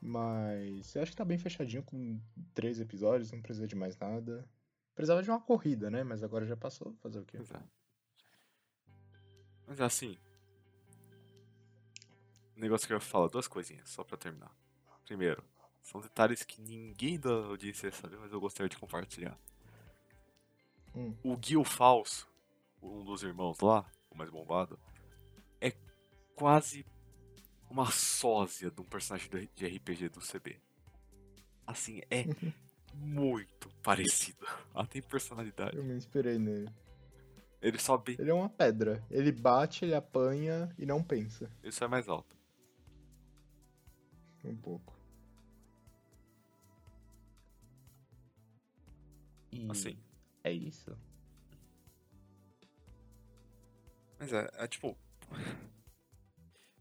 Mas 0.00 0.94
eu 0.94 1.02
acho 1.02 1.10
que 1.10 1.16
tá 1.16 1.24
bem 1.24 1.38
fechadinho 1.38 1.82
com 1.82 2.20
três 2.54 2.78
episódios, 2.78 3.32
não 3.32 3.42
precisa 3.42 3.66
de 3.66 3.74
mais 3.74 3.98
nada. 3.98 4.48
Precisava 4.94 5.22
de 5.22 5.30
uma 5.30 5.40
corrida, 5.40 5.90
né? 5.90 6.04
Mas 6.04 6.22
agora 6.22 6.46
já 6.46 6.56
passou, 6.56 6.94
fazer 7.02 7.18
o 7.18 7.24
quê? 7.24 7.38
Exato. 7.38 7.68
Mas 9.66 9.80
assim. 9.80 10.16
O 12.56 12.60
negócio 12.60 12.86
que 12.86 12.92
eu 12.92 13.00
falo, 13.00 13.28
duas 13.28 13.48
coisinhas, 13.48 13.88
só 13.88 14.04
pra 14.04 14.16
terminar. 14.16 14.52
Primeiro, 15.04 15.42
são 15.82 16.00
detalhes 16.00 16.42
que 16.42 16.60
ninguém 16.60 17.18
da 17.18 17.30
audiência 17.30 17.90
sabe, 17.90 18.16
mas 18.16 18.32
eu 18.32 18.40
gostaria 18.40 18.68
de 18.68 18.76
compartilhar. 18.76 19.38
Hum. 20.94 21.14
O 21.24 21.36
Gil 21.40 21.64
Falso, 21.64 22.27
um 22.82 23.04
dos 23.04 23.22
irmãos 23.22 23.58
lá, 23.60 23.84
o 24.10 24.16
mais 24.16 24.30
bombado, 24.30 24.78
é 25.60 25.72
quase 26.34 26.86
uma 27.70 27.90
sósia 27.90 28.70
de 28.70 28.80
um 28.80 28.84
personagem 28.84 29.28
de 29.54 29.66
RPG 29.66 30.08
do 30.08 30.20
CB. 30.20 30.60
Assim, 31.66 32.00
é 32.10 32.24
muito 32.94 33.68
parecido. 33.82 34.46
Ela 34.74 34.86
tem 34.86 35.02
personalidade. 35.02 35.76
Eu 35.76 35.84
me 35.84 35.94
inspirei 35.94 36.38
nele. 36.38 36.70
Ele 37.60 37.78
sobe. 37.78 38.16
Ele 38.18 38.30
é 38.30 38.34
uma 38.34 38.48
pedra. 38.48 39.04
Ele 39.10 39.32
bate, 39.32 39.84
ele 39.84 39.94
apanha 39.94 40.72
e 40.78 40.86
não 40.86 41.02
pensa. 41.02 41.50
Só 41.70 41.84
é 41.84 41.88
mais 41.88 42.08
alto. 42.08 42.36
Um 44.44 44.56
pouco. 44.56 44.96
E 49.52 49.68
assim. 49.70 49.98
É 50.44 50.52
isso. 50.52 50.96
Mas 54.18 54.32
é, 54.32 54.50
é 54.54 54.66
tipo. 54.66 54.96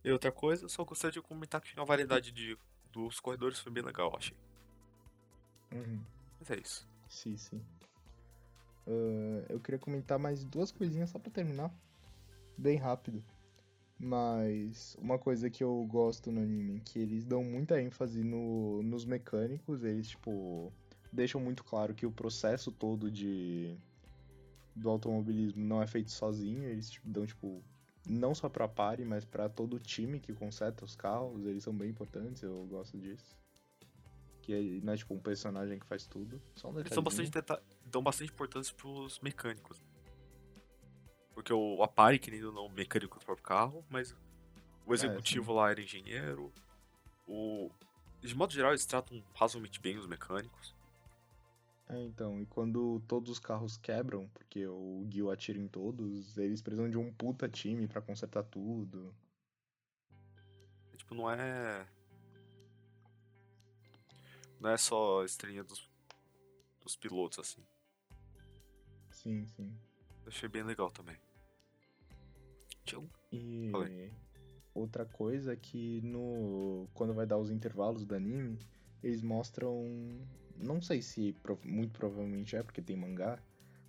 E 0.04 0.12
outra 0.12 0.32
coisa, 0.32 0.68
só 0.70 0.84
gostaria 0.84 1.14
de 1.14 1.22
comentar 1.22 1.62
que 1.62 1.78
a 1.80 1.84
variedade 1.84 2.32
de, 2.32 2.58
dos 2.92 3.20
corredores 3.20 3.60
foi 3.60 3.72
bem 3.72 3.84
legal, 3.84 4.16
achei. 4.16 4.36
Uhum. 5.72 6.02
Mas 6.40 6.50
é 6.52 6.60
isso. 6.60 6.88
Sim, 7.10 7.38
sim. 7.38 7.62
Uh, 8.88 9.44
eu 9.50 9.60
queria 9.60 9.80
comentar 9.80 10.18
mais 10.18 10.46
duas 10.46 10.72
coisinhas 10.72 11.10
só 11.10 11.20
pra 11.20 11.30
terminar. 11.30 11.72
Bem 12.58 12.78
rápido. 12.78 13.24
Mas 14.00 14.96
uma 15.00 15.18
coisa 15.18 15.50
que 15.50 15.64
eu 15.64 15.86
gosto 15.90 16.32
no 16.32 16.42
anime, 16.42 16.80
que 16.82 17.00
eles 17.00 17.26
dão 17.26 17.44
muita 17.44 17.82
ênfase 17.82 18.24
no, 18.24 18.82
nos 18.84 19.06
mecânicos, 19.06 19.84
eles, 19.84 20.10
tipo, 20.10 20.72
deixam 21.12 21.42
muito 21.42 21.64
claro 21.64 21.94
que 21.96 22.06
o 22.06 22.12
processo 22.12 22.72
todo 22.72 23.10
de 23.12 23.76
do 24.78 24.90
automobilismo 24.90 25.64
não 25.64 25.82
é 25.82 25.88
feito 25.88 26.12
sozinho, 26.12 26.64
eles 26.64 26.90
tipo, 26.90 27.10
dão, 27.10 27.26
tipo, 27.26 27.64
não 28.08 28.34
só 28.34 28.48
pra 28.48 28.68
pare, 28.68 29.04
mas 29.04 29.26
para 29.26 29.50
todo 29.50 29.76
o 29.76 29.80
time 29.80 30.20
que 30.20 30.34
conserta 30.34 30.86
os 30.86 30.96
carros, 30.96 31.46
eles 31.46 31.64
são 31.64 31.74
bem 31.74 31.90
importantes, 31.90 32.44
eu 32.44 32.66
gosto 32.70 32.98
disso. 32.98 33.36
Que 34.42 34.80
não 34.82 34.94
é 34.94 34.98
tipo 34.98 35.14
um 35.14 35.20
personagem 35.20 35.78
que 35.78 35.86
faz 35.86 36.08
tudo. 36.08 36.42
Só 36.56 36.70
um 36.70 36.80
eles 36.80 36.94
são 36.94 37.04
bastante 37.04 37.30
dão 37.86 38.02
bastante 38.02 38.32
importância 38.32 38.74
pros 38.76 39.20
mecânicos. 39.20 39.84
Porque 41.34 41.52
o 41.52 41.84
Apari, 41.84 42.18
que 42.18 42.32
nem 42.32 42.40
não 42.40 42.70
mecânico 42.70 43.20
do 43.20 43.26
próprio 43.26 43.44
carro, 43.44 43.86
mas 43.90 44.16
o 44.86 44.94
executivo 44.94 45.52
é, 45.52 45.56
lá 45.56 45.72
era 45.72 45.82
engenheiro. 45.82 46.52
O... 47.28 47.70
De 48.22 48.34
modo 48.34 48.54
geral, 48.54 48.72
eles 48.72 48.86
tratam 48.86 49.22
razoavelmente 49.36 49.80
bem 49.82 49.98
os 49.98 50.08
mecânicos. 50.08 50.74
É, 51.90 52.04
então, 52.04 52.42
e 52.42 52.46
quando 52.46 53.02
todos 53.08 53.30
os 53.30 53.40
carros 53.40 53.78
quebram, 53.78 54.28
porque 54.30 54.68
o 54.68 55.08
Gil 55.10 55.32
atira 55.32 55.58
em 55.58 55.68
todos, 55.68 56.38
eles 56.38 56.62
precisam 56.62 56.90
de 56.90 56.98
um 56.98 57.14
puta 57.14 57.48
time 57.48 57.88
para 57.88 58.02
consertar 58.02 58.44
tudo. 58.44 59.16
É, 60.94 60.98
tipo, 60.98 61.16
não 61.16 61.32
é. 61.32 61.88
Não 64.60 64.70
é 64.70 64.78
só 64.78 65.24
estrelinha 65.24 65.64
dos, 65.64 65.90
dos 66.82 66.96
pilotos, 66.98 67.40
assim. 67.40 67.64
Sim, 69.12 69.46
sim. 69.46 69.74
Eu 70.24 70.28
achei 70.28 70.50
bem 70.50 70.64
legal 70.64 70.92
também. 70.92 71.18
Tchau. 72.84 73.06
E 73.32 73.70
Falei. 73.72 74.14
outra 74.74 75.06
coisa 75.06 75.54
é 75.54 75.56
que 75.56 76.02
no. 76.02 76.90
Quando 76.94 77.14
vai 77.14 77.26
dar 77.26 77.38
os 77.38 77.50
intervalos 77.50 78.06
do 78.06 78.14
anime, 78.14 78.60
eles 79.02 79.22
mostram 79.22 79.86
não 80.58 80.82
sei 80.82 81.02
se 81.02 81.36
muito 81.64 81.98
provavelmente 81.98 82.56
é 82.56 82.64
porque 82.64 82.82
tem 82.82 82.96
mangá, 82.96 83.40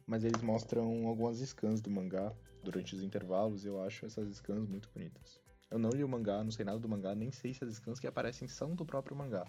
mas 0.06 0.24
eles 0.24 0.42
mostram 0.42 1.06
algumas 1.06 1.38
scans 1.40 1.80
do 1.80 1.90
mangá 1.90 2.34
durante 2.62 2.94
os 2.94 3.02
intervalos, 3.02 3.64
eu 3.64 3.82
acho 3.82 4.06
essas 4.06 4.36
scans 4.36 4.66
muito 4.68 4.88
bonitas. 4.90 5.40
Eu 5.70 5.78
não 5.78 5.90
li 5.90 6.02
o 6.02 6.08
mangá, 6.08 6.42
não 6.42 6.50
sei 6.50 6.64
nada 6.64 6.78
do 6.78 6.88
mangá, 6.88 7.14
nem 7.14 7.30
sei 7.30 7.52
se 7.52 7.62
as 7.64 7.74
scans 7.74 8.00
que 8.00 8.06
aparecem 8.06 8.48
são 8.48 8.74
do 8.74 8.86
próprio 8.86 9.16
mangá. 9.16 9.46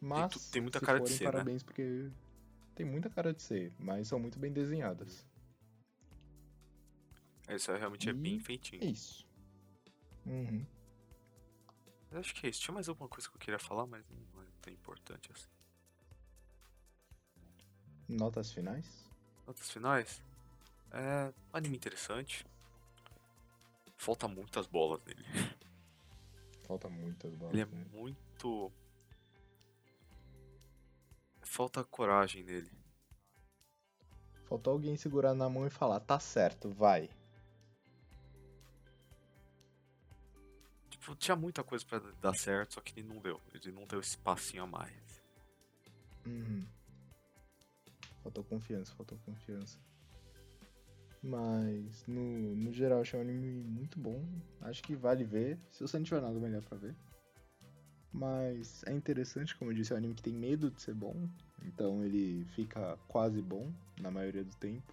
Mas, 0.00 0.32
tu- 0.32 0.52
tem 0.52 0.62
muita 0.62 0.78
se 0.78 0.84
cara 0.86 0.98
de 0.98 1.04
forem, 1.04 1.16
ser, 1.18 1.24
né? 1.24 1.30
parabéns, 1.32 1.62
porque 1.64 2.10
tem 2.74 2.86
muita 2.86 3.10
cara 3.10 3.34
de 3.34 3.42
ser, 3.42 3.72
mas 3.78 4.06
são 4.06 4.20
muito 4.20 4.38
bem 4.38 4.52
desenhadas. 4.52 5.26
Isso 7.48 7.72
aí 7.72 7.78
realmente 7.78 8.08
é 8.08 8.12
bem 8.12 8.36
E- 8.36 8.40
feitinho. 8.40 8.82
É 8.84 8.86
isso. 8.86 9.26
Uhum. 10.26 10.64
Eu 12.10 12.20
acho 12.20 12.34
que 12.34 12.46
é 12.46 12.50
isso. 12.50 12.60
Tinha 12.60 12.74
mais 12.74 12.88
alguma 12.88 13.08
coisa 13.08 13.28
que 13.28 13.34
eu 13.34 13.40
queria 13.40 13.58
falar, 13.58 13.86
mas 13.86 14.04
não 14.32 14.42
é 14.42 14.46
tão 14.60 14.72
importante 14.72 15.30
assim. 15.32 15.48
Notas 18.08 18.52
finais? 18.52 18.86
Notas 19.46 19.70
finais? 19.70 20.22
É. 20.92 21.32
Anime 21.52 21.76
interessante. 21.76 22.46
Falta 23.96 24.26
muitas 24.26 24.66
bolas 24.66 25.00
nele. 25.04 25.24
Falta 26.66 26.88
muitas 26.88 27.34
balas. 27.34 27.52
Ele 27.52 27.62
é 27.62 27.66
né? 27.66 27.84
muito. 27.92 28.72
Falta 31.42 31.84
coragem 31.84 32.42
nele. 32.42 32.70
Faltou 34.44 34.72
alguém 34.72 34.96
segurar 34.96 35.34
na 35.34 35.48
mão 35.48 35.66
e 35.66 35.70
falar, 35.70 36.00
tá 36.00 36.18
certo, 36.18 36.70
vai. 36.70 37.10
Tipo, 40.88 41.14
tinha 41.16 41.36
muita 41.36 41.62
coisa 41.62 41.84
pra 41.84 41.98
dar 41.98 42.34
certo, 42.34 42.74
só 42.74 42.80
que 42.80 42.98
ele 42.98 43.08
não 43.08 43.20
deu. 43.20 43.40
Ele 43.52 43.72
não 43.72 43.86
deu 43.86 44.00
esse 44.00 44.16
passinho 44.16 44.62
a 44.62 44.66
mais. 44.66 45.22
Uhum. 46.24 46.66
Faltou 48.28 48.44
confiança, 48.44 48.94
faltou 48.94 49.18
confiança. 49.24 49.78
Mas, 51.22 52.06
no, 52.06 52.54
no 52.54 52.70
geral, 52.70 53.00
achei 53.00 53.18
um 53.18 53.22
anime 53.22 53.64
muito 53.64 53.98
bom. 53.98 54.22
Acho 54.60 54.82
que 54.82 54.94
vale 54.94 55.24
ver, 55.24 55.58
se 55.70 55.80
você 55.80 55.96
não 55.96 56.04
tiver 56.04 56.20
nada 56.20 56.38
melhor 56.38 56.60
pra 56.60 56.76
ver. 56.76 56.94
Mas 58.12 58.84
é 58.84 58.92
interessante, 58.92 59.56
como 59.56 59.70
eu 59.70 59.74
disse, 59.74 59.92
é 59.92 59.94
um 59.94 59.98
anime 59.98 60.14
que 60.14 60.22
tem 60.22 60.34
medo 60.34 60.70
de 60.70 60.82
ser 60.82 60.94
bom. 60.94 61.26
Então 61.64 62.04
ele 62.04 62.44
fica 62.54 62.98
quase 63.08 63.40
bom, 63.40 63.72
na 63.98 64.10
maioria 64.10 64.44
do 64.44 64.54
tempo. 64.56 64.92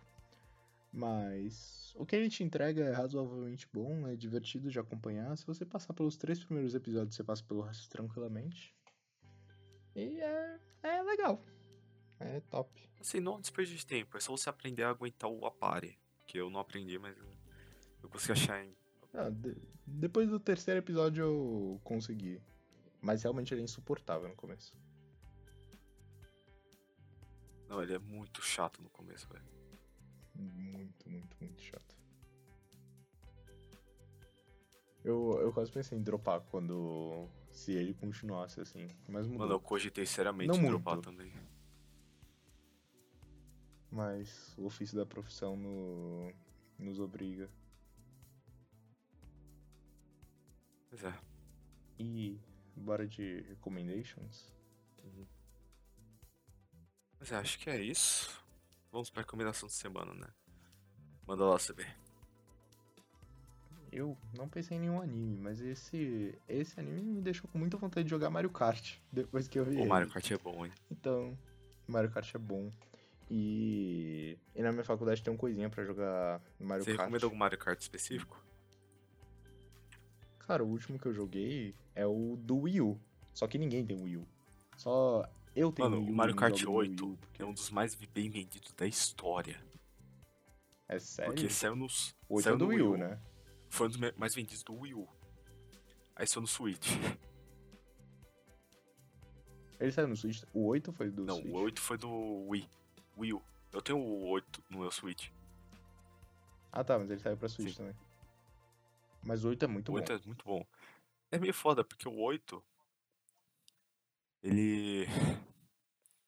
Mas 0.93 1.93
o 1.97 2.05
que 2.05 2.15
ele 2.15 2.29
te 2.29 2.41
entrega 2.41 2.85
é 2.85 2.93
razoavelmente 2.93 3.67
bom, 3.73 4.07
é 4.07 4.15
divertido 4.15 4.71
de 4.71 4.79
acompanhar. 4.79 5.35
Se 5.37 5.45
você 5.45 5.65
passar 5.65 5.93
pelos 5.93 6.15
três 6.15 6.41
primeiros 6.41 6.73
episódios, 6.73 7.15
você 7.15 7.23
passa 7.23 7.43
pelo 7.43 7.61
resto 7.63 7.89
tranquilamente. 7.89 8.73
E 9.93 10.21
é, 10.21 10.59
é 10.83 11.03
legal. 11.03 11.43
É 12.19 12.39
top. 12.41 12.89
Assim, 12.99 13.19
não 13.19 13.39
desperdice 13.39 13.77
de 13.79 13.85
tempo. 13.85 14.17
É 14.17 14.19
só 14.19 14.31
você 14.35 14.49
aprender 14.49 14.83
a 14.83 14.89
aguentar 14.89 15.29
o 15.29 15.45
apare. 15.45 15.97
Que 16.27 16.37
eu 16.39 16.49
não 16.49 16.59
aprendi, 16.59 16.97
mas 16.97 17.17
eu- 17.17 17.37
eu 18.03 18.09
consegui 18.09 18.31
achar 18.33 18.63
em. 18.65 18.75
Ah, 19.13 19.29
de- 19.29 19.55
depois 19.85 20.29
do 20.29 20.39
terceiro 20.39 20.79
episódio 20.79 21.23
eu 21.23 21.81
consegui. 21.83 22.41
Mas 23.01 23.21
realmente 23.23 23.53
ele 23.53 23.61
é 23.61 23.63
insuportável 23.63 24.27
no 24.27 24.35
começo. 24.35 24.75
Não, 27.67 27.81
ele 27.81 27.93
é 27.93 27.99
muito 27.99 28.41
chato 28.41 28.81
no 28.81 28.89
começo, 28.89 29.27
velho. 29.31 29.45
Muito, 30.33 31.09
muito, 31.09 31.37
muito 31.39 31.61
chato. 31.61 31.95
Eu, 35.03 35.37
eu 35.39 35.53
quase 35.53 35.71
pensei 35.71 35.97
em 35.97 36.01
dropar 36.01 36.41
quando. 36.41 37.27
Se 37.51 37.71
ele 37.71 37.93
continuasse 37.93 38.59
assim. 38.59 38.87
Mas 39.07 39.25
mudou. 39.27 39.39
Mano, 39.45 39.53
eu 39.53 39.59
cogitei 39.59 40.05
seriamente 40.05 40.47
Não 40.49 40.57
em 40.65 40.67
dropar 40.67 40.99
também. 40.99 41.31
Mas 43.95 44.53
o 44.57 44.65
ofício 44.65 44.97
da 44.97 45.05
profissão 45.05 45.55
no, 45.55 46.29
nos 46.77 46.99
obriga. 46.99 47.49
Pois 50.89 51.01
é. 51.05 51.17
E 51.97 52.37
bora 52.75 53.07
de 53.07 53.39
recommendations? 53.47 54.53
Mas 57.17 57.31
é, 57.31 57.37
acho 57.37 57.57
que 57.57 57.69
é 57.69 57.81
isso. 57.81 58.43
Vamos 58.91 59.09
pra 59.09 59.21
recomendação 59.21 59.67
de 59.67 59.73
semana, 59.73 60.13
né? 60.13 60.27
Manda 61.25 61.45
lá, 61.45 61.57
CB. 61.57 61.87
Eu 63.93 64.17
não 64.37 64.49
pensei 64.49 64.75
em 64.75 64.81
nenhum 64.81 65.01
anime, 65.01 65.37
mas 65.37 65.61
esse, 65.61 66.37
esse 66.49 66.77
anime 66.77 67.01
me 67.01 67.21
deixou 67.21 67.49
com 67.49 67.57
muita 67.57 67.77
vontade 67.77 68.03
de 68.03 68.09
jogar 68.09 68.29
Mario 68.29 68.49
Kart 68.49 68.97
depois 69.09 69.47
que 69.47 69.57
eu 69.57 69.63
vi 69.63 69.77
O 69.77 69.79
ele. 69.79 69.87
Mario 69.87 70.09
Kart 70.09 70.29
é 70.31 70.37
bom, 70.37 70.65
hein? 70.65 70.73
Então, 70.91 71.37
Mario 71.87 72.11
Kart 72.11 72.35
é 72.35 72.37
bom. 72.37 72.73
E, 73.29 74.37
e 74.53 74.61
na 74.61 74.71
minha 74.71 74.83
faculdade 74.83 75.23
tem 75.23 75.33
um 75.33 75.37
coisinha 75.37 75.69
pra 75.69 75.83
jogar 75.83 76.41
Mario 76.59 76.83
Você 76.83 76.91
Kart. 76.91 76.99
recomenda 77.01 77.25
algum 77.25 77.35
Mario 77.35 77.57
Kart 77.57 77.79
específico? 77.81 78.43
Cara, 80.39 80.63
o 80.63 80.67
último 80.67 80.99
que 80.99 81.07
eu 81.07 81.13
joguei 81.13 81.73
é 81.95 82.05
o 82.05 82.35
do 82.39 82.57
Wii 82.61 82.81
U. 82.81 82.99
Só 83.33 83.47
que 83.47 83.57
ninguém 83.57 83.83
tem 83.85 83.99
Wii 84.01 84.17
U. 84.17 84.27
Só 84.77 85.27
eu 85.55 85.71
tenho 85.71 85.89
Mano, 85.89 86.01
Wii 86.01 86.09
U. 86.09 86.13
o 86.13 86.15
Mario 86.15 86.35
Kart 86.35 86.55
jogo 86.55 86.71
no 86.73 86.77
Wii 86.79 86.89
8 86.91 87.05
U, 87.13 87.17
porque- 87.17 87.41
é 87.41 87.45
um 87.45 87.53
dos 87.53 87.69
mais 87.71 87.95
bem 87.95 88.29
vendidos 88.29 88.71
da 88.73 88.85
história. 88.85 89.59
É 90.87 90.99
sério? 90.99 91.33
Porque 91.33 91.49
saiu 91.49 91.75
nos. 91.75 92.15
o 92.29 92.35
8 92.35 92.43
saiu 92.43 92.55
é 92.55 92.57
do 92.59 92.65
no 92.65 92.69
Wii 92.71 92.81
U, 92.83 92.97
né? 92.97 93.19
Foi 93.69 93.87
um 93.87 93.89
dos 93.89 93.99
mais 94.15 94.35
vendidos 94.35 94.63
do 94.63 94.73
Wii 94.75 94.93
U. 94.93 95.07
Aí 96.15 96.27
saiu 96.27 96.41
no 96.41 96.47
Switch. 96.47 96.87
Ele 99.79 99.91
saiu 99.91 100.07
no 100.07 100.15
Switch. 100.15 100.43
O 100.53 100.65
8 100.67 100.93
foi 100.93 101.09
do 101.09 101.25
Não, 101.25 101.35
Switch. 101.37 101.53
o 101.53 101.57
8 101.57 101.81
foi 101.81 101.97
do 101.97 102.09
Wii. 102.47 102.69
Wii 103.17 103.33
U. 103.33 103.41
Eu 103.71 103.81
tenho 103.81 103.99
o 103.99 104.27
8 104.29 104.63
no 104.69 104.79
meu 104.79 104.91
Switch. 104.91 105.29
Ah 106.71 106.83
tá, 106.83 106.97
mas 106.99 107.09
ele 107.09 107.19
saiu 107.19 107.37
pra 107.37 107.49
Switch 107.49 107.71
Sim. 107.71 107.77
também. 107.77 107.95
Mas 109.23 109.43
o 109.43 109.49
8 109.49 109.65
é 109.65 109.67
muito 109.67 109.89
o 109.89 109.91
bom. 109.93 109.99
8 109.99 110.13
é 110.13 110.19
muito 110.25 110.45
bom. 110.45 110.65
É 111.31 111.37
meio 111.39 111.53
foda, 111.53 111.83
porque 111.83 112.07
o 112.07 112.15
8. 112.17 112.63
Ele. 114.43 115.05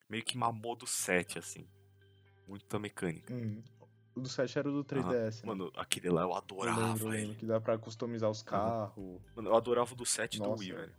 Meio 0.10 0.24
que 0.24 0.38
mamou 0.38 0.74
do 0.74 0.88
7, 0.88 1.38
assim. 1.38 1.68
Muita 2.48 2.80
mecânica. 2.80 3.34
Uhum. 3.34 3.62
O 4.16 4.22
do 4.22 4.30
7 4.30 4.58
era 4.58 4.70
o 4.70 4.72
do 4.72 4.86
3DS, 4.86 5.42
né? 5.42 5.48
Mano, 5.48 5.72
aquele 5.76 6.10
lá 6.10 6.22
eu 6.22 6.34
adorava 6.34 6.80
eu 6.80 7.08
lembro 7.10 7.14
ele. 7.14 7.36
que 7.36 7.46
dá 7.46 7.60
pra 7.60 7.78
customizar 7.78 8.30
os 8.30 8.42
carros. 8.42 9.22
Mano, 9.36 9.50
eu 9.50 9.56
adorava 9.56 9.92
o 9.92 9.96
do 9.96 10.06
7 10.06 10.40
do 10.40 10.46
Nossa. 10.48 10.64
Wii, 10.64 10.72
velho. 10.72 10.96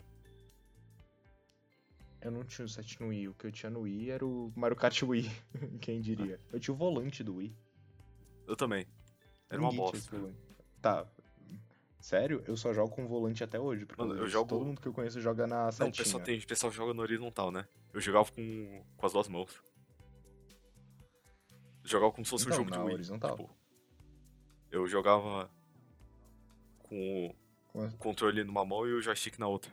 Eu 2.20 2.30
não 2.32 2.42
tinha 2.44 2.64
o 2.64 2.68
7 2.68 3.00
no 3.00 3.08
Wii, 3.08 3.28
o 3.28 3.34
que 3.34 3.46
eu 3.46 3.52
tinha 3.52 3.70
no 3.70 3.80
Wii 3.82 4.10
era 4.10 4.26
o 4.26 4.52
Mario 4.56 4.76
Kart 4.76 5.02
Wii, 5.02 5.30
quem 5.80 6.00
diria. 6.00 6.40
Eu 6.52 6.58
tinha 6.58 6.74
o 6.74 6.76
volante 6.76 7.22
do 7.22 7.36
Wii. 7.36 7.56
Eu 8.46 8.56
também. 8.56 8.86
Era 9.48 9.60
uma 9.60 9.70
Ninguém 9.70 9.86
tinha 9.90 9.98
esse 10.00 10.10
bosta. 10.10 10.34
Tá. 10.82 11.06
Sério? 12.00 12.42
Eu 12.46 12.56
só 12.56 12.72
jogo 12.72 12.94
com 12.94 13.06
volante 13.06 13.42
até 13.44 13.58
hoje. 13.58 13.84
Porque 13.86 14.00
Mano, 14.02 14.14
eu 14.20 14.26
jogo- 14.26 14.48
Todo 14.48 14.64
mundo 14.64 14.80
que 14.80 14.88
eu 14.88 14.92
conheço 14.92 15.20
joga 15.20 15.46
na 15.46 15.62
Não, 15.64 15.68
o 15.68 15.72
setinha. 15.72 16.04
pessoal, 16.04 16.22
tem, 16.22 16.38
o 16.38 16.46
pessoal 16.46 16.72
joga 16.72 16.94
no 16.94 17.02
horizontal, 17.02 17.50
né? 17.52 17.66
Eu 17.92 18.00
jogava 18.00 18.30
com, 18.32 18.84
com 18.96 19.06
as 19.06 19.12
duas 19.12 19.28
mãos. 19.28 19.60
Eu 21.82 21.88
jogava 21.90 22.12
como 22.12 22.24
se 22.24 22.30
fosse 22.30 22.44
um 22.44 22.48
Então, 22.48 22.58
jogo 22.58 22.70
de 22.70 22.78
Wii. 22.78 22.94
horizontal. 22.94 23.36
Tipo, 23.36 23.50
eu 24.70 24.86
jogava 24.86 25.50
com 26.78 27.34
Com 27.68 27.82
a- 27.82 27.86
o 27.86 27.96
controle 27.96 28.44
numa 28.44 28.64
mão 28.64 28.86
e 28.86 28.92
o 28.92 29.00
joystick 29.02 29.38
na 29.38 29.46
outra. 29.46 29.72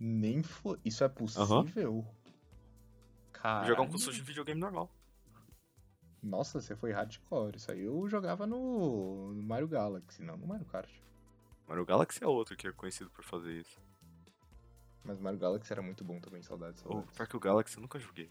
Nem 0.00 0.42
foi. 0.42 0.78
Isso 0.82 1.04
é 1.04 1.08
possível? 1.08 1.66
Eu 1.76 2.06
Caralho. 3.32 3.68
jogava 3.68 3.86
como 3.86 3.98
se 3.98 4.06
fosse 4.06 4.22
um 4.22 4.24
videogame 4.24 4.58
normal. 4.58 4.90
Nossa, 6.22 6.58
você 6.58 6.74
foi 6.74 6.90
hardcore. 6.90 7.56
Isso 7.56 7.70
aí 7.70 7.82
eu 7.82 8.08
jogava 8.08 8.46
no, 8.46 9.34
no 9.34 9.42
Mario 9.42 9.68
Galaxy, 9.68 10.22
não 10.22 10.38
no 10.38 10.46
Mario 10.46 10.64
Kart. 10.64 10.90
Mario 11.68 11.84
Galaxy 11.84 12.24
é 12.24 12.26
outro 12.26 12.56
que 12.56 12.66
é 12.66 12.72
conhecido 12.72 13.10
por 13.10 13.24
fazer 13.24 13.52
isso. 13.52 13.78
Mas 15.04 15.18
Mario 15.18 15.38
Galaxy 15.38 15.70
era 15.72 15.82
muito 15.82 16.02
bom 16.02 16.18
também, 16.18 16.42
saudades. 16.42 16.82
Saudades. 16.82 17.14
pior 17.14 17.26
que 17.28 17.36
o 17.36 17.40
Galaxy 17.40 17.76
eu 17.76 17.82
nunca 17.82 17.98
joguei. 17.98 18.30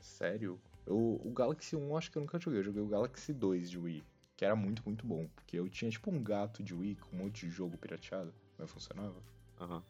Sério? 0.00 0.60
Eu, 0.86 1.20
o 1.24 1.32
Galaxy 1.32 1.76
1 1.76 1.80
eu 1.80 1.96
acho 1.96 2.10
que 2.10 2.18
eu 2.18 2.22
nunca 2.22 2.38
joguei. 2.38 2.60
Eu 2.60 2.64
joguei 2.64 2.82
o 2.82 2.88
Galaxy 2.88 3.32
2 3.32 3.70
de 3.70 3.78
Wii. 3.78 4.04
Que 4.36 4.44
era 4.44 4.56
muito, 4.56 4.82
muito 4.84 5.06
bom. 5.06 5.28
Porque 5.34 5.58
eu 5.58 5.68
tinha 5.68 5.90
tipo 5.90 6.10
um 6.10 6.22
gato 6.22 6.62
de 6.62 6.74
Wii 6.74 6.96
com 6.96 7.16
um 7.16 7.18
monte 7.20 7.46
de 7.46 7.52
jogo 7.52 7.76
pirateado. 7.76 8.32
Mas 8.58 8.70
funcionava. 8.70 9.20
Aham. 9.60 9.82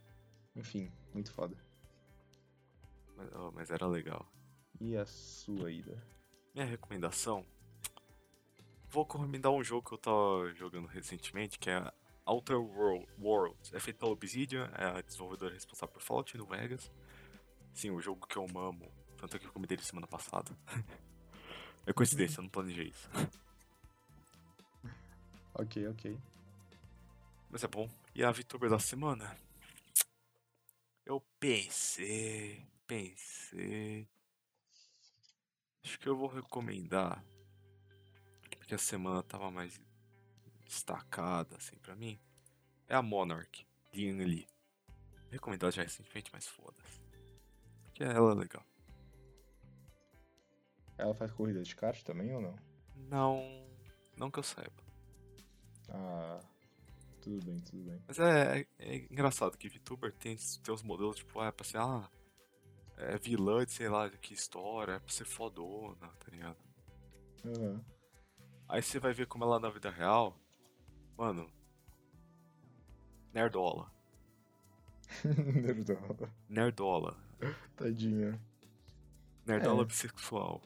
Enfim, 0.55 0.91
muito 1.15 1.33
foda. 1.33 1.57
Mas, 3.17 3.33
oh, 3.35 3.51
mas 3.53 3.71
era 3.71 3.87
legal. 3.87 4.27
E 4.81 4.97
a 4.97 5.07
sua 5.07 5.71
ida? 5.71 6.03
Minha 6.55 6.67
recomendação. 6.67 7.47
Vou 8.89 9.05
recomendar 9.05 9.53
um 9.53 9.65
jogo 9.65 9.89
que 9.89 9.95
eu 9.95 9.99
tava 9.99 10.53
jogando 10.55 10.87
recentemente, 10.87 11.59
que 11.59 11.71
é 11.71 11.93
Outer 12.27 12.59
World, 12.61 13.07
Worlds. 13.19 13.73
É 13.73 13.81
feito 13.81 13.99
pela 13.99 14.13
Obsidian, 14.13 14.71
é 14.77 14.85
a 14.85 15.01
desenvolvedora 15.01 15.55
responsável 15.55 15.93
por 15.95 16.03
Fallout 16.03 16.37
New 16.37 16.47
Vegas. 16.47 16.91
Sim, 17.73 17.91
o 17.91 18.01
jogo 18.01 18.27
que 18.27 18.37
eu 18.37 18.45
amo. 18.45 18.93
Tanto 19.17 19.37
é 19.37 19.39
que 19.39 19.47
eu 19.47 19.49
recomendei 19.49 19.77
ele 19.77 19.85
semana 19.85 20.07
passada. 20.07 20.51
é 21.87 21.93
coincidência, 21.93 22.39
eu 22.39 22.43
não 22.43 22.51
planejei 22.51 22.89
isso. 22.89 23.09
Ok, 25.55 25.87
ok. 25.89 26.19
Mas 27.51 27.63
é 27.63 27.69
bom. 27.69 27.89
E 28.15 28.25
a 28.25 28.31
VTuber 28.31 28.69
da 28.69 28.79
semana? 28.79 29.37
Eu 31.05 31.21
pensei, 31.41 32.67
pensei. 32.87 34.09
Acho 35.85 35.99
que 35.99 36.09
eu 36.09 36.17
vou 36.17 36.29
recomendar. 36.29 37.25
Porque 38.41 38.67
que 38.67 38.75
a 38.75 38.79
semana 38.79 39.23
tava 39.23 39.51
mais 39.51 39.81
destacada, 40.65 41.57
assim, 41.57 41.77
pra 41.77 41.97
mim, 41.97 42.21
é 42.87 42.95
a 42.95 43.03
Monarch, 43.03 43.67
Lian 43.93 44.25
Lee. 44.25 44.47
Recomendado 45.31 45.73
já 45.73 45.83
recentemente, 45.83 46.31
mas 46.33 46.47
foda-se. 46.47 47.01
Porque 47.85 48.05
ela 48.05 48.33
é 48.33 48.35
legal. 48.35 48.65
Ela 50.97 51.15
faz 51.15 51.33
corrida 51.33 51.63
de 51.63 51.75
kart 51.75 52.01
também 52.05 52.33
ou 52.33 52.41
não? 52.41 52.57
Não. 52.97 53.67
Não 54.17 54.31
que 54.31 54.39
eu 54.39 54.43
saiba. 54.43 54.83
Ah. 55.89 56.52
Tudo 57.23 57.45
bem, 57.47 57.59
tudo 57.61 57.83
bem. 57.85 58.03
Mas 58.07 58.19
é, 58.19 58.61
é, 58.61 58.67
é 58.79 58.97
engraçado 58.97 59.57
que 59.57 59.69
VTuber 59.69 60.13
tem, 60.13 60.37
tem 60.37 60.75
uns 60.75 60.83
modelos, 60.83 61.17
tipo, 61.17 61.39
ah, 61.41 61.47
é 61.47 61.53
pra 61.53 61.65
ser, 61.65 61.79
ah, 61.79 62.11
é 62.97 63.17
vilã 63.17 63.65
de 63.65 63.71
sei 63.71 63.89
lá 63.89 64.09
de 64.09 64.19
que 64.19 64.35
história, 64.35 64.95
é 64.95 64.99
pra 64.99 65.09
ser 65.13 65.25
fodona, 65.25 66.09
tá 66.09 66.31
ligado? 66.31 66.57
Uhum. 67.45 67.81
Aí 68.69 68.83
você 68.83 68.99
vai 68.99 69.13
ver 69.13 69.27
como 69.27 69.45
ela 69.45 69.57
é 69.57 69.61
na 69.61 69.71
vida 69.71 69.91
real, 69.91 70.37
mano. 71.17 71.49
Nerdola. 73.33 73.91
Nerdola. 75.25 76.35
Nerdola. 76.49 77.17
Tadinha. 77.77 78.41
Nerdola 79.47 79.83
É. 79.83 79.85
bissexual. 79.87 80.63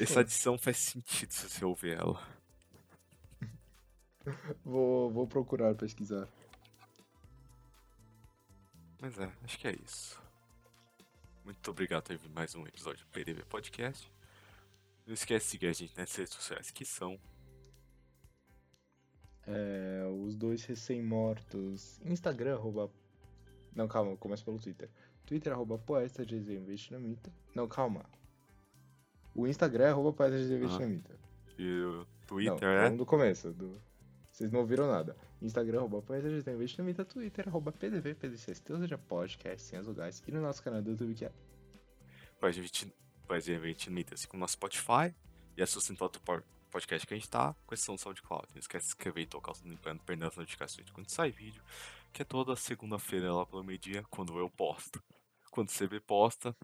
Essa 0.00 0.20
adição 0.20 0.58
faz 0.58 0.76
sentido 0.78 1.32
se 1.32 1.48
você 1.48 1.64
ouvir 1.64 1.96
ela. 1.96 2.37
Vou, 4.64 5.10
vou 5.10 5.26
procurar 5.26 5.74
pesquisar. 5.74 6.28
Mas 9.00 9.18
é, 9.18 9.30
acho 9.44 9.58
que 9.58 9.68
é 9.68 9.72
isso. 9.84 10.20
Muito 11.44 11.70
obrigado 11.70 12.02
por 12.04 12.18
ter 12.18 12.28
mais 12.30 12.54
um 12.54 12.66
episódio 12.66 13.04
do 13.06 13.10
PDV 13.10 13.44
Podcast. 13.44 14.10
Não 15.06 15.14
esquece 15.14 15.46
de 15.46 15.50
seguir 15.52 15.66
a 15.68 15.72
gente 15.72 15.96
nas 15.96 16.14
redes 16.14 16.34
sociais 16.34 16.70
que 16.70 16.84
são 16.84 17.18
É, 19.46 20.04
os 20.24 20.36
dois 20.36 20.64
recém-mortos. 20.64 21.98
Instagram, 22.04 22.56
arroba. 22.56 22.90
Não, 23.74 23.88
calma, 23.88 24.16
começa 24.16 24.44
pelo 24.44 24.58
Twitter. 24.58 24.90
Twitter, 25.24 25.52
arroba 25.52 25.78
poeta 25.78 26.24
Vietnamita. 26.24 27.32
Não, 27.54 27.66
calma. 27.66 28.04
O 29.34 29.46
Instagram 29.46 29.84
é 29.84 29.90
arroba 29.90 30.12
poeta 30.12 30.36
Vietnamita. 30.36 31.14
e 31.56 31.80
o 31.82 32.06
Twitter 32.26 32.60
não, 32.60 32.68
é. 32.68 32.82
vamos 32.84 32.98
do 32.98 33.06
começo. 33.06 33.52
Do... 33.52 33.80
Vocês 34.38 34.52
não 34.52 34.60
ouviram 34.60 34.86
nada. 34.86 35.16
Instagram, 35.42 35.78
arroba 35.78 36.00
poeta 36.00 36.28
GZ 36.30 36.44
Vietnamita. 36.56 37.04
Twitter, 37.04 37.48
arroba 37.48 37.72
PDV, 37.72 38.14
PDC. 38.14 38.54
Seja, 38.54 38.96
podcast, 38.96 39.66
sem 39.66 39.76
as 39.76 39.84
lugares. 39.84 40.22
E 40.28 40.30
no 40.30 40.40
nosso 40.40 40.62
canal 40.62 40.80
do 40.80 40.90
YouTube 40.90 41.12
que 41.12 41.24
é. 41.24 41.32
Poesia 43.26 43.58
Vietnamita, 43.58 44.14
assim 44.14 44.28
como 44.28 44.42
no 44.42 44.48
Spotify. 44.48 45.12
E 45.56 45.60
é 45.60 45.66
sustentar 45.66 46.04
o 46.04 46.10
podcast 46.70 47.04
que 47.04 47.14
a 47.14 47.16
gente 47.16 47.28
tá, 47.28 47.52
com 47.66 47.74
exceção 47.74 47.96
do 47.96 48.00
SoundCloud. 48.00 48.46
Não 48.54 48.60
esquece 48.60 48.84
de 48.84 48.90
se 48.92 48.96
inscrever 48.96 49.24
e 49.24 49.26
tocar 49.26 49.50
o 49.50 49.54
sininho 49.56 49.76
perder 50.06 50.26
as 50.26 50.36
notificações 50.36 50.88
quando 50.90 51.10
sai 51.10 51.32
vídeo. 51.32 51.60
Que 52.12 52.22
é 52.22 52.24
toda 52.24 52.54
segunda-feira 52.54 53.34
lá 53.34 53.44
pelo 53.44 53.64
meio-dia, 53.64 54.04
quando 54.08 54.38
eu 54.38 54.48
posto. 54.48 55.02
Quando 55.50 55.70
você 55.70 55.84
vê 55.88 55.98
posta, 55.98 56.56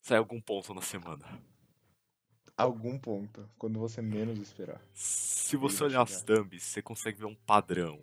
sai 0.00 0.18
algum 0.18 0.40
ponto 0.40 0.72
na 0.72 0.82
semana. 0.82 1.26
Algum 2.56 2.98
ponto. 2.98 3.48
Quando 3.58 3.78
você 3.78 4.00
menos 4.00 4.38
esperar. 4.38 4.80
Se 4.94 5.56
você 5.56 5.84
olhar 5.84 6.02
as 6.02 6.22
thumbs, 6.22 6.62
você 6.62 6.80
consegue 6.80 7.18
ver 7.18 7.26
um 7.26 7.34
padrão. 7.34 8.00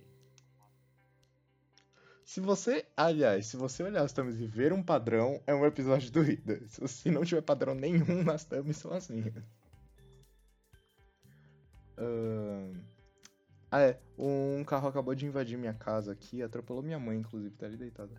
Se 2.23 2.39
você, 2.39 2.85
aliás, 2.95 3.47
se 3.47 3.57
você 3.57 3.83
olhar 3.83 4.03
as 4.03 4.13
thumbs 4.13 4.39
e 4.39 4.47
ver 4.47 4.71
um 4.71 4.81
padrão, 4.81 5.41
é 5.45 5.53
um 5.53 5.65
episódio 5.65 6.09
do 6.11 6.23
Ida. 6.23 6.61
Se 6.87 7.11
não 7.11 7.23
tiver 7.25 7.41
padrão 7.41 7.75
nenhum 7.75 8.23
nas 8.23 8.43
thumbs, 8.45 8.77
são 8.77 8.91
as 8.93 9.07
minhas. 9.09 9.43
Ahn, 11.97 12.73
Ah, 13.69 13.81
é. 13.81 13.99
Um 14.17 14.63
carro 14.63 14.87
acabou 14.87 15.13
de 15.13 15.25
invadir 15.25 15.57
minha 15.57 15.73
casa 15.73 16.11
aqui, 16.11 16.41
atropelou 16.41 16.81
minha 16.81 16.97
mãe, 16.97 17.17
inclusive, 17.17 17.55
tá 17.55 17.65
ali 17.65 17.77
deitada. 17.77 18.13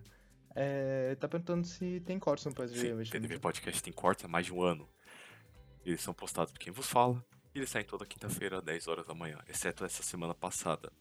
É, 0.53 1.15
tá 1.15 1.27
perguntando 1.27 1.65
se 1.67 1.99
tem 2.05 2.17
cortes 2.19 2.45
no 2.45 2.53
podcast. 2.53 2.87
Sim, 2.87 2.93
o 2.93 3.09
PDV 3.09 3.39
Podcast 3.39 3.83
tem 3.83 3.91
cortes 3.91 4.23
há 4.23 4.27
mais 4.27 4.45
de 4.45 4.53
um 4.53 4.61
ano. 4.61 4.87
Eles 5.85 6.01
são 6.01 6.13
postados 6.13 6.51
por 6.51 6.59
quem 6.59 6.73
vos 6.73 6.87
fala. 6.87 7.23
E 7.53 7.59
eles 7.59 7.69
saem 7.69 7.85
toda 7.85 8.05
quinta-feira, 8.05 8.57
às 8.57 8.63
10 8.63 8.87
horas 8.87 9.05
da 9.05 9.13
manhã. 9.13 9.39
Exceto 9.47 9.85
essa 9.85 10.01
semana 10.01 10.33
passada. 10.33 10.91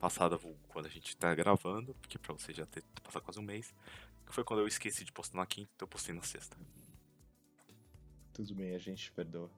Passada, 0.00 0.38
quando 0.68 0.86
a 0.86 0.88
gente 0.88 1.16
tá 1.16 1.34
gravando, 1.34 1.94
porque 1.94 2.18
pra 2.18 2.32
você 2.32 2.52
já 2.52 2.66
ter 2.66 2.82
passado 3.02 3.22
quase 3.22 3.38
um 3.38 3.42
mês. 3.42 3.72
Que 4.26 4.34
foi 4.34 4.42
quando 4.42 4.60
eu 4.60 4.66
esqueci 4.66 5.04
de 5.04 5.12
postar 5.12 5.36
na 5.36 5.46
quinta, 5.46 5.70
então 5.74 5.86
eu 5.86 5.90
postei 5.90 6.14
na 6.14 6.22
sexta. 6.22 6.56
Tudo 8.32 8.54
bem, 8.54 8.74
a 8.74 8.78
gente 8.78 9.12
perdoa. 9.12 9.50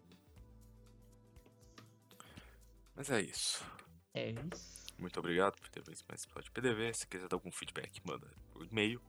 Mas 2.94 3.08
é 3.10 3.20
isso. 3.20 3.64
É 4.12 4.30
isso. 4.30 4.84
Muito 4.98 5.18
obrigado 5.20 5.56
por 5.58 5.68
ter 5.68 5.82
visto 5.82 6.04
mais 6.08 6.20
esse 6.20 6.26
episódio 6.26 6.44
de 6.44 6.50
PDV. 6.50 6.92
Se 6.94 7.06
quiser 7.06 7.28
dar 7.28 7.36
algum 7.36 7.52
feedback, 7.52 8.00
manda 8.04 8.30
por 8.50 8.64
e-mail. 8.66 9.00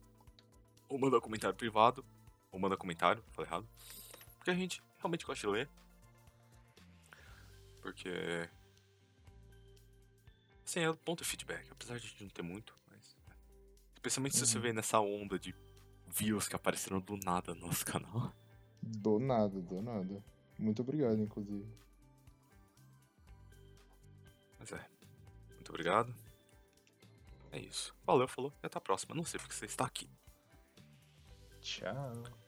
Ou 0.88 1.00
manda 1.00 1.20
comentário 1.20 1.56
privado. 1.56 2.06
Ou 2.52 2.60
manda 2.60 2.78
comentário, 2.78 3.24
falei 3.34 3.50
errado. 3.50 3.68
Porque 4.38 4.52
a 4.52 4.56
gente 4.56 4.82
realmente 5.00 5.26
gosta 5.26 5.48
de 5.48 5.54
ler. 5.54 5.70
Porque. 7.82 8.50
Assim, 10.66 10.82
é 10.82 10.92
bom 11.06 11.16
ter 11.16 11.24
feedback, 11.24 11.70
apesar 11.72 11.98
de 11.98 12.06
a 12.06 12.10
gente 12.10 12.24
não 12.24 12.30
ter 12.30 12.42
muito. 12.42 12.76
Mas... 12.92 13.16
Especialmente 13.96 14.36
se 14.36 14.46
você 14.46 14.58
Uhum. 14.58 14.64
vê 14.64 14.74
nessa 14.74 15.00
onda 15.00 15.40
de 15.40 15.56
views 16.08 16.48
que 16.48 16.56
apareceram 16.56 17.00
do 17.00 17.16
nada 17.18 17.54
no 17.56 17.68
nosso 17.68 17.86
canal. 17.88 18.34
Do 18.82 19.18
nada, 19.20 19.62
do 19.62 19.82
nada. 19.82 20.24
Muito 20.60 20.82
obrigado, 20.82 21.22
inclusive. 21.22 21.66
Mas 24.60 24.72
é. 24.72 24.90
Muito 25.54 25.70
obrigado. 25.70 26.14
É 27.52 27.60
isso. 27.60 27.96
Valeu, 28.06 28.28
falou. 28.28 28.52
E 28.62 28.66
até 28.66 28.78
a 28.78 28.82
próxima. 28.82 29.16
Não 29.16 29.24
sei 29.24 29.40
porque 29.40 29.54
você 29.56 29.66
está 29.66 29.86
aqui. 29.86 30.10
Tchau. 31.62 32.47